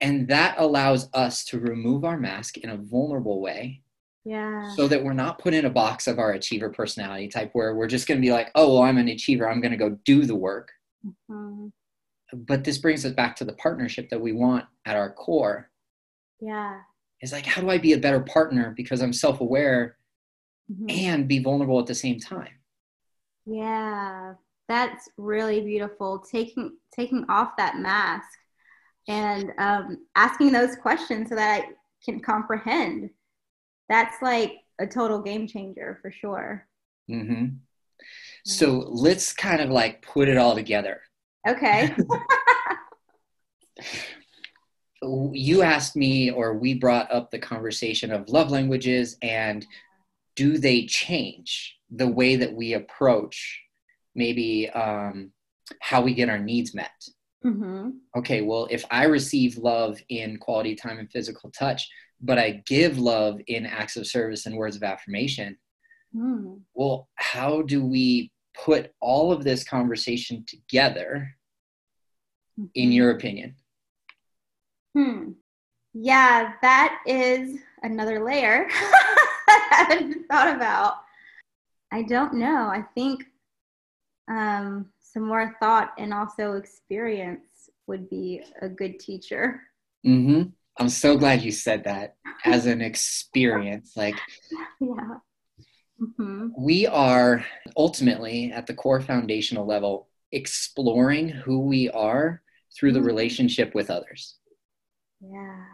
And 0.00 0.28
that 0.28 0.56
allows 0.58 1.08
us 1.12 1.44
to 1.46 1.60
remove 1.60 2.04
our 2.04 2.18
mask 2.18 2.56
in 2.56 2.70
a 2.70 2.76
vulnerable 2.76 3.40
way 3.40 3.82
yeah. 4.24 4.74
so 4.74 4.88
that 4.88 5.04
we're 5.04 5.12
not 5.12 5.38
put 5.38 5.52
in 5.52 5.66
a 5.66 5.70
box 5.70 6.06
of 6.06 6.18
our 6.18 6.32
achiever 6.32 6.70
personality 6.70 7.28
type 7.28 7.50
where 7.52 7.74
we're 7.74 7.86
just 7.86 8.08
going 8.08 8.18
to 8.18 8.26
be 8.26 8.32
like 8.32 8.50
oh 8.54 8.74
well 8.74 8.82
i'm 8.82 8.98
an 8.98 9.08
achiever. 9.08 9.48
I'm 9.48 9.60
going 9.60 9.72
to 9.72 9.76
go 9.76 9.98
do 10.04 10.24
the 10.24 10.36
work. 10.36 10.70
Mm-hmm. 11.30 11.68
but 12.34 12.62
this 12.62 12.76
brings 12.76 13.06
us 13.06 13.12
back 13.12 13.34
to 13.36 13.44
the 13.44 13.54
partnership 13.54 14.10
that 14.10 14.20
we 14.20 14.32
want 14.32 14.66
at 14.84 14.96
our 14.96 15.10
core. 15.12 15.70
Yeah 16.40 16.80
is 17.22 17.32
like 17.32 17.46
how 17.46 17.60
do 17.60 17.70
i 17.70 17.78
be 17.78 17.92
a 17.92 17.98
better 17.98 18.20
partner 18.20 18.72
because 18.76 19.00
i'm 19.00 19.12
self-aware 19.12 19.96
mm-hmm. 20.70 20.86
and 20.88 21.28
be 21.28 21.38
vulnerable 21.38 21.78
at 21.78 21.86
the 21.86 21.94
same 21.94 22.18
time 22.18 22.52
yeah 23.46 24.34
that's 24.68 25.08
really 25.16 25.60
beautiful 25.60 26.18
taking 26.20 26.76
taking 26.94 27.24
off 27.28 27.56
that 27.56 27.76
mask 27.78 28.38
and 29.08 29.52
um, 29.58 30.06
asking 30.14 30.52
those 30.52 30.76
questions 30.76 31.28
so 31.28 31.34
that 31.34 31.62
I 31.62 31.68
can 32.04 32.20
comprehend. 32.20 33.10
That's 33.88 34.22
like 34.22 34.58
a 34.78 34.86
total 34.86 35.20
game 35.20 35.48
changer 35.48 35.98
for 36.00 36.12
sure. 36.12 36.68
Mm-hmm. 37.10 37.56
So 38.44 38.86
let's 38.88 39.32
kind 39.32 39.60
of 39.60 39.70
like 39.70 40.02
put 40.02 40.28
it 40.28 40.38
all 40.38 40.54
together. 40.54 41.00
Okay. 41.48 41.94
you 45.32 45.62
asked 45.62 45.96
me, 45.96 46.30
or 46.30 46.54
we 46.54 46.74
brought 46.74 47.10
up 47.10 47.30
the 47.30 47.38
conversation 47.38 48.12
of 48.12 48.28
love 48.28 48.50
languages 48.50 49.16
and 49.22 49.66
do 50.36 50.58
they 50.58 50.86
change 50.86 51.76
the 51.90 52.08
way 52.08 52.36
that 52.36 52.52
we 52.52 52.74
approach 52.74 53.60
maybe 54.14 54.68
um, 54.70 55.32
how 55.80 56.02
we 56.02 56.14
get 56.14 56.28
our 56.28 56.38
needs 56.38 56.74
met? 56.74 56.90
Mm-hmm. 57.44 57.90
Okay, 58.16 58.42
well, 58.42 58.68
if 58.70 58.84
I 58.90 59.04
receive 59.04 59.56
love 59.56 59.98
in 60.08 60.36
quality 60.36 60.74
time 60.74 60.98
and 60.98 61.10
physical 61.10 61.50
touch, 61.50 61.88
but 62.20 62.38
I 62.38 62.62
give 62.66 62.98
love 62.98 63.40
in 63.46 63.64
acts 63.64 63.96
of 63.96 64.06
service 64.06 64.46
and 64.46 64.56
words 64.56 64.76
of 64.76 64.82
affirmation, 64.82 65.56
mm. 66.14 66.60
well, 66.74 67.08
how 67.14 67.62
do 67.62 67.84
we 67.84 68.30
put 68.54 68.92
all 69.00 69.32
of 69.32 69.42
this 69.42 69.64
conversation 69.64 70.44
together, 70.46 71.34
mm-hmm. 72.58 72.66
in 72.74 72.92
your 72.92 73.10
opinion? 73.10 73.56
Hmm. 74.94 75.32
Yeah, 75.92 76.52
that 76.62 77.00
is 77.06 77.58
another 77.82 78.24
layer 78.24 78.68
I 79.48 79.86
haven't 79.88 80.26
thought 80.28 80.54
about. 80.54 80.94
I 81.92 82.02
don't 82.02 82.34
know. 82.34 82.68
I 82.68 82.84
think 82.94 83.24
um, 84.28 84.86
some 85.00 85.26
more 85.26 85.56
thought 85.58 85.92
and 85.98 86.14
also 86.14 86.52
experience 86.52 87.70
would 87.86 88.08
be 88.08 88.42
a 88.62 88.68
good 88.68 89.00
teacher. 89.00 89.60
Mm-hmm. 90.06 90.50
I'm 90.78 90.88
so 90.88 91.16
glad 91.16 91.42
you 91.42 91.50
said 91.50 91.84
that 91.84 92.14
as 92.44 92.66
an 92.66 92.80
experience. 92.80 93.92
Like, 93.96 94.14
yeah. 94.80 95.16
Mm-hmm. 96.00 96.48
We 96.56 96.86
are 96.86 97.44
ultimately 97.76 98.52
at 98.52 98.66
the 98.66 98.74
core 98.74 99.00
foundational 99.00 99.66
level 99.66 100.08
exploring 100.32 101.28
who 101.28 101.60
we 101.60 101.90
are 101.90 102.40
through 102.74 102.92
the 102.92 103.00
mm-hmm. 103.00 103.06
relationship 103.08 103.74
with 103.74 103.90
others. 103.90 104.36
Yeah. 105.20 105.64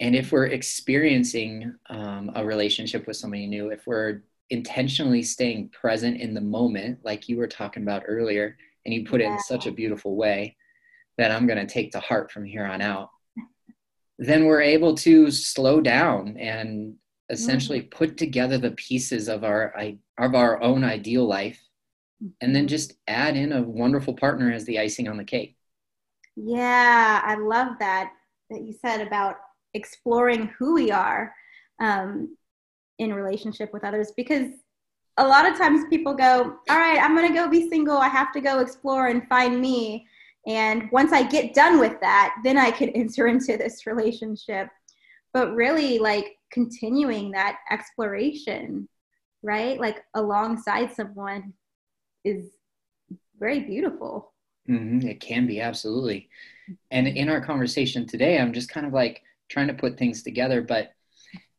and 0.00 0.14
if 0.14 0.32
we're 0.32 0.46
experiencing 0.46 1.74
um, 1.88 2.30
a 2.34 2.44
relationship 2.44 3.06
with 3.06 3.16
somebody 3.16 3.46
new, 3.46 3.70
if 3.70 3.86
we're 3.86 4.22
intentionally 4.50 5.22
staying 5.22 5.70
present 5.70 6.20
in 6.20 6.34
the 6.34 6.40
moment, 6.40 6.98
like 7.04 7.28
you 7.28 7.38
were 7.38 7.46
talking 7.46 7.82
about 7.82 8.04
earlier, 8.06 8.56
and 8.84 8.94
you 8.94 9.04
put 9.04 9.20
yeah. 9.20 9.28
it 9.28 9.32
in 9.32 9.38
such 9.40 9.66
a 9.66 9.72
beautiful 9.72 10.16
way 10.16 10.56
that 11.18 11.30
I'm 11.30 11.46
going 11.46 11.58
to 11.64 11.72
take 11.72 11.92
to 11.92 12.00
heart 12.00 12.30
from 12.30 12.44
here 12.44 12.64
on 12.64 12.80
out, 12.80 13.10
then 14.18 14.44
we're 14.44 14.60
able 14.60 14.94
to 14.96 15.30
slow 15.30 15.80
down 15.80 16.36
and 16.36 16.94
essentially 17.30 17.80
mm-hmm. 17.80 17.96
put 17.96 18.16
together 18.16 18.58
the 18.58 18.70
pieces 18.72 19.28
of 19.28 19.44
our 19.44 19.74
of 20.18 20.34
our 20.34 20.62
own 20.62 20.84
ideal 20.84 21.26
life 21.26 21.60
and 22.40 22.54
then 22.54 22.66
just 22.66 22.94
add 23.08 23.36
in 23.36 23.52
a 23.52 23.62
wonderful 23.62 24.14
partner 24.14 24.50
as 24.52 24.64
the 24.64 24.78
icing 24.78 25.08
on 25.08 25.16
the 25.16 25.24
cake. 25.24 25.56
Yeah, 26.36 27.20
I 27.24 27.34
love 27.36 27.78
that 27.80 28.12
that 28.50 28.62
you 28.62 28.72
said 28.72 29.06
about 29.06 29.36
exploring 29.74 30.50
who 30.58 30.74
we 30.74 30.90
are 30.90 31.34
um, 31.80 32.36
in 32.98 33.12
relationship 33.12 33.72
with 33.72 33.84
others 33.84 34.12
because 34.16 34.48
a 35.18 35.26
lot 35.26 35.50
of 35.50 35.56
times 35.56 35.84
people 35.88 36.14
go, 36.14 36.56
All 36.68 36.78
right, 36.78 36.98
I'm 37.00 37.16
going 37.16 37.28
to 37.28 37.34
go 37.34 37.48
be 37.48 37.68
single. 37.68 37.96
I 37.98 38.08
have 38.08 38.32
to 38.32 38.40
go 38.40 38.60
explore 38.60 39.08
and 39.08 39.26
find 39.28 39.60
me. 39.60 40.06
And 40.46 40.88
once 40.92 41.12
I 41.12 41.22
get 41.22 41.54
done 41.54 41.80
with 41.80 42.00
that, 42.00 42.36
then 42.44 42.58
I 42.58 42.70
can 42.70 42.88
enter 42.94 43.26
into 43.26 43.56
this 43.56 43.86
relationship. 43.86 44.68
But 45.32 45.54
really, 45.54 45.98
like 45.98 46.36
continuing 46.52 47.30
that 47.32 47.58
exploration, 47.70 48.88
right? 49.42 49.78
Like 49.78 50.02
alongside 50.14 50.94
someone 50.94 51.52
is 52.24 52.46
very 53.38 53.60
beautiful. 53.60 54.32
Mm-hmm. 54.68 55.06
It 55.08 55.20
can 55.20 55.46
be, 55.46 55.60
absolutely. 55.60 56.28
And 56.90 57.08
in 57.08 57.28
our 57.28 57.40
conversation 57.40 58.06
today, 58.06 58.38
I'm 58.38 58.52
just 58.52 58.68
kind 58.68 58.86
of 58.86 58.92
like, 58.92 59.22
trying 59.48 59.68
to 59.68 59.74
put 59.74 59.98
things 59.98 60.22
together. 60.22 60.62
But 60.62 60.92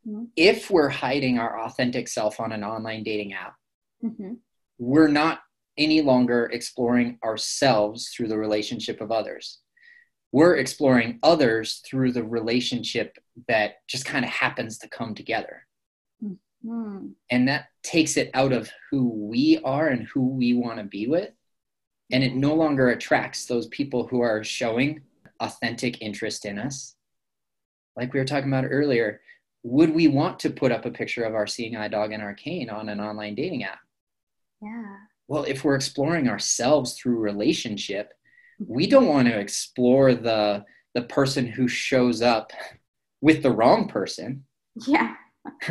mm-hmm. 0.06 0.26
if 0.36 0.70
we're 0.70 0.90
hiding 0.90 1.40
our 1.40 1.62
authentic 1.62 2.08
self 2.08 2.40
on 2.40 2.52
an 2.52 2.64
online 2.64 3.04
dating 3.04 3.34
app, 3.34 3.56
mm-hmm. 4.04 4.34
we're 4.78 5.08
not 5.08 5.40
any 5.78 6.02
longer 6.02 6.50
exploring 6.52 7.20
ourselves 7.24 8.10
through 8.10 8.28
the 8.28 8.38
relationship 8.38 9.00
of 9.00 9.12
others. 9.12 9.60
We're 10.32 10.58
exploring 10.58 11.20
others 11.24 11.82
through 11.86 12.12
the 12.12 12.24
relationship 12.24 13.18
that 13.48 13.76
just 13.88 14.06
kind 14.06 14.26
of 14.26 14.32
happens 14.32 14.80
to 14.80 14.90
come 14.90 15.16
together. 15.16 15.66
Mm-hmm. 16.22 17.08
And 17.32 17.48
that 17.48 17.68
takes 17.84 18.18
it 18.18 18.32
out 18.34 18.52
of 18.52 18.70
who 18.92 19.08
we 19.30 19.62
are 19.64 19.88
and 19.88 20.08
who 20.08 20.28
we 20.28 20.54
want 20.54 20.80
to 20.80 20.84
be 20.84 21.08
with. 21.08 21.30
And 22.12 22.24
it 22.24 22.36
no 22.36 22.54
longer 22.54 22.90
attracts 22.90 23.46
those 23.46 23.68
people 23.68 24.08
who 24.08 24.22
are 24.22 24.44
showing 24.44 25.02
authentic 25.40 26.02
interest 26.02 26.46
in 26.46 26.58
us 26.58 26.96
like 27.98 28.14
we 28.14 28.20
were 28.20 28.26
talking 28.26 28.50
about 28.50 28.66
earlier, 28.70 29.20
would 29.64 29.94
we 29.94 30.08
want 30.08 30.40
to 30.40 30.52
put 30.52 30.72
up 30.72 30.86
a 30.86 30.92
picture 30.92 31.24
of 31.24 31.34
our 31.34 31.48
seeing 31.48 31.76
eye 31.76 31.88
dog 31.90 32.14
and 32.14 32.24
our 32.24 32.36
cane 32.36 32.70
on 32.70 32.88
an 32.88 33.02
online 33.02 33.36
dating 33.36 33.64
app? 33.64 33.80
Yeah. 34.62 34.96
Well, 35.28 35.44
if 35.44 35.64
we're 35.64 35.76
exploring 35.76 36.30
ourselves 36.30 36.94
through 36.94 37.18
relationship, 37.18 38.14
we 38.66 38.88
don't 38.88 39.08
want 39.08 39.28
to 39.28 39.38
explore 39.38 40.14
the 40.14 40.64
the 40.94 41.02
person 41.04 41.46
who 41.46 41.68
shows 41.68 42.22
up 42.22 42.52
with 43.22 43.44
the 43.44 43.52
wrong 43.52 43.90
person. 43.90 44.46
Yeah. 44.86 45.16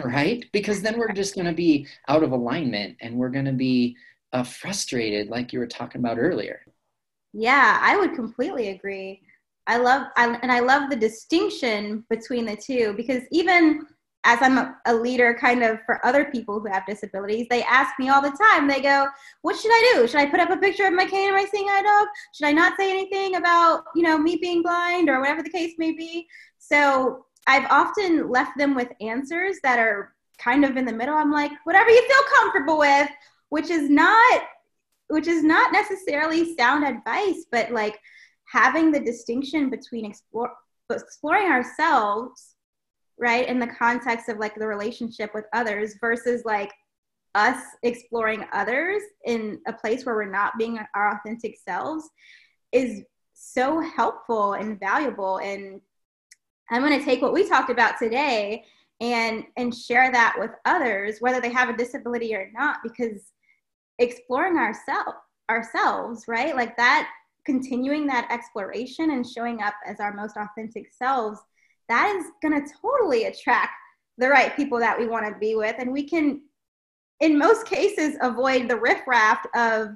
Right? 0.02 0.42
Because 0.54 0.80
then 0.80 0.98
we're 0.98 1.12
just 1.12 1.34
going 1.34 1.46
to 1.46 1.52
be 1.52 1.86
out 2.08 2.22
of 2.22 2.32
alignment 2.32 2.96
and 3.02 3.14
we're 3.14 3.28
going 3.28 3.44
to 3.44 3.52
be 3.52 3.94
uh, 4.32 4.42
frustrated, 4.42 5.28
like 5.28 5.52
you 5.52 5.58
were 5.58 5.66
talking 5.66 6.00
about 6.00 6.18
earlier. 6.18 6.60
Yeah, 7.32 7.78
I 7.82 7.96
would 7.96 8.14
completely 8.14 8.68
agree. 8.68 9.22
I 9.66 9.78
love, 9.78 10.06
I, 10.16 10.38
and 10.42 10.52
I 10.52 10.60
love 10.60 10.90
the 10.90 10.96
distinction 10.96 12.04
between 12.08 12.46
the 12.46 12.56
two 12.56 12.94
because 12.96 13.22
even 13.32 13.86
as 14.24 14.38
I'm 14.42 14.58
a, 14.58 14.76
a, 14.86 14.94
leader 14.94 15.36
kind 15.40 15.62
of 15.62 15.78
for 15.86 16.04
other 16.04 16.24
people 16.24 16.58
who 16.58 16.66
have 16.66 16.84
disabilities, 16.84 17.46
they 17.48 17.62
ask 17.62 17.96
me 17.98 18.08
all 18.08 18.20
the 18.20 18.36
time, 18.52 18.66
they 18.66 18.80
go, 18.80 19.06
what 19.42 19.56
should 19.56 19.70
I 19.70 19.92
do? 19.94 20.08
Should 20.08 20.20
I 20.20 20.26
put 20.26 20.40
up 20.40 20.50
a 20.50 20.56
picture 20.56 20.84
of 20.84 20.94
my 20.94 21.04
cane 21.04 21.28
and 21.28 21.36
my 21.36 21.46
seeing 21.50 21.68
eye 21.68 21.82
dog? 21.82 22.08
Should 22.34 22.46
I 22.46 22.52
not 22.52 22.76
say 22.76 22.90
anything 22.90 23.36
about, 23.36 23.84
you 23.94 24.02
know, 24.02 24.18
me 24.18 24.36
being 24.36 24.62
blind 24.62 25.08
or 25.08 25.20
whatever 25.20 25.42
the 25.42 25.50
case 25.50 25.74
may 25.78 25.92
be? 25.92 26.26
So 26.58 27.24
I've 27.46 27.70
often 27.70 28.28
left 28.28 28.58
them 28.58 28.74
with 28.74 28.88
answers 29.00 29.58
that 29.62 29.78
are 29.78 30.14
kind 30.38 30.64
of 30.64 30.76
in 30.76 30.84
the 30.84 30.92
middle. 30.92 31.14
I'm 31.14 31.32
like, 31.32 31.52
whatever 31.62 31.90
you 31.90 32.08
feel 32.08 32.36
comfortable 32.36 32.78
with, 32.78 33.08
which 33.56 33.70
is 33.70 33.88
not, 33.88 34.42
which 35.08 35.26
is 35.26 35.42
not 35.42 35.72
necessarily 35.72 36.54
sound 36.56 36.84
advice, 36.84 37.46
but 37.50 37.70
like, 37.70 37.98
having 38.52 38.92
the 38.92 39.00
distinction 39.00 39.70
between 39.70 40.04
explore, 40.04 40.52
exploring 40.90 41.50
ourselves 41.50 42.54
right 43.18 43.48
in 43.48 43.58
the 43.58 43.66
context 43.66 44.28
of 44.28 44.38
like 44.38 44.54
the 44.54 44.66
relationship 44.66 45.30
with 45.34 45.46
others 45.52 45.94
versus 46.00 46.42
like 46.44 46.70
us 47.34 47.62
exploring 47.82 48.44
others 48.52 49.02
in 49.24 49.58
a 49.66 49.72
place 49.72 50.04
where 50.04 50.14
we're 50.14 50.30
not 50.30 50.52
being 50.58 50.78
our 50.94 51.16
authentic 51.16 51.56
selves 51.66 52.08
is 52.72 53.02
so 53.34 53.80
helpful 53.80 54.52
and 54.54 54.78
valuable. 54.78 55.38
And 55.38 55.80
i'm 56.70 56.82
going 56.82 56.98
to 56.98 57.04
take 57.04 57.22
what 57.22 57.32
we 57.32 57.48
talked 57.48 57.70
about 57.70 57.98
today 57.98 58.64
and 59.00 59.44
and 59.56 59.74
share 59.74 60.10
that 60.10 60.34
with 60.38 60.50
others 60.64 61.18
whether 61.20 61.40
they 61.40 61.52
have 61.52 61.68
a 61.68 61.76
disability 61.76 62.34
or 62.34 62.50
not 62.54 62.78
because 62.82 63.20
exploring 63.98 64.56
ourselves 64.56 65.16
ourselves 65.48 66.24
right 66.26 66.56
like 66.56 66.76
that 66.76 67.08
continuing 67.46 68.06
that 68.08 68.28
exploration 68.30 69.12
and 69.12 69.26
showing 69.26 69.62
up 69.62 69.74
as 69.86 70.00
our 70.00 70.12
most 70.12 70.36
authentic 70.36 70.92
selves, 70.92 71.38
that 71.88 72.14
is 72.16 72.26
going 72.42 72.60
to 72.60 72.72
totally 72.82 73.24
attract 73.24 73.72
the 74.18 74.28
right 74.28 74.54
people 74.56 74.78
that 74.78 74.98
we 74.98 75.06
want 75.06 75.24
to 75.24 75.38
be 75.38 75.54
with. 75.54 75.76
And 75.78 75.92
we 75.92 76.02
can, 76.02 76.42
in 77.20 77.38
most 77.38 77.64
cases, 77.64 78.16
avoid 78.20 78.68
the 78.68 78.78
riffraff 78.78 79.46
of, 79.54 79.88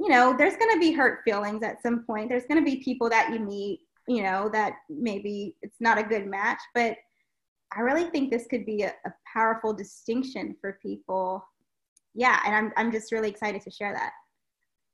you 0.00 0.08
know, 0.08 0.34
there's 0.36 0.56
going 0.56 0.74
to 0.74 0.80
be 0.80 0.92
hurt 0.92 1.20
feelings 1.24 1.62
at 1.62 1.80
some 1.82 2.04
point. 2.04 2.28
There's 2.28 2.46
going 2.46 2.62
to 2.62 2.70
be 2.70 2.82
people 2.82 3.08
that 3.10 3.32
you 3.32 3.38
meet, 3.38 3.80
you 4.08 4.22
know, 4.22 4.50
that 4.52 4.74
maybe 4.88 5.54
it's 5.62 5.80
not 5.80 5.98
a 5.98 6.02
good 6.02 6.26
match. 6.26 6.58
But 6.74 6.96
I 7.74 7.80
really 7.80 8.10
think 8.10 8.30
this 8.30 8.48
could 8.48 8.66
be 8.66 8.82
a, 8.82 8.92
a 9.06 9.12
powerful 9.32 9.72
distinction 9.72 10.56
for 10.60 10.80
people. 10.82 11.44
Yeah. 12.14 12.40
And 12.44 12.54
I'm, 12.54 12.72
I'm 12.76 12.92
just 12.92 13.12
really 13.12 13.28
excited 13.28 13.62
to 13.62 13.70
share 13.70 13.92
that. 13.94 14.12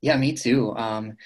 Yeah, 0.01 0.17
me 0.17 0.33
too. 0.33 0.75
Um, 0.75 1.17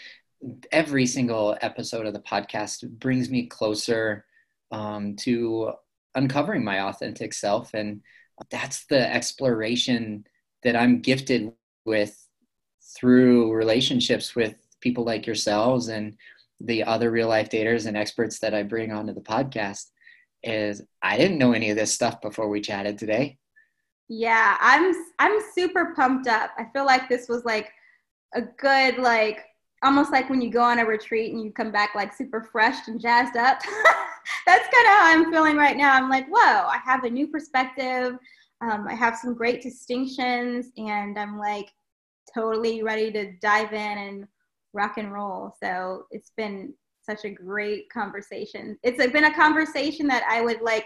every 0.71 1.05
single 1.05 1.57
episode 1.61 2.05
of 2.05 2.13
the 2.13 2.19
podcast 2.19 2.89
brings 2.99 3.29
me 3.29 3.47
closer 3.47 4.25
um, 4.71 5.15
to 5.17 5.73
uncovering 6.15 6.63
my 6.63 6.81
authentic 6.81 7.33
self 7.33 7.73
and 7.73 8.01
that's 8.49 8.85
the 8.85 9.13
exploration 9.13 10.25
that 10.63 10.75
i'm 10.75 10.99
gifted 10.99 11.53
with 11.85 12.27
through 12.97 13.53
relationships 13.53 14.35
with 14.35 14.55
people 14.81 15.05
like 15.05 15.25
yourselves 15.25 15.87
and 15.87 16.17
the 16.59 16.83
other 16.83 17.11
real 17.11 17.29
life 17.29 17.49
daters 17.49 17.85
and 17.85 17.95
experts 17.95 18.39
that 18.39 18.53
i 18.53 18.61
bring 18.61 18.91
onto 18.91 19.13
the 19.13 19.21
podcast 19.21 19.91
is 20.43 20.81
i 21.01 21.17
didn't 21.17 21.37
know 21.37 21.53
any 21.53 21.69
of 21.69 21.77
this 21.77 21.93
stuff 21.93 22.19
before 22.19 22.49
we 22.49 22.59
chatted 22.59 22.97
today 22.97 23.37
yeah 24.13 24.57
i'm 24.59 24.93
i'm 25.19 25.39
super 25.55 25.93
pumped 25.95 26.27
up 26.27 26.51
i 26.57 26.65
feel 26.73 26.85
like 26.85 27.07
this 27.07 27.29
was 27.29 27.45
like 27.45 27.71
a 28.35 28.41
good 28.41 28.97
like 28.97 29.45
almost 29.83 30.11
like 30.11 30.29
when 30.29 30.41
you 30.41 30.49
go 30.49 30.61
on 30.61 30.79
a 30.79 30.85
retreat 30.85 31.31
and 31.33 31.43
you 31.43 31.51
come 31.51 31.71
back 31.71 31.95
like 31.95 32.13
super 32.13 32.41
fresh 32.41 32.87
and 32.87 33.01
jazzed 33.01 33.35
up. 33.35 33.59
That's 34.45 34.63
kind 34.63 34.87
of 34.87 34.93
how 34.93 35.05
I'm 35.05 35.31
feeling 35.31 35.57
right 35.57 35.75
now. 35.75 35.95
I'm 35.95 36.09
like, 36.09 36.27
whoa, 36.27 36.67
I 36.67 36.79
have 36.85 37.03
a 37.03 37.09
new 37.09 37.27
perspective. 37.27 38.17
Um, 38.61 38.87
I 38.87 38.93
have 38.93 39.17
some 39.17 39.33
great 39.33 39.61
distinctions, 39.61 40.67
and 40.77 41.17
I'm 41.17 41.39
like 41.39 41.69
totally 42.33 42.83
ready 42.83 43.11
to 43.11 43.33
dive 43.41 43.73
in 43.73 43.97
and 43.97 44.27
rock 44.73 44.97
and 44.97 45.11
roll. 45.11 45.55
So 45.61 46.05
it's 46.11 46.31
been 46.37 46.73
such 47.01 47.25
a 47.25 47.29
great 47.29 47.89
conversation. 47.89 48.77
It's 48.83 49.03
been 49.11 49.25
a 49.25 49.33
conversation 49.33 50.05
that 50.07 50.23
I 50.29 50.41
would 50.41 50.61
like 50.61 50.85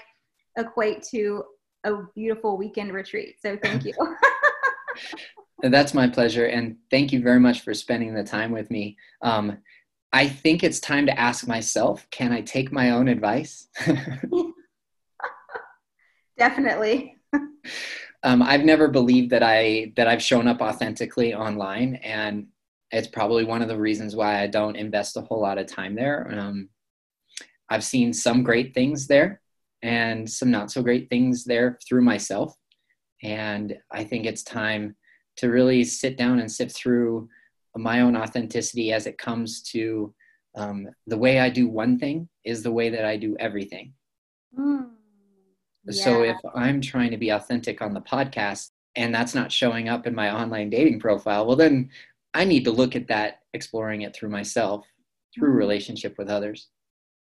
equate 0.57 1.03
to 1.11 1.43
a 1.85 2.03
beautiful 2.15 2.57
weekend 2.57 2.91
retreat. 2.93 3.37
So 3.41 3.57
thank 3.61 3.85
you. 3.85 3.93
That's 5.61 5.93
my 5.93 6.07
pleasure. 6.07 6.45
And 6.45 6.77
thank 6.91 7.13
you 7.13 7.21
very 7.21 7.39
much 7.39 7.61
for 7.61 7.73
spending 7.73 8.13
the 8.13 8.23
time 8.23 8.51
with 8.51 8.69
me. 8.69 8.97
Um, 9.21 9.59
I 10.11 10.27
think 10.27 10.63
it's 10.63 10.79
time 10.79 11.05
to 11.05 11.19
ask 11.19 11.47
myself 11.47 12.07
can 12.11 12.31
I 12.31 12.41
take 12.41 12.71
my 12.71 12.91
own 12.91 13.07
advice? 13.07 13.67
Definitely. 16.37 17.17
um, 18.23 18.41
I've 18.41 18.63
never 18.65 18.87
believed 18.87 19.31
that 19.31 19.43
I 19.43 19.93
that 19.95 20.07
I've 20.07 20.21
shown 20.21 20.47
up 20.47 20.61
authentically 20.61 21.33
online, 21.33 21.95
and 21.95 22.47
it's 22.91 23.07
probably 23.07 23.45
one 23.45 23.61
of 23.61 23.67
the 23.67 23.77
reasons 23.77 24.15
why 24.15 24.41
I 24.41 24.47
don't 24.47 24.75
invest 24.75 25.17
a 25.17 25.21
whole 25.21 25.41
lot 25.41 25.57
of 25.57 25.67
time 25.67 25.95
there. 25.95 26.27
Um, 26.37 26.69
I've 27.69 27.83
seen 27.83 28.13
some 28.13 28.43
great 28.43 28.73
things 28.73 29.07
there, 29.07 29.41
and 29.85 30.27
some 30.29 30.49
not 30.49 30.71
so 30.71 30.81
great 30.81 31.09
things 31.09 31.43
there 31.43 31.77
through 31.87 32.01
myself, 32.01 32.55
and 33.23 33.77
I 33.91 34.03
think 34.03 34.25
it's 34.25 34.43
time 34.43 34.95
to 35.37 35.49
really 35.49 35.83
sit 35.83 36.17
down 36.17 36.39
and 36.39 36.51
sift 36.51 36.75
through 36.75 37.29
my 37.75 38.01
own 38.01 38.15
authenticity 38.15 38.91
as 38.91 39.05
it 39.05 39.17
comes 39.17 39.61
to 39.61 40.13
um, 40.55 40.87
the 41.07 41.17
way 41.17 41.39
I 41.39 41.49
do 41.49 41.67
one 41.67 41.99
thing 41.99 42.29
is 42.43 42.63
the 42.63 42.71
way 42.71 42.89
that 42.89 43.05
I 43.05 43.17
do 43.17 43.35
everything. 43.39 43.93
Mm, 44.57 44.89
yeah. 45.85 46.03
So 46.03 46.23
if 46.23 46.37
I'm 46.55 46.81
trying 46.81 47.11
to 47.11 47.17
be 47.17 47.29
authentic 47.29 47.81
on 47.81 47.93
the 47.93 48.01
podcast 48.01 48.71
and 48.95 49.13
that's 49.13 49.35
not 49.35 49.51
showing 49.51 49.89
up 49.89 50.07
in 50.07 50.15
my 50.15 50.33
online 50.33 50.69
dating 50.69 50.99
profile, 50.99 51.45
well, 51.45 51.57
then 51.57 51.89
I 52.33 52.45
need 52.45 52.63
to 52.63 52.71
look 52.71 52.95
at 52.95 53.07
that, 53.09 53.39
exploring 53.53 54.01
it 54.01 54.15
through 54.15 54.29
myself, 54.29 54.85
through 55.33 55.53
mm. 55.53 55.57
relationship 55.57 56.17
with 56.17 56.29
others. 56.29 56.69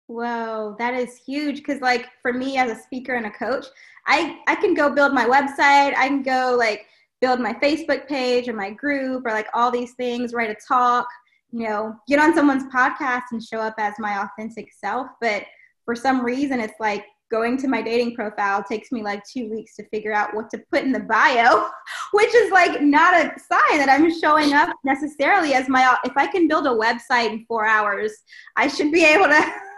Whoa, 0.10 0.76
that 0.80 0.96
is 0.96 1.18
huge. 1.24 1.58
Because, 1.58 1.82
like, 1.82 2.08
for 2.24 2.34
me 2.34 2.58
as 2.58 2.72
a 2.72 2.82
speaker 2.82 3.14
and 3.14 3.28
a 3.28 3.32
coach, 3.32 3.68
I 4.08 4.40
I 4.48 4.56
can 4.56 4.74
go 4.74 4.90
build 4.90 5.14
my 5.14 5.26
website. 5.26 5.96
I 5.96 6.08
can 6.08 6.24
go 6.24 6.56
like 6.58 6.88
build 7.22 7.40
my 7.40 7.54
Facebook 7.54 8.08
page 8.08 8.50
or 8.50 8.54
my 8.54 8.72
group 8.72 9.24
or 9.24 9.32
like 9.32 9.48
all 9.54 9.70
these 9.70 9.94
things, 9.94 10.34
write 10.34 10.50
a 10.50 10.56
talk, 10.68 11.08
you 11.52 11.68
know, 11.68 11.96
get 12.08 12.18
on 12.18 12.34
someone's 12.34 12.64
podcast 12.74 13.24
and 13.32 13.44
show 13.44 13.60
up 13.60 13.76
as 13.78 13.94
my 14.00 14.24
authentic 14.24 14.72
self. 14.74 15.08
But 15.22 15.44
for 15.86 15.96
some 15.96 16.26
reason, 16.26 16.60
it's 16.60 16.80
like 16.80 17.06
going 17.30 17.56
to 17.58 17.68
my 17.68 17.84
dating 17.84 18.16
profile 18.16 18.64
takes 18.64 18.92
me 18.92 19.04
like 19.04 19.22
two 19.32 19.48
weeks 19.52 19.76
to 19.76 19.88
figure 19.90 20.14
out 20.14 20.34
what 20.34 20.50
to 20.50 20.64
put 20.72 20.82
in 20.82 20.92
the 20.92 21.02
bio, 21.02 21.70
which 22.14 22.34
is 22.34 22.52
like 22.52 22.82
not 22.82 23.14
a 23.14 23.32
sign 23.38 23.78
that 23.78 23.90
I'm 23.90 24.12
showing 24.20 24.54
up 24.54 24.76
necessarily 24.84 25.54
as 25.54 25.70
my. 25.70 25.96
If 26.04 26.18
I 26.18 26.26
can 26.26 26.48
build 26.48 26.66
a 26.66 26.72
website 26.72 27.32
in 27.32 27.46
four 27.48 27.68
hours, 27.68 28.12
I 28.56 28.68
should 28.68 28.92
be 28.92 29.06
able 29.06 29.26
to. 29.26 29.54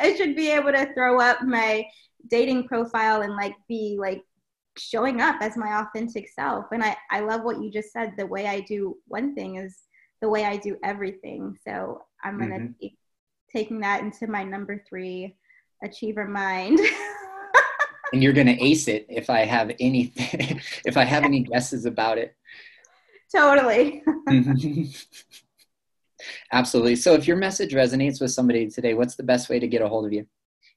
I 0.00 0.14
should 0.14 0.36
be 0.36 0.50
able 0.50 0.72
to 0.72 0.92
throw 0.94 1.20
up 1.20 1.42
my 1.42 1.84
dating 2.30 2.68
profile 2.68 3.22
and 3.22 3.34
like 3.34 3.54
be 3.68 3.96
like 3.98 4.22
showing 4.76 5.20
up 5.20 5.36
as 5.40 5.56
my 5.56 5.80
authentic 5.80 6.28
self. 6.28 6.66
And 6.72 6.82
I, 6.82 6.96
I 7.10 7.20
love 7.20 7.42
what 7.42 7.60
you 7.60 7.70
just 7.70 7.92
said. 7.92 8.14
The 8.16 8.26
way 8.26 8.46
I 8.46 8.60
do 8.60 8.96
one 9.06 9.34
thing 9.34 9.56
is 9.56 9.76
the 10.20 10.28
way 10.28 10.44
I 10.44 10.56
do 10.56 10.76
everything. 10.82 11.56
So 11.66 12.02
I'm 12.22 12.38
going 12.38 12.50
to 12.50 12.56
mm-hmm. 12.56 12.72
be 12.80 12.96
taking 13.54 13.80
that 13.80 14.02
into 14.02 14.26
my 14.26 14.44
number 14.44 14.82
three 14.88 15.36
achiever 15.82 16.26
mind. 16.26 16.80
and 18.12 18.22
you're 18.22 18.32
going 18.32 18.46
to 18.46 18.62
ace 18.62 18.88
it 18.88 19.06
if 19.08 19.30
I 19.30 19.40
have 19.40 19.72
anything, 19.80 20.60
if 20.84 20.96
I 20.96 21.04
have 21.04 21.24
any 21.24 21.40
guesses 21.50 21.86
about 21.86 22.18
it. 22.18 22.34
Totally. 23.34 24.02
Absolutely. 26.52 26.96
So 26.96 27.14
if 27.14 27.26
your 27.26 27.36
message 27.36 27.72
resonates 27.72 28.20
with 28.20 28.30
somebody 28.30 28.68
today, 28.68 28.94
what's 28.94 29.16
the 29.16 29.22
best 29.22 29.48
way 29.48 29.58
to 29.58 29.68
get 29.68 29.82
a 29.82 29.88
hold 29.88 30.06
of 30.06 30.12
you? 30.12 30.26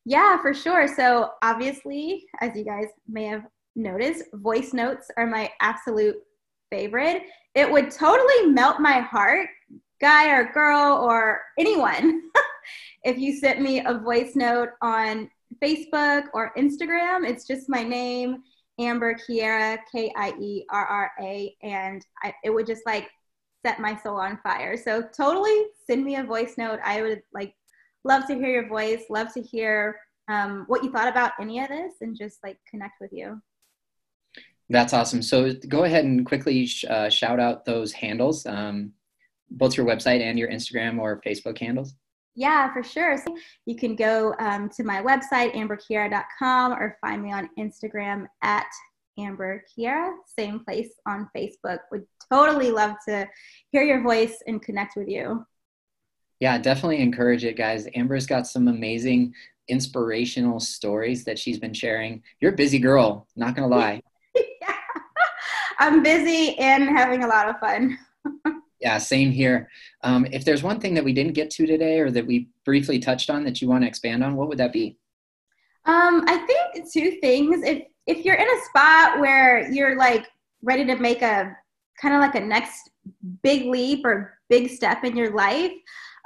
Yeah, 0.05 0.41
for 0.41 0.53
sure. 0.53 0.87
So 0.87 1.31
obviously, 1.41 2.25
as 2.41 2.55
you 2.55 2.65
guys 2.65 2.87
may 3.07 3.25
have 3.25 3.45
noticed, 3.75 4.25
voice 4.33 4.73
notes 4.73 5.07
are 5.17 5.27
my 5.27 5.49
absolute 5.61 6.17
favorite. 6.71 7.23
It 7.55 7.71
would 7.71 7.91
totally 7.91 8.47
melt 8.47 8.79
my 8.79 8.99
heart, 8.99 9.47
guy 9.99 10.31
or 10.31 10.51
girl 10.51 10.93
or 11.03 11.41
anyone, 11.59 12.23
if 13.03 13.17
you 13.17 13.35
sent 13.37 13.61
me 13.61 13.85
a 13.85 13.93
voice 13.93 14.35
note 14.35 14.69
on 14.81 15.29
Facebook 15.61 16.23
or 16.33 16.51
Instagram. 16.57 17.27
It's 17.27 17.45
just 17.45 17.69
my 17.69 17.83
name, 17.83 18.37
Amber 18.79 19.15
Kierra, 19.15 19.77
K 19.91 20.11
I 20.15 20.33
E 20.39 20.65
R 20.69 20.85
R 20.85 21.11
A, 21.21 21.55
and 21.61 22.03
I, 22.23 22.33
it 22.43 22.49
would 22.49 22.65
just 22.65 22.85
like 22.85 23.09
set 23.65 23.79
my 23.79 23.95
soul 23.95 24.17
on 24.17 24.39
fire. 24.43 24.77
So 24.77 25.01
totally 25.15 25.65
send 25.87 26.03
me 26.03 26.15
a 26.15 26.23
voice 26.23 26.55
note. 26.57 26.79
I 26.83 27.01
would 27.01 27.21
like 27.33 27.53
love 28.03 28.25
to 28.27 28.35
hear 28.35 28.49
your 28.49 28.67
voice, 28.67 29.03
love 29.09 29.33
to 29.33 29.41
hear 29.41 29.97
um, 30.27 30.65
what 30.67 30.83
you 30.83 30.91
thought 30.91 31.07
about 31.07 31.33
any 31.39 31.59
of 31.59 31.67
this, 31.69 31.93
and 32.01 32.17
just 32.17 32.39
like 32.43 32.57
connect 32.69 32.95
with 33.01 33.11
you. 33.13 33.41
That's 34.69 34.93
awesome. 34.93 35.21
So 35.21 35.53
go 35.67 35.83
ahead 35.83 36.05
and 36.05 36.25
quickly 36.25 36.65
sh- 36.65 36.85
uh, 36.89 37.09
shout 37.09 37.39
out 37.39 37.65
those 37.65 37.91
handles, 37.91 38.45
um, 38.45 38.93
both 39.49 39.75
your 39.75 39.85
website 39.85 40.21
and 40.21 40.39
your 40.39 40.49
Instagram 40.49 40.99
or 40.99 41.21
Facebook 41.25 41.57
handles. 41.57 41.93
Yeah, 42.35 42.71
for 42.71 42.81
sure. 42.81 43.17
So 43.17 43.35
you 43.65 43.75
can 43.75 43.97
go 43.97 44.33
um, 44.39 44.69
to 44.69 44.83
my 44.83 45.01
website, 45.01 45.53
amberkierra.com, 45.53 46.71
or 46.71 46.97
find 47.01 47.21
me 47.21 47.33
on 47.33 47.49
Instagram 47.59 48.25
at 48.41 48.67
Amber 49.21 49.63
Kierra, 49.69 50.11
same 50.25 50.59
place 50.59 50.89
on 51.07 51.29
Facebook. 51.35 51.79
Would 51.91 52.05
totally 52.31 52.71
love 52.71 52.95
to 53.07 53.27
hear 53.71 53.83
your 53.83 54.01
voice 54.01 54.37
and 54.47 54.61
connect 54.61 54.95
with 54.95 55.07
you. 55.07 55.45
Yeah, 56.39 56.57
definitely 56.57 57.01
encourage 57.01 57.45
it, 57.45 57.55
guys. 57.55 57.87
Amber's 57.95 58.25
got 58.25 58.47
some 58.47 58.67
amazing 58.67 59.33
inspirational 59.67 60.59
stories 60.59 61.23
that 61.25 61.37
she's 61.37 61.59
been 61.59 61.73
sharing. 61.73 62.23
You're 62.39 62.53
a 62.53 62.55
busy 62.55 62.79
girl, 62.79 63.27
not 63.35 63.55
gonna 63.55 63.67
lie. 63.67 64.01
yeah. 64.35 64.75
I'm 65.79 66.03
busy 66.03 66.57
and 66.57 66.83
having 66.83 67.23
a 67.23 67.27
lot 67.27 67.47
of 67.47 67.59
fun. 67.59 67.97
yeah, 68.79 68.97
same 68.97 69.31
here. 69.31 69.69
Um, 70.03 70.25
if 70.31 70.43
there's 70.43 70.63
one 70.63 70.79
thing 70.79 70.93
that 70.95 71.03
we 71.03 71.13
didn't 71.13 71.33
get 71.33 71.49
to 71.51 71.65
today 71.65 71.99
or 71.99 72.11
that 72.11 72.25
we 72.25 72.49
briefly 72.65 72.99
touched 72.99 73.29
on 73.29 73.43
that 73.45 73.61
you 73.61 73.69
want 73.69 73.83
to 73.83 73.87
expand 73.87 74.23
on, 74.23 74.35
what 74.35 74.49
would 74.49 74.57
that 74.57 74.73
be? 74.73 74.97
Um, 75.85 76.23
I 76.27 76.37
think 76.45 76.91
two 76.91 77.19
things. 77.21 77.63
If 77.63 77.83
if 78.11 78.25
you're 78.25 78.35
in 78.35 78.47
a 78.47 78.61
spot 78.65 79.19
where 79.19 79.71
you're 79.71 79.95
like 79.97 80.27
ready 80.61 80.85
to 80.85 80.95
make 80.97 81.21
a 81.21 81.55
kind 81.99 82.13
of 82.13 82.19
like 82.19 82.35
a 82.35 82.39
next 82.39 82.89
big 83.41 83.65
leap 83.65 84.05
or 84.05 84.37
big 84.49 84.69
step 84.69 85.03
in 85.03 85.15
your 85.15 85.33
life, 85.33 85.71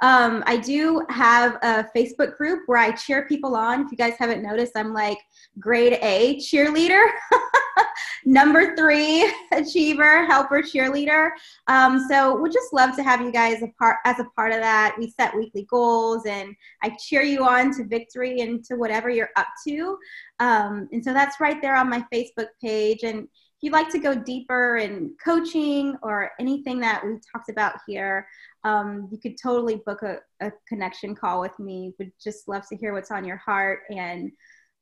um, 0.02 0.42
I 0.46 0.56
do 0.58 1.06
have 1.08 1.54
a 1.62 1.88
Facebook 1.96 2.36
group 2.36 2.64
where 2.66 2.78
I 2.78 2.90
cheer 2.90 3.26
people 3.26 3.54
on. 3.54 3.82
If 3.82 3.92
you 3.92 3.96
guys 3.96 4.14
haven't 4.18 4.42
noticed, 4.42 4.72
I'm 4.76 4.92
like 4.92 5.18
grade 5.58 5.98
A 6.02 6.36
cheerleader, 6.38 7.02
number 8.24 8.76
three 8.76 9.32
achiever, 9.52 10.26
helper 10.26 10.62
cheerleader. 10.62 11.30
Um, 11.66 12.06
so 12.08 12.36
we 12.36 12.50
just 12.50 12.72
love 12.72 12.96
to 12.96 13.02
have 13.02 13.20
you 13.20 13.32
guys 13.32 13.62
a 13.62 13.68
part 13.78 13.98
as 14.04 14.18
a 14.18 14.26
part 14.36 14.52
of 14.52 14.60
that. 14.60 14.96
We 14.98 15.10
set 15.10 15.36
weekly 15.36 15.66
goals 15.70 16.26
and 16.26 16.54
I 16.82 16.96
cheer 16.98 17.22
you 17.22 17.44
on 17.44 17.72
to 17.76 17.84
victory 17.84 18.40
and 18.40 18.64
to 18.64 18.76
whatever 18.76 19.10
you're 19.10 19.30
up 19.36 19.48
to. 19.66 19.98
Um, 20.40 20.88
and 20.92 21.04
so 21.04 21.12
that's 21.12 21.40
right 21.40 21.60
there 21.62 21.76
on 21.76 21.88
my 21.88 22.04
Facebook 22.12 22.48
page. 22.62 23.02
And 23.02 23.20
if 23.24 23.62
you'd 23.62 23.72
like 23.72 23.88
to 23.90 23.98
go 23.98 24.14
deeper 24.14 24.76
in 24.76 25.14
coaching 25.22 25.96
or 26.02 26.30
anything 26.38 26.78
that 26.80 27.04
we 27.04 27.18
talked 27.32 27.48
about 27.48 27.76
here, 27.86 28.28
um, 28.64 29.08
you 29.10 29.18
could 29.18 29.36
totally 29.42 29.80
book 29.86 30.02
a, 30.02 30.18
a 30.40 30.52
connection 30.68 31.14
call 31.14 31.40
with 31.40 31.58
me. 31.58 31.94
Would 31.98 32.12
just 32.22 32.48
love 32.48 32.68
to 32.68 32.76
hear 32.76 32.92
what's 32.92 33.10
on 33.10 33.24
your 33.24 33.38
heart 33.38 33.80
and 33.90 34.30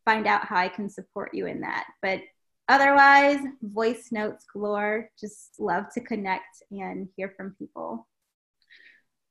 find 0.05 0.27
out 0.27 0.45
how 0.45 0.57
I 0.57 0.69
can 0.69 0.89
support 0.89 1.33
you 1.33 1.47
in 1.47 1.61
that. 1.61 1.87
But 2.03 2.21
otherwise, 2.69 3.41
voice 3.63 4.09
notes 4.13 4.45
galore. 4.53 5.11
Just 5.19 5.59
love 5.59 5.87
to 5.95 6.01
connect 6.01 6.63
and 6.71 7.09
hear 7.17 7.33
from 7.37 7.55
people. 7.59 8.07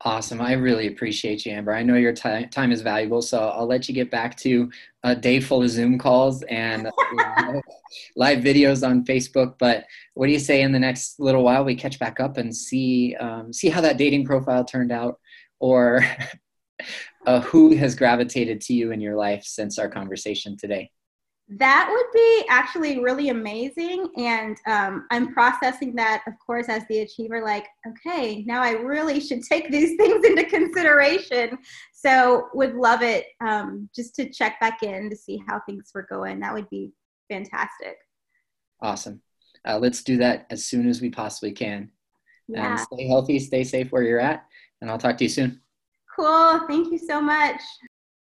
Awesome. 0.06 0.42
I 0.42 0.52
really 0.54 0.88
appreciate 0.88 1.46
you, 1.46 1.54
Amber. 1.54 1.74
I 1.74 1.82
know 1.82 1.96
your 1.96 2.12
t- 2.12 2.46
time 2.48 2.74
is 2.74 2.82
valuable, 2.82 3.22
so 3.22 3.48
I'll 3.48 3.66
let 3.66 3.88
you 3.88 3.96
get 3.96 4.12
back 4.12 4.36
to 4.38 4.70
a 5.04 5.16
day 5.16 5.40
full 5.40 5.64
of 5.64 5.70
Zoom 5.70 5.98
calls 5.98 6.44
and 6.44 6.92
you 7.14 7.62
live 8.18 8.40
videos 8.40 8.86
on 8.86 9.06
Facebook. 9.06 9.56
But 9.58 9.86
what 10.14 10.28
do 10.28 10.34
you 10.34 10.40
say 10.40 10.62
in 10.62 10.74
the 10.74 10.80
next 10.80 11.22
little 11.22 11.42
while 11.42 11.64
we 11.64 11.76
catch 11.76 12.00
back 12.00 12.20
up 12.20 12.36
and 12.36 12.54
see 12.54 13.16
um, 13.16 13.54
see 13.54 13.70
how 13.70 13.80
that 13.80 13.98
dating 13.98 14.26
profile 14.26 14.66
turned 14.66 14.92
out, 14.92 15.20
or 15.62 16.06
uh, 17.26 17.40
who 17.40 17.74
has 17.78 17.96
gravitated 17.96 18.60
to 18.62 18.74
you 18.74 18.92
in 18.92 19.00
your 19.00 19.16
life 19.16 19.46
since 19.46 19.80
our 19.80 19.90
conversation 19.90 20.58
today? 20.58 20.92
That 21.50 21.88
would 21.92 22.06
be 22.14 22.46
actually 22.50 23.00
really 23.00 23.30
amazing 23.30 24.08
and 24.18 24.58
um, 24.66 25.06
i'm 25.12 25.34
processing 25.34 25.94
that 25.94 26.24
of 26.26 26.34
course 26.44 26.70
as 26.70 26.84
the 26.88 27.00
achiever 27.00 27.44
like 27.44 27.68
okay 27.88 28.44
now 28.48 28.62
i 28.62 28.72
really 28.72 29.20
should 29.20 29.44
take 29.44 29.70
these 29.70 29.96
things 29.98 30.26
into 30.26 30.44
consideration. 30.46 31.58
So 31.94 32.50
would 32.54 32.76
love 32.76 33.02
it 33.02 33.28
um, 33.42 33.90
just 33.96 34.16
to 34.16 34.30
check 34.30 34.60
back 34.60 34.84
in 34.84 35.10
to 35.10 35.16
see 35.16 35.42
how 35.48 35.62
things 35.66 35.92
were 35.94 36.08
going. 36.10 36.40
That 36.40 36.54
would 36.54 36.70
be 36.70 36.92
fantastic. 37.30 37.98
Awesome. 38.82 39.22
Uh, 39.66 39.80
let's 39.80 40.04
do 40.04 40.18
that 40.18 40.46
as 40.50 40.66
soon 40.66 40.88
as 40.90 41.02
we 41.02 41.10
possibly 41.10 41.52
can. 41.52 41.90
Yeah. 42.50 42.72
and 42.72 42.80
stay 42.80 43.08
healthy 43.08 43.40
stay 43.40 43.64
safe 43.64 43.90
where 43.94 44.04
you're 44.04 44.20
at 44.20 44.46
and 44.82 44.92
i'll 44.92 44.98
talk 44.98 45.18
to 45.18 45.24
you 45.24 45.30
soon. 45.30 45.62
Cool. 46.14 46.60
Thank 46.68 46.92
you 46.92 46.98
so 46.98 47.22
much 47.22 47.62